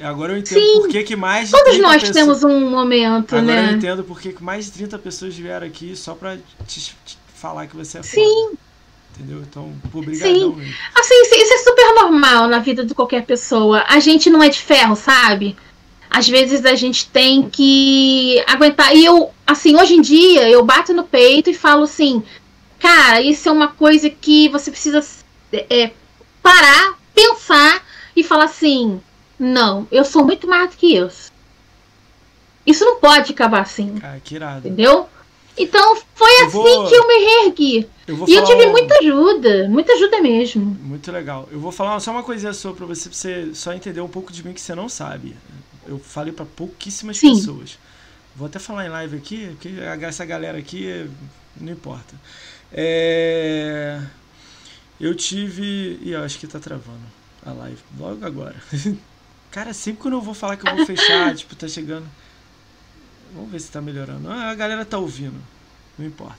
[0.00, 0.80] Agora eu entendo Sim.
[0.80, 1.50] por que, que mais.
[1.50, 2.14] Todos nós pessoas...
[2.14, 3.58] temos um momento, agora né?
[3.58, 6.36] Agora eu entendo por que, que mais de 30 pessoas vieram aqui só pra
[6.66, 8.22] te, te falar que você é foda.
[8.22, 8.52] Sim.
[9.14, 9.40] Entendeu?
[9.40, 10.56] Então, obrigadão.
[10.56, 10.74] Sim.
[10.94, 13.84] Assim, isso é super normal na vida de qualquer pessoa.
[13.88, 15.56] A gente não é de ferro, sabe?
[16.10, 18.94] Às vezes a gente tem que aguentar.
[18.94, 22.22] E eu, assim, hoje em dia, eu bato no peito e falo assim:
[22.78, 25.04] cara, isso é uma coisa que você precisa
[25.52, 25.90] é,
[26.42, 27.82] parar, pensar
[28.16, 29.00] e falar assim:
[29.38, 31.32] não, eu sou muito mais do que isso.
[32.66, 33.96] Isso não pode acabar assim.
[33.96, 34.66] Cara, que irado.
[34.66, 35.08] Entendeu?
[35.56, 36.88] Então foi eu assim vou...
[36.88, 37.88] que eu me reergui.
[38.06, 38.72] Eu e eu tive um...
[38.72, 40.64] muita ajuda, muita ajuda mesmo.
[40.64, 41.48] Muito legal.
[41.50, 44.32] Eu vou falar só uma coisinha sua pra você, pra você só entender um pouco
[44.32, 45.36] de mim que você não sabe.
[45.86, 47.34] Eu falei para pouquíssimas Sim.
[47.34, 47.78] pessoas.
[48.36, 49.68] Vou até falar em live aqui, porque
[50.02, 51.08] essa galera aqui
[51.60, 52.14] não importa.
[52.72, 54.00] É...
[55.00, 55.98] Eu tive.
[56.02, 57.06] Ih, acho que tá travando.
[57.44, 58.56] a live, logo agora.
[59.50, 62.06] Cara, sempre quando eu vou falar que eu vou fechar, tipo, tá chegando.
[63.34, 64.28] Vamos ver se tá melhorando.
[64.30, 65.34] Ah, a galera tá ouvindo.
[65.98, 66.38] Não importa.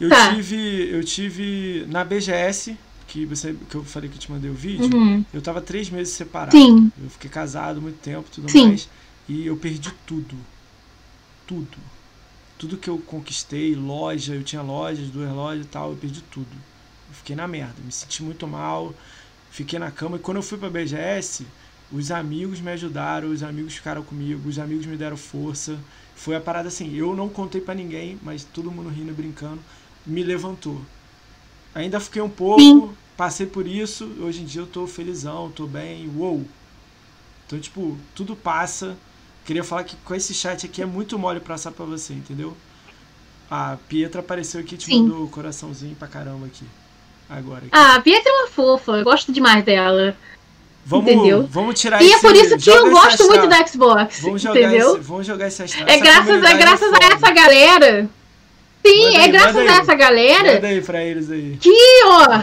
[0.00, 0.34] Eu Tá.
[0.34, 0.88] tive.
[0.90, 1.86] Eu tive.
[1.88, 5.24] Na BGS, que, você, que eu falei que eu te mandei o vídeo, Uhum.
[5.32, 6.56] eu tava três meses separado.
[6.56, 6.90] Sim.
[7.02, 8.68] Eu fiquei casado muito tempo tudo Sim.
[8.68, 8.88] mais.
[9.28, 10.34] E eu perdi tudo.
[11.46, 11.76] Tudo.
[12.58, 16.48] Tudo que eu conquistei, loja, eu tinha lojas, duas lojas e tal, eu perdi tudo.
[17.08, 18.94] Eu fiquei na merda, me senti muito mal,
[19.50, 20.16] fiquei na cama.
[20.16, 21.46] E quando eu fui pra BGS,
[21.92, 25.78] os amigos me ajudaram, os amigos ficaram comigo, os amigos me deram força.
[26.14, 29.60] Foi a parada assim, eu não contei pra ninguém, mas todo mundo rindo e brincando,
[30.06, 30.80] me levantou.
[31.74, 32.90] Ainda fiquei um pouco, Sim.
[33.16, 36.44] passei por isso, hoje em dia eu tô felizão, tô bem, uou.
[37.46, 38.96] Então, tipo, tudo passa.
[39.44, 42.56] Queria falar que com esse chat aqui é muito mole passar pra você, entendeu?
[43.50, 45.02] A Pietra apareceu aqui e te Sim.
[45.02, 46.64] mandou coraçãozinho pra caramba aqui.
[47.28, 47.58] Agora.
[47.58, 47.70] Aqui.
[47.72, 50.16] Ah, a Pietra é uma fofa, eu gosto demais dela.
[50.84, 51.48] Vamos, entendeu?
[51.50, 54.60] vamos tirar E esse é por isso que eu gosto muito da Xbox, Vamos jogar,
[54.60, 54.90] entendeu?
[54.96, 55.68] esse, vamos jogar astral.
[55.86, 58.08] É Essa graças, é graças a essa galera.
[58.86, 59.68] Sim, Manda é aí, graças a aí.
[59.68, 61.58] essa galera Manda aí pra eles aí.
[61.60, 62.42] que, ó.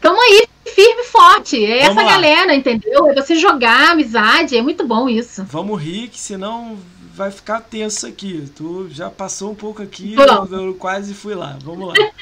[0.00, 1.64] Tamo aí, firme e forte.
[1.64, 2.12] É Vamos essa lá.
[2.12, 3.08] galera, entendeu?
[3.10, 5.44] É você jogar amizade, é muito bom isso.
[5.44, 6.76] Vamos rir, que senão
[7.14, 8.44] vai ficar tenso aqui.
[8.54, 11.56] Tu já passou um pouco aqui, eu, eu quase fui lá.
[11.62, 11.94] Vamos lá.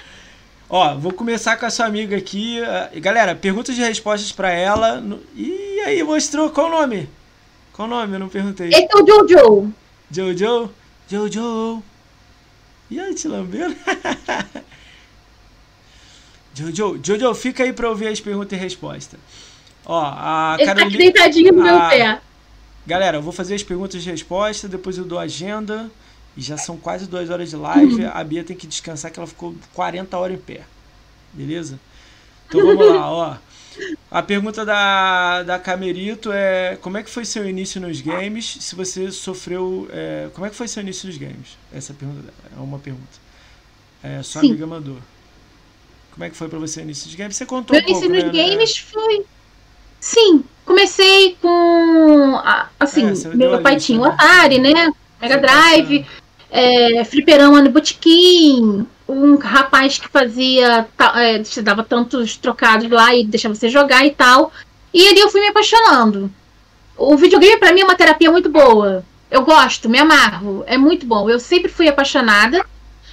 [0.72, 2.62] Ó, vou começar com a sua amiga aqui.
[2.62, 5.02] Ah, Galera, perguntas e respostas pra ela.
[5.34, 6.48] Ih, aí, mostrou.
[6.50, 7.08] Qual o nome?
[7.72, 8.14] Qual o nome?
[8.14, 8.68] Eu não perguntei.
[8.68, 9.72] Esse é o Jojo.
[10.10, 10.70] Jojo?
[11.08, 11.82] Jojo.
[12.88, 13.74] E aí, te lambendo?
[16.54, 19.18] Jojo, Jojo, fica aí pra ouvir as perguntas e respostas.
[19.86, 20.98] Ó, a Ele tá Carolina.
[20.98, 21.88] deitadinho no meu Ah.
[21.88, 22.20] pé.
[22.86, 25.90] Galera, eu vou fazer as perguntas e respostas, depois eu dou a agenda.
[26.36, 28.04] E já são quase duas horas de live.
[28.06, 30.62] A Bia tem que descansar, que ela ficou 40 horas em pé.
[31.32, 31.78] Beleza?
[32.48, 33.36] Então vamos lá, ó.
[34.10, 38.58] A pergunta da, da Camerito é: Como é que foi seu início nos games?
[38.60, 39.88] Se você sofreu.
[39.92, 41.56] é, como é que foi seu início nos games?
[41.72, 43.06] Essa pergunta é uma pergunta.
[44.02, 44.48] É, sua Sim.
[44.50, 44.98] amiga mandou.
[46.12, 47.36] Como é que foi pra você o início dos games?
[47.36, 48.48] Você contou Meu um pouco, início nos né?
[48.48, 49.24] games foi.
[50.00, 52.40] Sim, comecei com.
[52.78, 54.14] Assim, É, meu pai lista, tinha o né?
[54.14, 54.92] Atari, né?
[55.20, 56.06] Mega Drive,
[56.50, 60.86] é, fliperama no botequim, um rapaz que fazia.
[61.16, 64.52] É, te dava tantos trocados lá e deixava você jogar e tal.
[64.92, 66.30] E ali eu fui me apaixonando.
[66.96, 69.04] O videogame pra mim é uma terapia muito boa.
[69.30, 71.30] Eu gosto, me amarro, é muito bom.
[71.30, 72.64] Eu sempre fui apaixonada.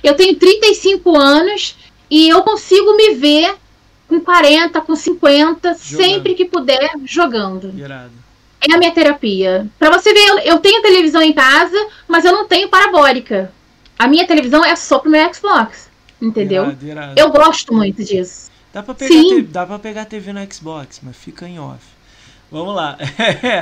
[0.03, 1.77] Eu tenho 35 anos
[2.09, 3.55] e eu consigo me ver
[4.07, 7.73] com 40, com 50, sempre que puder, jogando.
[7.77, 8.11] Irado.
[8.61, 9.67] É a minha terapia.
[9.77, 11.77] Pra você ver, eu, eu tenho televisão em casa,
[12.07, 13.51] mas eu não tenho parabólica.
[13.97, 15.88] A minha televisão é só pro meu Xbox.
[16.21, 16.63] Entendeu?
[16.63, 17.13] Irado, irado.
[17.19, 18.49] Eu gosto muito disso.
[18.73, 19.43] Dá pra, pegar Sim.
[19.43, 21.79] dá pra pegar TV no Xbox, mas fica em off.
[22.51, 22.97] Vamos lá.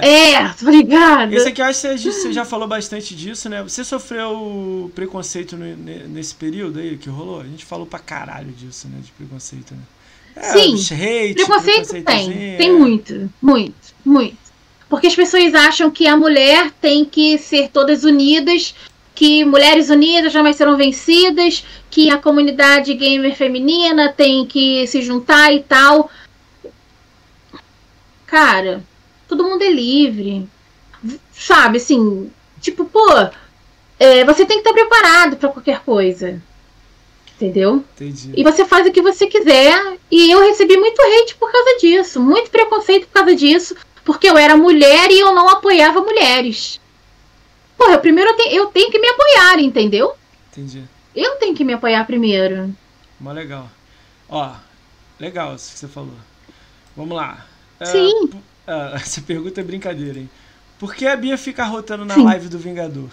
[0.01, 1.33] É, obrigada.
[1.35, 3.61] Esse aqui eu acho que você- já falou bastante disso, né?
[3.63, 7.41] Você sofreu preconceito no- ne- nesse período aí que rolou?
[7.41, 8.99] A gente falou pra caralho disso, né?
[9.01, 9.81] De preconceito, né?
[10.35, 10.75] É, Sim.
[10.75, 14.37] hate, Preconceito tem, tem muito, muito, muito.
[14.89, 18.75] Porque as pessoas acham que a mulher tem que ser todas unidas,
[19.15, 25.53] que mulheres unidas jamais serão vencidas, que a comunidade gamer feminina tem que se juntar
[25.53, 26.09] e tal.
[28.27, 28.83] Cara,
[29.27, 30.47] todo mundo é livre.
[31.33, 32.31] Sabe, assim,
[32.61, 33.07] tipo, pô,
[33.99, 36.41] é, você tem que estar preparado pra qualquer coisa.
[37.35, 37.83] Entendeu?
[37.95, 38.31] Entendi.
[38.35, 39.97] E você faz o que você quiser.
[40.09, 42.19] E eu recebi muito hate por causa disso.
[42.19, 43.75] Muito preconceito por causa disso.
[44.05, 46.79] Porque eu era mulher e eu não apoiava mulheres.
[47.77, 50.15] Porra, primeiro eu, te- eu tenho que me apoiar, entendeu?
[50.51, 50.83] Entendi.
[51.15, 52.73] Eu tenho que me apoiar primeiro.
[53.19, 53.69] Mó legal.
[54.29, 54.53] Ó,
[55.19, 56.13] legal isso que você falou.
[56.95, 57.45] Vamos lá.
[57.79, 58.27] Ah, Sim.
[58.27, 60.29] pu- ah, essa pergunta é brincadeira, hein?
[60.79, 62.23] Por que a Bia fica rotando na Sim.
[62.23, 63.09] live do Vingador?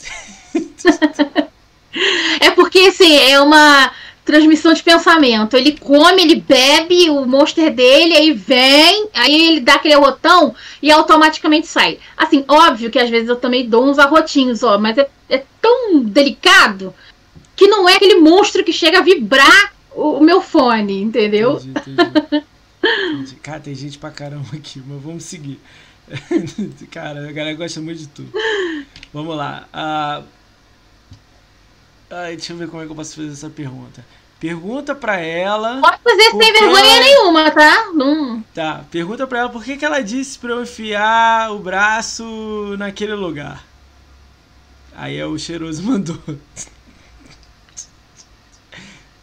[2.40, 3.92] É porque, assim, é uma
[4.30, 5.56] transmissão de pensamento.
[5.56, 10.90] Ele come, ele bebe o monster dele, aí vem, aí ele dá aquele arrotão e
[10.90, 11.98] automaticamente sai.
[12.16, 16.00] Assim, óbvio que às vezes eu também dou uns arrotinhos, ó, mas é, é tão
[16.02, 16.94] delicado
[17.56, 21.56] que não é aquele monstro que chega a vibrar o, o meu fone, entendeu?
[21.56, 22.44] Entendi, entendi.
[22.82, 23.36] Entendi.
[23.36, 25.60] Cara, tem gente pra caramba aqui, mas vamos seguir.
[26.90, 28.32] Cara, a galera gosta muito de tudo.
[29.12, 29.68] Vamos lá.
[29.72, 30.22] Ah,
[32.10, 34.04] ai, deixa eu ver como é que eu posso fazer essa pergunta.
[34.40, 35.82] Pergunta pra ela.
[35.82, 37.90] Pode fazer sem vergonha nenhuma, tá?
[37.92, 38.42] Não.
[38.54, 42.24] Tá, pergunta pra ela por que, que ela disse pra eu enfiar o braço
[42.78, 43.62] naquele lugar.
[44.96, 46.18] Aí é o cheiroso mandou.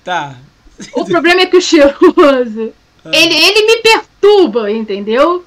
[0.03, 0.37] Tá.
[0.93, 2.71] O problema é que o cheiroso.
[3.11, 5.43] ele, ele me perturba, entendeu?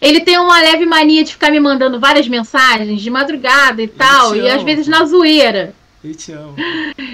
[0.00, 4.34] Ele tem uma leve mania de ficar me mandando várias mensagens de madrugada e tal,
[4.34, 5.74] e às vezes na zoeira.
[6.02, 6.56] Eu te amo.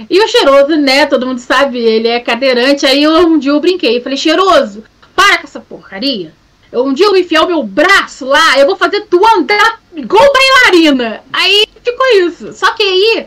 [0.09, 1.07] E o cheiroso, né?
[1.07, 2.87] Todo mundo sabe, ele é cadeirante.
[2.87, 4.01] Aí eu, um dia eu brinquei.
[4.01, 4.85] Falei, cheiroso,
[5.15, 6.33] para com essa porcaria.
[6.71, 10.25] Eu, um dia eu enfiar o meu braço lá, eu vou fazer tu andar igual
[10.33, 11.23] bailarina.
[11.33, 12.53] Aí ficou isso.
[12.53, 13.27] Só que aí,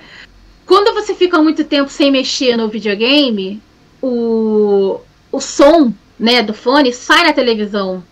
[0.66, 3.62] quando você fica muito tempo sem mexer no videogame,
[4.02, 8.04] o, o som né, do fone sai na televisão.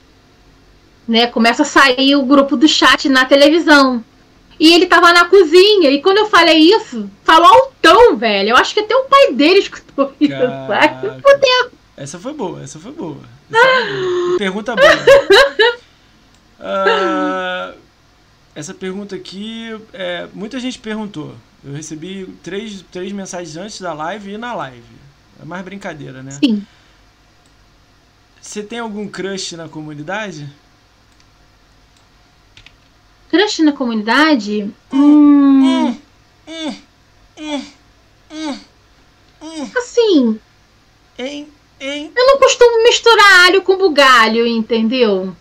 [1.07, 4.03] Né, começa a sair o grupo do chat na televisão.
[4.59, 5.91] E ele tava na cozinha.
[5.91, 8.49] E quando eu falei isso, falou altão, velho.
[8.49, 10.34] Eu acho que até o pai dele escutou isso.
[11.95, 13.19] Essa foi boa, essa foi boa.
[13.51, 14.38] Essa foi boa.
[14.38, 14.88] Pergunta boa.
[16.59, 17.77] Uh,
[18.55, 21.35] essa pergunta aqui, é, muita gente perguntou.
[21.63, 24.84] Eu recebi três, três mensagens antes da live e na live.
[25.39, 26.31] É mais brincadeira, né?
[26.31, 26.65] Sim.
[28.41, 30.49] Você tem algum crush na comunidade?
[33.29, 34.73] Crush na comunidade?
[34.93, 35.97] Hum.
[39.77, 40.39] Assim.
[41.17, 41.47] Hein?
[41.79, 42.11] Hein?
[42.15, 45.35] Eu não costumo misturar alho com bugalho, entendeu?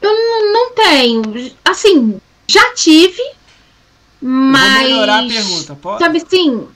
[0.00, 1.22] Eu não, não tenho.
[1.64, 3.22] Assim, já tive.
[4.20, 4.82] Mas.
[4.82, 6.02] Vou melhorar a pergunta, pode?
[6.02, 6.68] Sabe sim?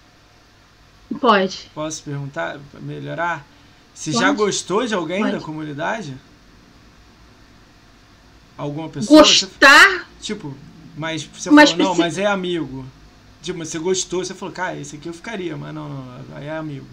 [1.20, 1.70] Pode.
[1.74, 2.58] Posso perguntar?
[2.80, 3.46] Melhorar?
[3.94, 5.32] Você já gostou de alguém pode.
[5.32, 6.16] da comunidade?
[8.56, 9.20] Alguma pessoa?
[9.20, 10.06] Gostar?
[10.18, 10.54] Você, tipo,
[10.96, 12.84] mas você mas falou, não, mas é amigo.
[13.42, 16.86] Tipo, você gostou, você falou, cara, esse aqui eu ficaria, mas não, não, é amigo.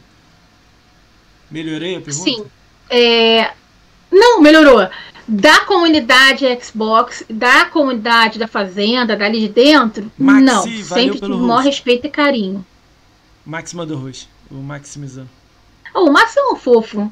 [1.50, 2.30] Melhorei a pergunta?
[2.30, 2.46] Sim.
[2.90, 3.54] É...
[4.12, 4.90] Não, melhorou.
[5.28, 10.64] Da comunidade Xbox, da comunidade da Fazenda, dali de dentro, Maxi, não.
[10.64, 12.66] Sempre tive maior respeito e carinho.
[13.46, 15.30] Max mandou roxo, o Maximizando.
[15.94, 17.12] Oh, o Max é um fofo.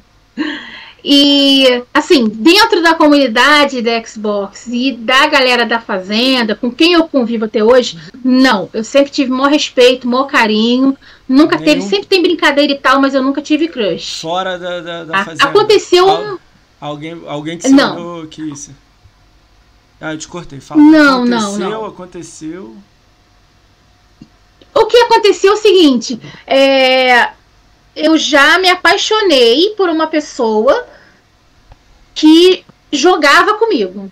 [1.04, 7.08] E, assim, dentro da comunidade da Xbox e da galera da Fazenda, com quem eu
[7.08, 8.68] convivo até hoje, não.
[8.72, 10.96] Eu sempre tive maior respeito, maior carinho.
[11.28, 11.64] Nunca Nenhum...
[11.64, 14.20] teve, sempre tem brincadeira e tal, mas eu nunca tive crush.
[14.20, 15.44] Fora da, da, da Fazenda.
[15.44, 16.38] Aconteceu um.
[16.80, 17.94] Alguém, alguém que se não.
[17.94, 18.74] mandou que isso.
[20.00, 20.60] Ah, eu te cortei.
[20.60, 20.80] Fala.
[20.80, 21.84] Não, aconteceu, não, não.
[21.84, 22.76] Aconteceu.
[24.74, 27.30] O que aconteceu é o seguinte: é,
[27.94, 30.86] eu já me apaixonei por uma pessoa
[32.14, 34.10] que jogava comigo.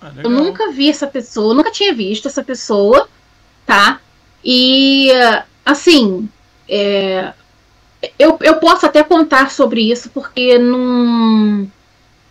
[0.00, 3.08] Ah, eu nunca vi essa pessoa, nunca tinha visto essa pessoa,
[3.66, 4.00] tá?
[4.44, 5.10] E,
[5.64, 6.28] assim,
[6.68, 7.32] é,
[8.18, 11.70] eu, eu posso até contar sobre isso, porque não,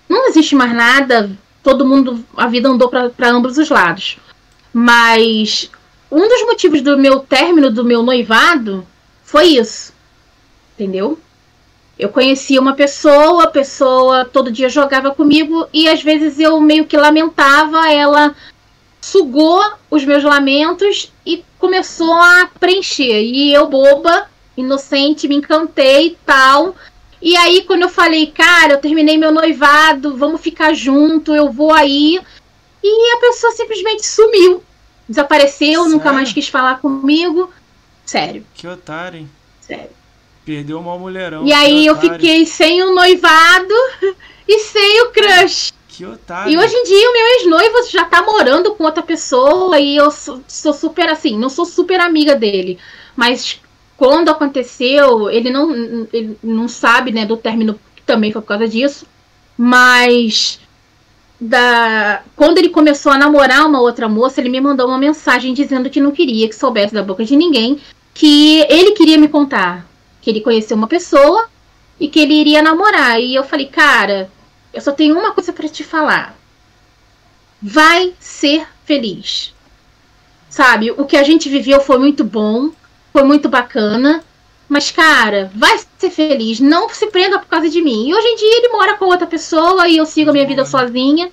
[0.08, 1.30] não existe mais nada,
[1.62, 4.18] todo mundo, a vida andou para ambos os lados.
[4.74, 5.70] Mas
[6.12, 8.86] um dos motivos do meu término do meu noivado
[9.24, 9.94] foi isso
[10.80, 11.20] entendeu?
[12.00, 16.86] Eu conhecia uma pessoa, a pessoa todo dia jogava comigo e às vezes eu meio
[16.86, 18.34] que lamentava, ela
[19.02, 19.62] sugou
[19.92, 23.22] os meus lamentos e começou a preencher.
[23.22, 26.74] E eu, boba, inocente, me encantei e tal.
[27.22, 31.74] E aí, quando eu falei, cara, eu terminei meu noivado, vamos ficar junto, eu vou
[31.74, 32.18] aí.
[32.82, 34.64] E a pessoa simplesmente sumiu.
[35.08, 35.90] Desapareceu, Sério?
[35.90, 37.52] nunca mais quis falar comigo.
[38.06, 38.46] Sério.
[38.54, 39.30] Que otário, hein?
[39.60, 39.99] Sério.
[40.50, 41.46] Perdeu uma mulherão.
[41.46, 43.72] E aí eu fiquei sem o noivado
[44.48, 45.72] e sem o crush.
[45.88, 46.52] Que otário.
[46.52, 50.10] E hoje em dia o meu ex-noivo já tá morando com outra pessoa e eu
[50.10, 52.80] sou, sou, super assim, não sou super amiga dele.
[53.16, 53.62] Mas
[53.96, 59.06] quando aconteceu, ele não, ele não sabe, né, do término também foi por causa disso.
[59.56, 60.60] Mas
[61.40, 65.92] da quando ele começou a namorar uma outra moça, ele me mandou uma mensagem dizendo
[65.92, 67.80] que não queria que soubesse da boca de ninguém
[68.16, 69.89] que ele queria me contar
[70.22, 71.48] que ele conheceu uma pessoa
[72.00, 73.20] e que ele iria namorar.
[73.20, 74.30] E eu falei, cara,
[74.74, 76.36] eu só tenho uma coisa para te falar.
[77.62, 79.54] Vai ser feliz.
[80.50, 82.72] Sabe, o que a gente viveu foi muito bom,
[83.14, 84.24] foi muito bacana,
[84.68, 88.10] mas cara, vai ser feliz, não se prenda por causa de mim.
[88.10, 90.66] E hoje em dia ele mora com outra pessoa e eu sigo a minha vida
[90.66, 91.32] sozinha.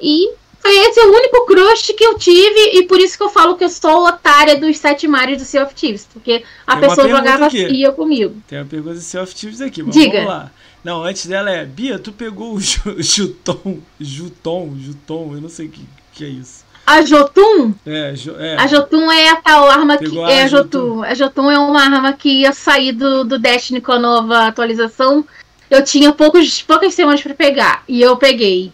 [0.00, 3.56] E foi esse o único crush que eu tive, e por isso que eu falo
[3.56, 7.48] que eu sou otária dos sete mares do Sea of Thieves, porque a pessoa jogava
[7.48, 8.36] fria comigo.
[8.46, 10.18] Tem uma pergunta do Sea of Thieves aqui, mas Diga.
[10.18, 10.50] vamos lá.
[10.84, 15.70] Não, antes dela é, Bia, tu pegou o Juton, Juton, Juton, eu não sei o
[15.70, 15.82] que,
[16.12, 16.68] que é isso.
[16.86, 17.74] A Jotun?
[17.84, 18.56] É, é.
[18.56, 20.32] A Jotun é a tal arma Pegou que.
[20.32, 21.02] É a Jotun.
[21.02, 25.22] A Jotun é uma arma que ia sair do, do Destiny com a nova atualização.
[25.70, 27.82] Eu tinha poucos, poucas semanas para pegar.
[27.86, 28.72] E eu peguei.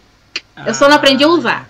[0.65, 1.69] Eu só não aprendi a usar.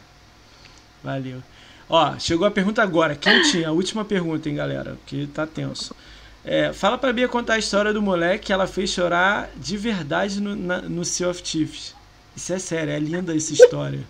[1.06, 1.42] Valeu.
[1.88, 3.16] Ó, chegou a pergunta agora.
[3.16, 3.70] Quem tinha?
[3.70, 4.98] A última pergunta, hein, galera?
[5.06, 5.96] Que tá tenso.
[6.44, 10.42] É, fala pra Bia contar a história do moleque que ela fez chorar de verdade
[10.42, 11.94] no, na, no Sea of Thieves.
[12.36, 14.02] Isso é sério, é linda essa história.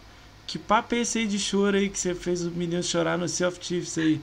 [0.48, 3.28] que papo é esse aí de choro aí que você fez o menino chorar no
[3.28, 4.22] Sea of Thieves aí?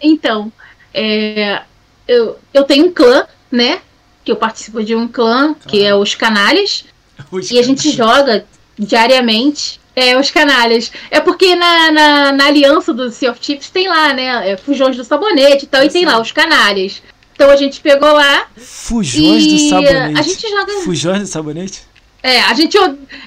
[0.00, 0.50] Então,
[0.92, 1.62] é,
[2.08, 3.82] eu, eu tenho um clã, né?
[4.24, 5.68] Que eu participo de um clã, claro.
[5.68, 6.84] que é os Canalhas.
[7.30, 8.46] Os e a gente joga
[8.78, 9.80] diariamente.
[9.96, 10.90] É, os canalhas.
[11.10, 14.50] É porque na, na, na aliança do Sea of Chips tem lá, né?
[14.50, 17.02] É, fujões do sabonete e tal, e tem lá os canalhas.
[17.34, 18.46] Então a gente pegou lá.
[18.56, 20.18] Fujões do sabonete.
[20.18, 20.72] A gente joga.
[20.84, 21.82] Fujões do sabonete?
[22.22, 22.76] É, a gente,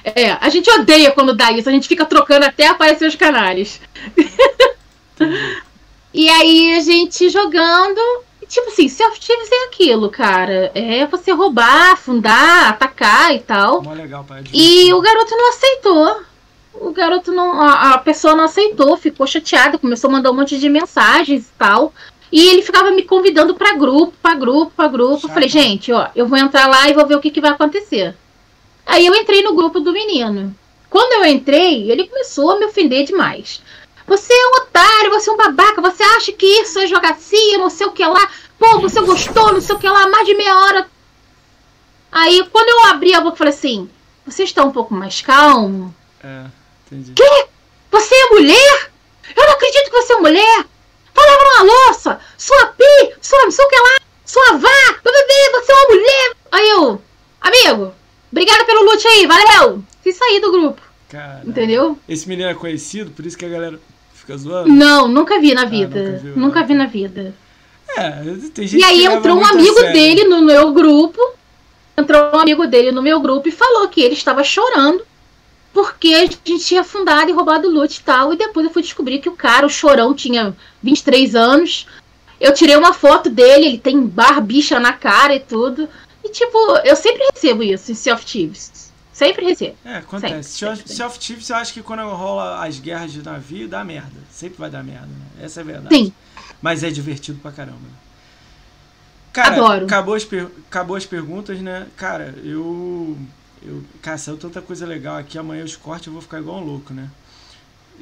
[0.04, 1.68] é, a gente odeia quando dá isso.
[1.68, 3.80] A gente fica trocando até aparecer os canalhas.
[6.12, 8.00] e aí a gente jogando.
[8.48, 10.72] Tipo assim, Sea of Thieves é aquilo, cara.
[10.74, 13.82] É você roubar, afundar, atacar e tal.
[13.82, 14.42] Mó legal, pai.
[14.54, 16.22] E o garoto não aceitou
[16.80, 17.60] o garoto não.
[17.60, 21.52] A, a, pessoa não aceitou, ficou chateada, começou a mandar um monte de mensagens e
[21.58, 21.92] tal.
[22.30, 25.26] E ele ficava me convidando para grupo, para grupo, para grupo.
[25.26, 27.50] Eu falei, gente, ó, eu vou entrar lá e vou ver o que, que vai
[27.50, 28.14] acontecer.
[28.86, 30.54] Aí eu entrei no grupo do menino.
[30.90, 33.62] Quando eu entrei, ele começou a me ofender demais.
[34.06, 37.68] Você é um otário, você é um babaca, você acha que isso é jogacia, não
[37.68, 38.30] sei o que lá.
[38.58, 40.90] Pô, você gostou, não sei o que lá, mais de meia hora.
[42.10, 43.88] Aí quando eu abri a boca, eu falei assim:
[44.24, 45.94] você está um pouco mais calmo?
[46.24, 46.46] É.
[46.90, 47.12] Entendi.
[47.12, 47.46] Quê?
[47.90, 48.90] Você é mulher?
[49.36, 50.64] Eu não acredito que você é mulher!
[51.14, 52.20] Vai lavar uma louça!
[52.36, 53.14] Sua pi!
[53.20, 54.00] Sua o que lá!
[54.24, 54.92] Sua vá!
[55.04, 56.36] Bebê, você é uma mulher!
[56.50, 57.02] Aí eu,
[57.40, 57.94] amigo,
[58.32, 59.82] obrigado pelo loot aí, valeu!
[60.02, 60.80] Fiz sair do grupo.
[61.08, 61.98] Cara, Entendeu?
[62.08, 63.80] Esse menino é conhecido, por isso que a galera
[64.14, 64.68] fica zoando?
[64.68, 65.98] Não, nunca vi na vida.
[65.98, 67.34] Ah, nunca, viu, nunca vi na vida.
[67.96, 68.10] É,
[68.54, 71.20] tem gente E aí entrou um amigo dele no meu grupo.
[71.96, 75.04] Entrou um amigo dele no meu grupo e falou que ele estava chorando
[75.72, 78.32] porque a gente tinha fundado e roubado loot e tal.
[78.32, 81.86] E depois eu fui descobrir que o cara, o chorão, tinha 23 anos.
[82.40, 85.88] Eu tirei uma foto dele, ele tem barbicha na cara e tudo.
[86.24, 88.92] E tipo, eu sempre recebo isso em Sea of Thieves.
[89.12, 89.76] Sempre recebo.
[89.84, 90.64] É, acontece.
[90.64, 94.20] Of Thieves, eu acho que quando rola as guerras de navio, dá merda.
[94.30, 95.44] Sempre vai dar merda, né?
[95.44, 95.94] Essa é a verdade.
[95.94, 96.12] Sim.
[96.62, 97.78] Mas é divertido pra caramba.
[99.32, 99.84] Cara, Adoro.
[99.86, 100.26] Acabou as,
[100.68, 101.88] acabou as perguntas, né?
[101.96, 103.16] Cara, eu
[103.62, 106.64] eu, cara, saiu tanta coisa legal aqui, amanhã os cortes eu vou ficar igual um
[106.64, 107.10] louco, né?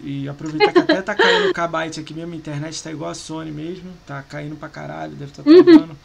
[0.02, 3.14] E aproveitar que até tá caindo o kbyte aqui mesmo, a internet tá igual a
[3.14, 5.96] Sony mesmo, tá caindo pra caralho, deve estar tá travando.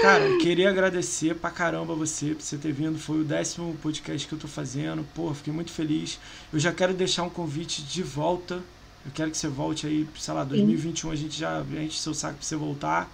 [0.00, 2.98] Cara, queria agradecer pra caramba você, por você ter vindo.
[2.98, 5.04] Foi o décimo podcast que eu tô fazendo.
[5.14, 6.20] Pô, fiquei muito feliz.
[6.52, 8.62] Eu já quero deixar um convite de volta.
[9.04, 12.36] Eu quero que você volte aí, sei lá, 2021 a gente já enche seu saco
[12.36, 13.12] pra você voltar.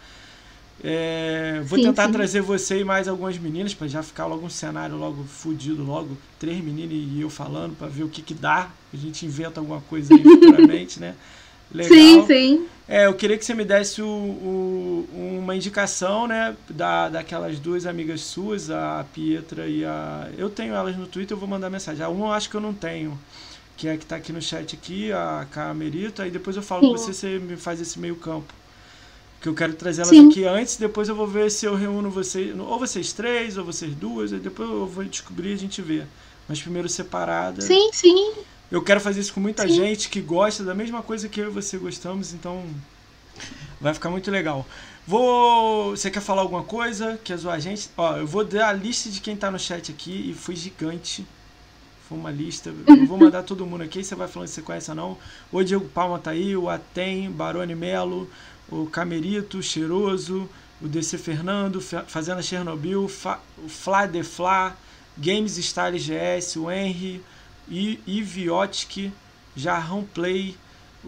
[0.82, 2.12] É, vou sim, tentar sim.
[2.12, 6.16] trazer você e mais algumas meninas para já ficar logo um cenário logo fudido, logo
[6.38, 8.70] três meninas e eu falando para ver o que que dá.
[8.92, 11.14] A gente inventa alguma coisa aí futuramente, né?
[11.70, 11.90] Legal.
[11.90, 12.66] Sim, sim.
[12.88, 17.84] É, eu queria que você me desse o, o, uma indicação, né, da, daquelas duas
[17.84, 20.30] amigas suas, a Pietra e a.
[20.38, 22.02] Eu tenho elas no Twitter, eu vou mandar mensagem.
[22.02, 23.18] A uma eu acho que eu não tenho,
[23.76, 26.88] que é que tá aqui no chat aqui, a Camerito, aí depois eu falo sim.
[26.88, 28.55] com você, você me faz esse meio campo
[29.40, 30.31] que eu quero trazer elas Sim.
[30.31, 33.94] aqui antes, depois eu vou ver se eu reúno vocês, ou vocês três, ou vocês
[33.94, 36.05] duas, e depois eu vou descobrir e a gente vê.
[36.48, 37.60] Mas primeiro separada.
[37.60, 38.32] Sim, sim.
[38.70, 39.74] Eu quero fazer isso com muita sim.
[39.74, 42.65] gente que gosta da mesma coisa que eu e você gostamos, então
[43.81, 44.66] vai ficar muito legal.
[45.06, 45.97] Vou.
[45.97, 47.19] Você quer falar alguma coisa?
[47.24, 47.89] Quer zoar a gente?
[47.97, 51.27] Ó, eu vou dar a lista de quem tá no chat aqui e foi gigante.
[52.06, 52.74] Foi uma lista.
[52.86, 54.05] Eu vou mandar todo mundo aqui.
[54.05, 55.19] Você vai falando se você conhece ou não.
[55.51, 58.28] O Diego Palma tá aí, o Atem, Barone Melo,
[58.70, 60.48] o Camerito, Cheiroso,
[60.80, 64.76] o DC Fernando, Fazenda Chernobyl, o Fla de Fla,
[65.16, 67.22] Games Style GS, o Henry,
[67.68, 69.12] Iviotic,
[69.56, 70.56] Jarrão Play,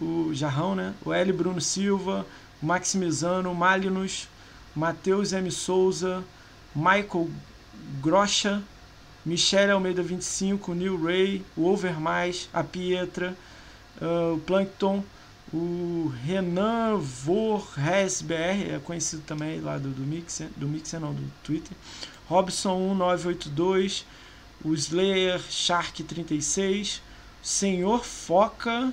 [0.00, 0.94] o Jarrão, né?
[1.04, 1.32] O L.
[1.32, 2.26] Bruno Silva,
[2.60, 4.28] o Maximizano, o Malinus,
[4.74, 5.50] Matheus M.
[5.50, 6.24] Souza,
[6.74, 7.30] Michael
[8.00, 8.62] Grocha,
[9.24, 13.36] Michele Almeida 25, Neil Ray, o Overmais, a Pietra,
[14.00, 15.04] uh, o Plankton,
[15.52, 21.22] o Renan Vorres BR, é conhecido também lá do, do Mixer, do Mixer não, do
[21.43, 21.77] Twitter.
[22.28, 24.06] Robson 1982,
[24.64, 27.02] o Slayer Shark 36,
[27.43, 28.93] Senhor Foca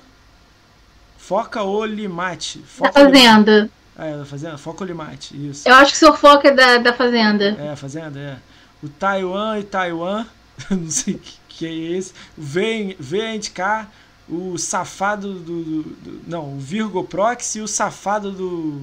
[1.28, 2.60] Foca Olimate.
[2.66, 3.70] Foca da Fazenda.
[3.96, 4.56] Ah, é, da Fazenda?
[4.56, 5.68] Foca Olimate, isso.
[5.68, 7.56] Eu acho que o Senhor Foca é da, da Fazenda.
[7.60, 8.38] É, Fazenda, é.
[8.82, 10.24] O Taiwan e Taiwan,
[10.70, 12.14] não sei o que, que é esse.
[12.36, 13.86] O VNK,
[14.28, 18.80] o safado do, do, do, Não, o Virgo Proxy e o safado do.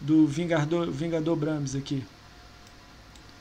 [0.00, 2.04] Do Vingador, Vingador Brahms aqui.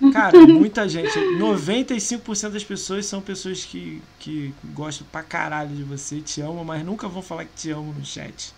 [0.13, 1.11] Cara, muita gente.
[1.11, 6.83] 95% das pessoas são pessoas que, que gostam pra caralho de você, te amam, mas
[6.83, 8.53] nunca vão falar que te amam no chat.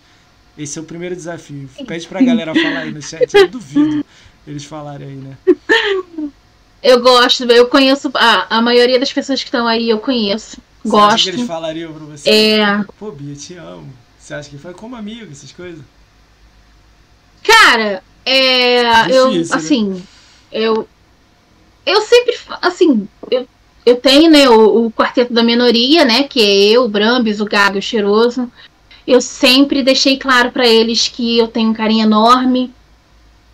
[0.56, 1.68] Esse é o primeiro desafio.
[1.86, 3.32] Pede pra galera falar aí no chat.
[3.34, 4.04] Eu duvido
[4.46, 5.36] eles falarem aí, né?
[6.82, 8.10] Eu gosto, eu conheço.
[8.14, 10.60] A, a maioria das pessoas que estão aí eu conheço.
[10.82, 11.14] Você gosto.
[11.14, 12.30] acha que eles falariam pra você?
[12.30, 12.84] É.
[12.98, 13.92] Pô, Bia, te amo.
[14.18, 15.82] Você acha que foi como amigo, essas coisas?
[17.42, 19.10] Cara, é.
[19.10, 19.62] eu, Difícil, né?
[19.62, 20.02] assim,
[20.52, 20.88] eu.
[21.84, 22.38] Eu sempre.
[22.62, 23.46] Assim, eu,
[23.84, 26.24] eu tenho, né, o, o quarteto da minoria, né?
[26.24, 28.50] Que é eu, o Brambis, o Gago e o Cheiroso.
[29.06, 32.72] Eu sempre deixei claro pra eles que eu tenho um carinho enorme.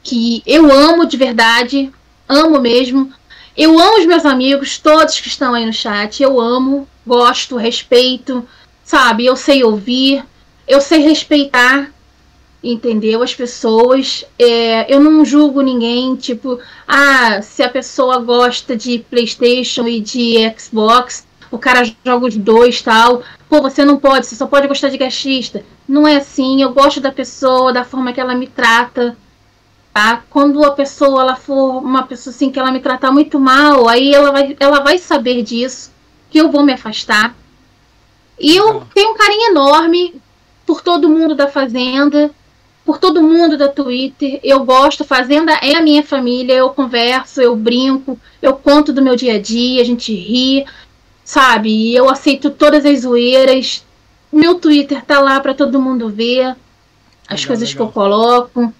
[0.02, 1.90] Que eu amo de verdade.
[2.28, 3.12] Amo mesmo.
[3.56, 6.22] Eu amo os meus amigos, todos que estão aí no chat.
[6.22, 8.46] Eu amo, gosto, respeito.
[8.84, 9.24] Sabe?
[9.26, 10.24] Eu sei ouvir.
[10.66, 11.90] Eu sei respeitar
[12.62, 13.22] entendeu?
[13.22, 14.24] As pessoas.
[14.38, 20.34] É, eu não julgo ninguém, tipo, ah, se a pessoa gosta de PlayStation e de
[20.58, 23.22] Xbox, o cara joga os dois tal.
[23.48, 25.64] Pô, você não pode, você só pode gostar de gachista.
[25.88, 29.16] Não é assim, eu gosto da pessoa, da forma que ela me trata.
[29.96, 30.22] Tá?
[30.28, 34.12] Quando a pessoa ela for uma pessoa assim que ela me tratar muito mal, aí
[34.12, 35.90] ela vai, ela vai saber disso,
[36.28, 37.34] que eu vou me afastar.
[38.38, 40.20] E eu tenho um carinho enorme
[40.66, 42.30] por todo mundo da Fazenda,
[42.84, 44.38] por todo mundo da Twitter.
[44.44, 49.16] Eu gosto, Fazenda é a minha família, eu converso, eu brinco, eu conto do meu
[49.16, 50.66] dia a dia, a gente ri,
[51.24, 51.70] sabe?
[51.70, 53.82] E eu aceito todas as zoeiras.
[54.30, 56.54] Meu Twitter tá lá para todo mundo ver
[57.26, 57.88] as Legal, coisas que legal.
[57.88, 58.74] eu coloco.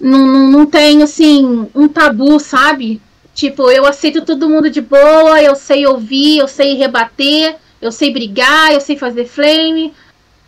[0.00, 3.00] Não, não, não tem, assim, um tabu, sabe?
[3.34, 8.12] Tipo, eu aceito todo mundo de boa, eu sei ouvir, eu sei rebater, eu sei
[8.12, 9.92] brigar, eu sei fazer flame.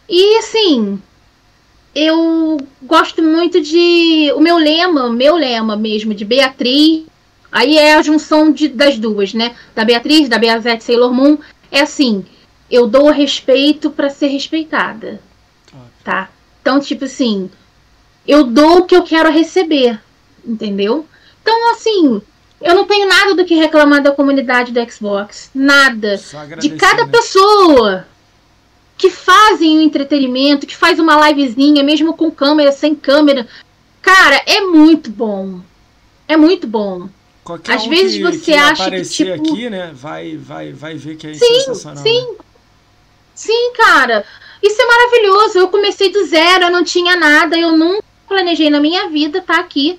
[0.09, 1.01] E, assim,
[1.95, 4.31] eu gosto muito de.
[4.37, 7.07] O meu lema, meu lema mesmo, de Beatriz.
[7.51, 9.57] Aí é a junção de, das duas, né?
[9.75, 11.39] Da Beatriz, da Beazette Sailor Moon.
[11.71, 12.25] É assim:
[12.71, 15.21] eu dou respeito para ser respeitada,
[16.05, 16.29] tá?
[16.61, 17.51] Então, tipo assim,
[18.27, 20.01] eu dou o que eu quero receber,
[20.45, 21.07] entendeu?
[21.43, 22.21] Então, assim,
[22.61, 25.51] eu não tenho nada do que reclamar da comunidade do Xbox.
[25.55, 27.13] Nada Só de cada né?
[27.13, 28.07] pessoa
[28.97, 33.47] que fazem o entretenimento, que faz uma livezinha, mesmo com câmera, sem câmera.
[34.01, 35.61] Cara, é muito bom.
[36.27, 37.09] É muito bom.
[37.45, 40.97] Qualquer às um vezes que, você que acha que, tipo- aqui, né, vai, vai, vai
[40.97, 42.03] ver que é Sim, sensacional.
[42.03, 42.27] sim.
[42.33, 42.37] né?
[43.35, 44.25] Sim, cara.
[44.63, 45.59] Isso é maravilhoso.
[45.59, 49.59] Eu comecei do zero, eu não tinha nada, eu nunca planejei na minha vida estar
[49.61, 49.99] aqui.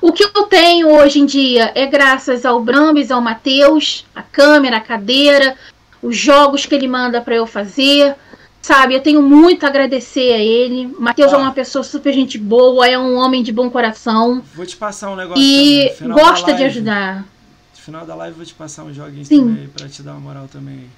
[0.00, 4.78] O que eu tenho hoje em dia é graças ao Brambis, ao Matheus, a câmera,
[4.78, 5.56] a cadeira,
[6.02, 8.14] os jogos que ele manda pra eu fazer.
[8.60, 10.86] Sabe, eu tenho muito a agradecer a ele.
[10.86, 11.36] O Matheus Ó.
[11.36, 15.10] é uma pessoa super gente boa, é um homem de bom coração Vou te passar
[15.10, 16.12] um negócio e também.
[16.16, 16.64] gosta de live.
[16.64, 17.16] ajudar.
[17.20, 19.40] No final da live vou te passar uns joguinhos Sim.
[19.48, 20.88] também pra te dar uma moral também.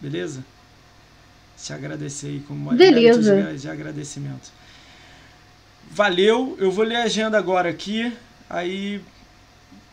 [0.00, 0.42] Beleza?
[1.62, 3.34] Te agradecer aí como uma Beleza.
[3.34, 4.50] mérito de, de agradecimento.
[5.94, 8.10] Valeu, eu vou ler a agenda agora aqui.
[8.48, 9.02] Aí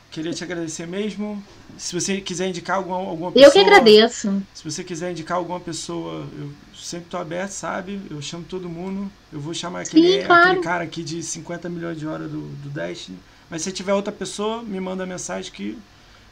[0.09, 1.43] queria te agradecer mesmo.
[1.77, 3.47] Se você quiser indicar alguma, alguma pessoa.
[3.47, 4.41] Eu que agradeço.
[4.53, 8.01] Se você quiser indicar alguma pessoa, eu sempre estou aberto, sabe?
[8.09, 9.11] Eu chamo todo mundo.
[9.31, 10.47] Eu vou chamar aquele, Sim, claro.
[10.47, 13.19] aquele cara aqui de 50 milhões de horas do, do Destiny.
[13.49, 15.77] Mas se tiver outra pessoa, me manda mensagem que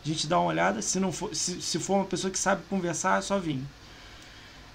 [0.04, 0.82] a gente dá uma olhada.
[0.82, 3.60] Se não for, se, se for uma pessoa que sabe conversar, é só vir.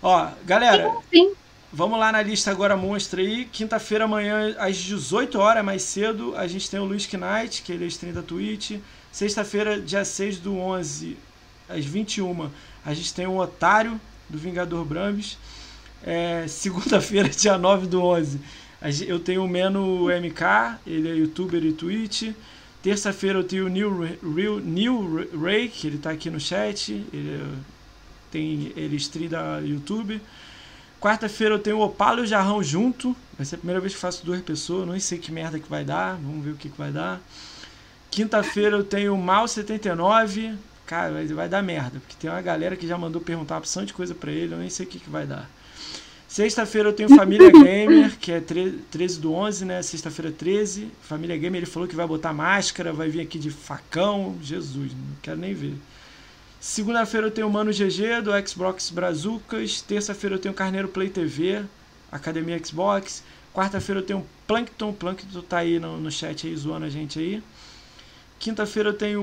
[0.02, 1.32] Ó, galera, Sim.
[1.72, 3.46] Vamos lá na lista agora monstra aí.
[3.46, 7.84] Quinta-feira amanhã às 18 horas, mais cedo, a gente tem o Luiz Knight, que ele
[7.84, 8.72] é stream da Twitch.
[9.10, 11.16] Sexta-feira, dia 6 do 11,
[11.68, 12.50] às 21,
[12.84, 15.38] a gente tem o Otário do Vingador Brambis.
[16.04, 18.40] É, Segunda-feira, dia 9 do 11,
[18.80, 22.32] a gen- eu tenho o Meno MK, ele é youtuber e Twitch.
[22.82, 26.92] Terça-feira eu tenho o Neil, Real, Neil Ray, que ele tá aqui no chat.
[27.12, 27.58] Ele, é-
[28.30, 30.20] tem, ele stream da YouTube.
[31.02, 33.16] Quarta-feira eu tenho o Opala e o Jarrão junto.
[33.36, 34.86] Vai ser a primeira vez que faço duas pessoas.
[34.86, 36.14] Não sei que merda que vai dar.
[36.14, 37.20] Vamos ver o que, que vai dar.
[38.08, 40.54] Quinta-feira eu tenho o Mal79.
[40.86, 41.98] Cara, vai, vai dar merda.
[41.98, 44.54] Porque tem uma galera que já mandou perguntar uma opção de coisa pra ele.
[44.54, 45.50] Eu nem sei o que, que vai dar.
[46.28, 49.82] Sexta-feira eu tenho Família Gamer, que é tre- 13 do 11, né?
[49.82, 50.88] Sexta-feira 13.
[51.02, 54.36] Família Gamer, ele falou que vai botar máscara, vai vir aqui de facão.
[54.40, 55.74] Jesus, não quero nem ver.
[56.62, 59.82] Segunda-feira eu tenho o Mano GG do Xbox Brazucas.
[59.82, 61.64] Terça-feira eu tenho Carneiro Play TV,
[62.10, 63.24] Academia Xbox.
[63.52, 64.92] Quarta-feira eu tenho o Plankton.
[64.92, 67.42] Plankton tá aí no, no chat aí zoando a gente aí.
[68.38, 69.22] Quinta-feira eu tenho